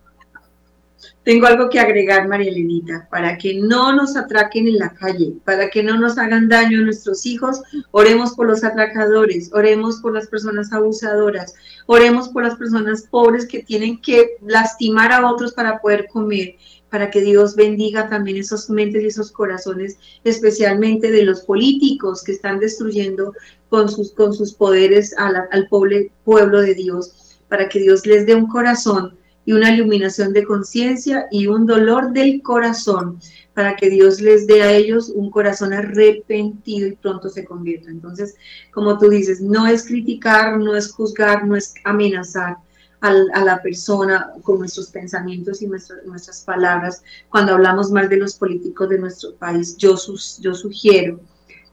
algo 1.45 1.69
que 1.69 1.79
agregar, 1.79 2.27
María 2.27 2.49
Elenita, 2.49 3.07
para 3.11 3.37
que 3.37 3.59
no 3.59 3.95
nos 3.95 4.15
atraquen 4.15 4.67
en 4.67 4.79
la 4.79 4.89
calle, 4.89 5.33
para 5.45 5.69
que 5.69 5.83
no 5.83 5.97
nos 5.99 6.17
hagan 6.17 6.49
daño 6.49 6.79
a 6.79 6.83
nuestros 6.83 7.25
hijos, 7.25 7.61
oremos 7.91 8.33
por 8.33 8.47
los 8.47 8.63
atracadores, 8.63 9.51
oremos 9.53 9.97
por 10.01 10.13
las 10.13 10.27
personas 10.27 10.73
abusadoras, 10.73 11.53
oremos 11.85 12.29
por 12.29 12.43
las 12.43 12.55
personas 12.55 13.03
pobres 13.03 13.45
que 13.45 13.63
tienen 13.63 14.01
que 14.01 14.37
lastimar 14.41 15.11
a 15.11 15.29
otros 15.29 15.53
para 15.53 15.79
poder 15.79 16.07
comer, 16.07 16.55
para 16.89 17.11
que 17.11 17.21
Dios 17.21 17.55
bendiga 17.55 18.09
también 18.09 18.37
esos 18.37 18.69
mentes 18.69 19.03
y 19.03 19.07
esos 19.07 19.31
corazones, 19.31 19.97
especialmente 20.23 21.11
de 21.11 21.23
los 21.23 21.41
políticos 21.41 22.23
que 22.23 22.31
están 22.31 22.59
destruyendo 22.59 23.33
con 23.69 23.87
sus, 23.89 24.13
con 24.13 24.33
sus 24.33 24.53
poderes 24.53 25.13
al 25.17 25.67
pobre 25.69 26.11
pueblo 26.23 26.61
de 26.61 26.73
Dios, 26.73 27.37
para 27.47 27.69
que 27.69 27.79
Dios 27.79 28.05
les 28.05 28.25
dé 28.25 28.35
un 28.35 28.47
corazón 28.47 29.19
y 29.45 29.53
una 29.53 29.73
iluminación 29.73 30.33
de 30.33 30.43
conciencia 30.43 31.27
y 31.31 31.47
un 31.47 31.65
dolor 31.65 32.11
del 32.11 32.41
corazón 32.41 33.19
para 33.53 33.75
que 33.75 33.89
Dios 33.89 34.21
les 34.21 34.47
dé 34.47 34.61
a 34.61 34.71
ellos 34.71 35.11
un 35.13 35.29
corazón 35.31 35.73
arrepentido 35.73 36.87
y 36.87 36.95
pronto 36.95 37.29
se 37.29 37.45
convierta. 37.45 37.89
Entonces, 37.89 38.35
como 38.71 38.97
tú 38.97 39.09
dices, 39.09 39.41
no 39.41 39.67
es 39.67 39.85
criticar, 39.85 40.57
no 40.57 40.75
es 40.75 40.91
juzgar, 40.91 41.45
no 41.45 41.55
es 41.55 41.73
amenazar 41.83 42.57
a 43.01 43.43
la 43.43 43.61
persona 43.61 44.33
con 44.43 44.59
nuestros 44.59 44.87
pensamientos 44.87 45.61
y 45.61 45.67
nuestras, 45.67 46.41
palabras. 46.43 47.01
Cuando 47.29 47.53
hablamos 47.53 47.91
mal 47.91 48.09
de 48.09 48.17
los 48.17 48.35
políticos 48.35 48.89
de 48.89 48.99
nuestro 48.99 49.35
país, 49.35 49.77
yo, 49.77 49.95
yo 50.39 50.53
sugiero 50.53 51.19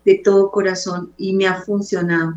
de 0.05 0.21
todo 0.25 0.53
corazón 0.53 1.13
y 1.19 1.35
me 1.35 1.49
ha 1.49 1.63
funcionado 1.63 2.35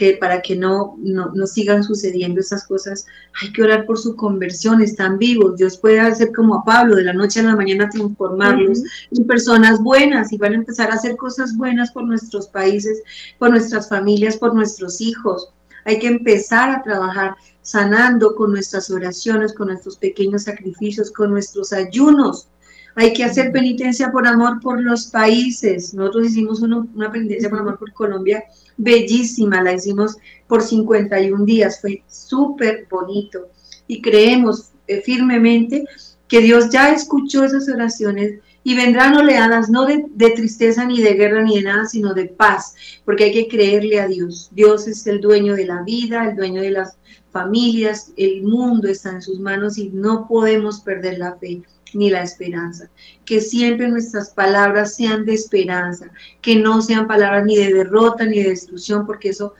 que 0.00 0.16
para 0.16 0.40
que 0.40 0.56
no, 0.56 0.96
no, 0.96 1.46
sigan 1.46 1.84
sucediendo 1.84 2.40
esas 2.40 2.66
cosas, 2.66 3.04
hay 3.42 3.52
que 3.52 3.62
orar 3.62 3.84
por 3.84 3.98
su 3.98 4.16
conversión, 4.16 4.80
están 4.80 5.18
vivos, 5.18 5.58
Dios 5.58 5.76
puede 5.76 6.00
hacer 6.00 6.32
como 6.32 6.54
a 6.54 6.64
Pablo, 6.64 6.96
de 6.96 7.04
la 7.04 7.12
noche 7.12 7.40
a 7.40 7.42
la 7.42 7.54
mañana 7.54 7.90
transformarlos 7.90 8.82
en 9.10 9.26
personas 9.26 9.78
buenas 9.82 10.32
y 10.32 10.38
van 10.38 10.52
a 10.54 10.56
empezar 10.56 10.90
a 10.90 10.94
hacer 10.94 11.18
cosas 11.18 11.54
buenas 11.54 11.92
por 11.92 12.04
nuestros 12.04 12.48
países, 12.48 13.02
por 13.38 13.50
nuestras 13.50 13.90
familias, 13.90 14.38
por 14.38 14.54
nuestros 14.54 15.02
hijos. 15.02 15.52
Hay 15.84 15.98
que 15.98 16.06
empezar 16.06 16.70
a 16.70 16.82
trabajar 16.82 17.34
sanando 17.60 18.34
con 18.36 18.52
nuestras 18.52 18.90
oraciones, 18.90 19.52
con 19.52 19.68
nuestros 19.68 19.98
pequeños 19.98 20.44
sacrificios, 20.44 21.10
con 21.10 21.30
nuestros 21.30 21.74
ayunos, 21.74 22.48
hay 22.96 23.12
que 23.12 23.24
hacer 23.24 23.52
penitencia 23.52 24.10
por 24.10 24.26
amor 24.26 24.60
por 24.60 24.80
los 24.80 25.06
países. 25.06 25.94
Nosotros 25.94 26.26
hicimos 26.26 26.60
una 26.60 27.12
penitencia 27.12 27.48
por 27.48 27.60
amor 27.60 27.78
por 27.78 27.92
Colombia 27.92 28.44
bellísima, 28.80 29.62
la 29.62 29.74
hicimos 29.74 30.16
por 30.46 30.62
51 30.62 31.44
días, 31.44 31.80
fue 31.80 32.02
súper 32.08 32.86
bonito 32.90 33.48
y 33.86 34.00
creemos 34.00 34.70
eh, 34.86 35.00
firmemente 35.02 35.84
que 36.28 36.40
Dios 36.40 36.70
ya 36.70 36.92
escuchó 36.92 37.44
esas 37.44 37.68
oraciones 37.68 38.40
y 38.62 38.76
vendrán 38.76 39.16
oleadas 39.16 39.70
no 39.70 39.86
de, 39.86 40.04
de, 40.10 40.30
tristeza 40.30 40.84
ni 40.84 41.00
de 41.00 41.14
guerra 41.14 41.42
ni 41.42 41.56
de 41.56 41.62
nada, 41.62 41.86
sino 41.86 42.14
de 42.14 42.26
paz, 42.26 42.74
porque 43.04 43.24
hay 43.24 43.32
que 43.32 43.48
creerle 43.48 44.00
a 44.00 44.06
Dios. 44.06 44.50
Dios 44.52 44.86
es 44.86 45.06
el 45.06 45.20
dueño 45.20 45.54
de 45.54 45.66
la 45.66 45.82
vida, 45.82 46.28
el 46.28 46.36
dueño 46.36 46.60
de 46.60 46.70
las 46.70 46.96
familias, 47.32 48.12
el 48.16 48.42
mundo 48.42 48.88
está 48.88 49.10
en 49.10 49.22
sus 49.22 49.40
manos 49.40 49.78
y 49.78 49.88
no 49.90 50.26
podemos 50.28 50.80
perder 50.80 51.18
la 51.18 51.36
fe 51.36 51.62
ni 51.94 52.10
la 52.10 52.22
esperanza. 52.22 52.88
Que 53.24 53.40
siempre 53.40 53.88
nuestras 53.88 54.30
palabras 54.30 54.94
sean 54.96 55.24
de 55.24 55.34
esperanza, 55.34 56.10
que 56.40 56.56
no 56.56 56.82
sean 56.82 57.06
palabras 57.06 57.44
ni 57.44 57.56
de 57.56 57.72
derrota 57.72 58.24
ni 58.24 58.42
de 58.42 58.50
destrucción, 58.50 59.06
porque 59.06 59.30
eso, 59.30 59.54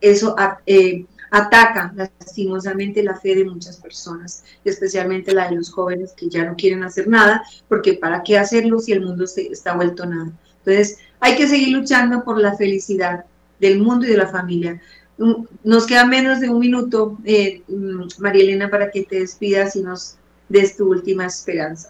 eso 0.00 0.34
eh, 0.66 1.04
ataca 1.30 1.92
lastimosamente 1.96 3.02
la 3.02 3.18
fe 3.18 3.34
de 3.34 3.46
muchas 3.46 3.78
personas, 3.78 4.44
especialmente 4.64 5.32
la 5.32 5.48
de 5.48 5.56
los 5.56 5.70
jóvenes 5.70 6.12
que 6.12 6.28
ya 6.28 6.44
no 6.44 6.54
quieren 6.56 6.82
hacer 6.84 7.08
nada, 7.08 7.42
porque 7.68 7.94
¿para 7.94 8.22
qué 8.22 8.38
hacerlo 8.38 8.78
si 8.78 8.92
el 8.92 9.00
mundo 9.00 9.24
está 9.24 9.74
vuelto 9.74 10.04
nada? 10.04 10.30
Entonces, 10.58 10.98
hay 11.20 11.36
que 11.36 11.48
seguir 11.48 11.70
luchando 11.76 12.22
por 12.22 12.38
la 12.38 12.54
felicidad 12.54 13.24
del 13.60 13.80
mundo 13.80 14.06
y 14.06 14.10
de 14.10 14.16
la 14.18 14.28
familia. 14.28 14.80
Mm, 15.16 15.44
nos 15.64 15.86
queda 15.86 16.04
menos 16.04 16.40
de 16.40 16.50
un 16.50 16.58
minuto, 16.58 17.16
eh, 17.24 17.62
mm, 17.66 18.08
María 18.18 18.42
Elena, 18.42 18.70
para 18.70 18.90
que 18.90 19.04
te 19.04 19.20
despidas 19.20 19.74
y 19.76 19.82
nos 19.82 20.18
des 20.48 20.76
tu 20.76 20.88
última 20.88 21.26
esperanza. 21.26 21.88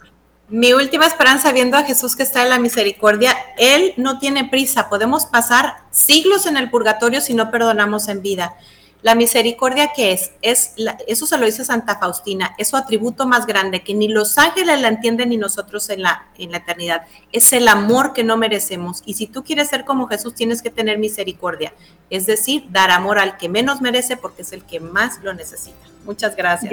Mi 0.48 0.74
última 0.74 1.06
esperanza, 1.06 1.50
viendo 1.52 1.76
a 1.78 1.84
Jesús 1.84 2.14
que 2.14 2.22
está 2.22 2.42
en 2.42 2.50
la 2.50 2.58
misericordia, 2.58 3.34
Él 3.56 3.94
no 3.96 4.18
tiene 4.18 4.44
prisa. 4.44 4.90
Podemos 4.90 5.24
pasar 5.24 5.76
siglos 5.90 6.46
en 6.46 6.58
el 6.58 6.68
purgatorio 6.68 7.20
si 7.22 7.32
no 7.32 7.50
perdonamos 7.50 8.08
en 8.08 8.20
vida. 8.20 8.54
La 9.02 9.16
misericordia 9.16 9.90
que 9.94 10.12
es, 10.12 10.30
es 10.42 10.74
eso 11.08 11.26
se 11.26 11.36
lo 11.36 11.44
dice 11.44 11.64
Santa 11.64 11.98
Faustina, 11.98 12.54
es 12.56 12.68
su 12.68 12.76
atributo 12.76 13.26
más 13.26 13.46
grande, 13.46 13.82
que 13.82 13.94
ni 13.94 14.06
los 14.06 14.38
ángeles 14.38 14.80
la 14.80 14.88
entienden 14.88 15.30
ni 15.30 15.36
nosotros 15.36 15.90
en 15.90 16.02
la, 16.02 16.28
en 16.38 16.52
la 16.52 16.58
eternidad. 16.58 17.02
Es 17.32 17.52
el 17.52 17.66
amor 17.66 18.12
que 18.12 18.22
no 18.22 18.36
merecemos. 18.36 19.02
Y 19.04 19.14
si 19.14 19.26
tú 19.26 19.42
quieres 19.42 19.68
ser 19.68 19.84
como 19.84 20.06
Jesús, 20.06 20.34
tienes 20.34 20.62
que 20.62 20.70
tener 20.70 20.98
misericordia. 20.98 21.74
Es 22.10 22.26
decir, 22.26 22.64
dar 22.70 22.90
amor 22.92 23.18
al 23.18 23.36
que 23.38 23.48
menos 23.48 23.80
merece 23.80 24.16
porque 24.16 24.42
es 24.42 24.52
el 24.52 24.62
que 24.64 24.78
más 24.78 25.20
lo 25.22 25.34
necesita. 25.34 25.78
Muchas 26.04 26.36
gracias. 26.36 26.72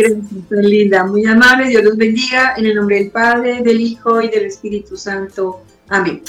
Linda. 0.50 1.04
Muy 1.06 1.26
amable. 1.26 1.68
Dios 1.68 1.84
los 1.84 1.98
bendiga. 1.98 2.54
En 2.58 2.66
el 2.66 2.76
nombre 2.76 2.98
del 2.98 3.12
Padre, 3.12 3.62
del 3.62 3.80
Hijo 3.80 4.22
y 4.22 4.30
del 4.30 4.46
Espíritu 4.46 4.98
Santo. 4.98 5.62
Amén. 5.88 6.22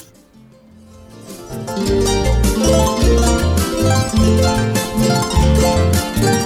Música 5.60 6.39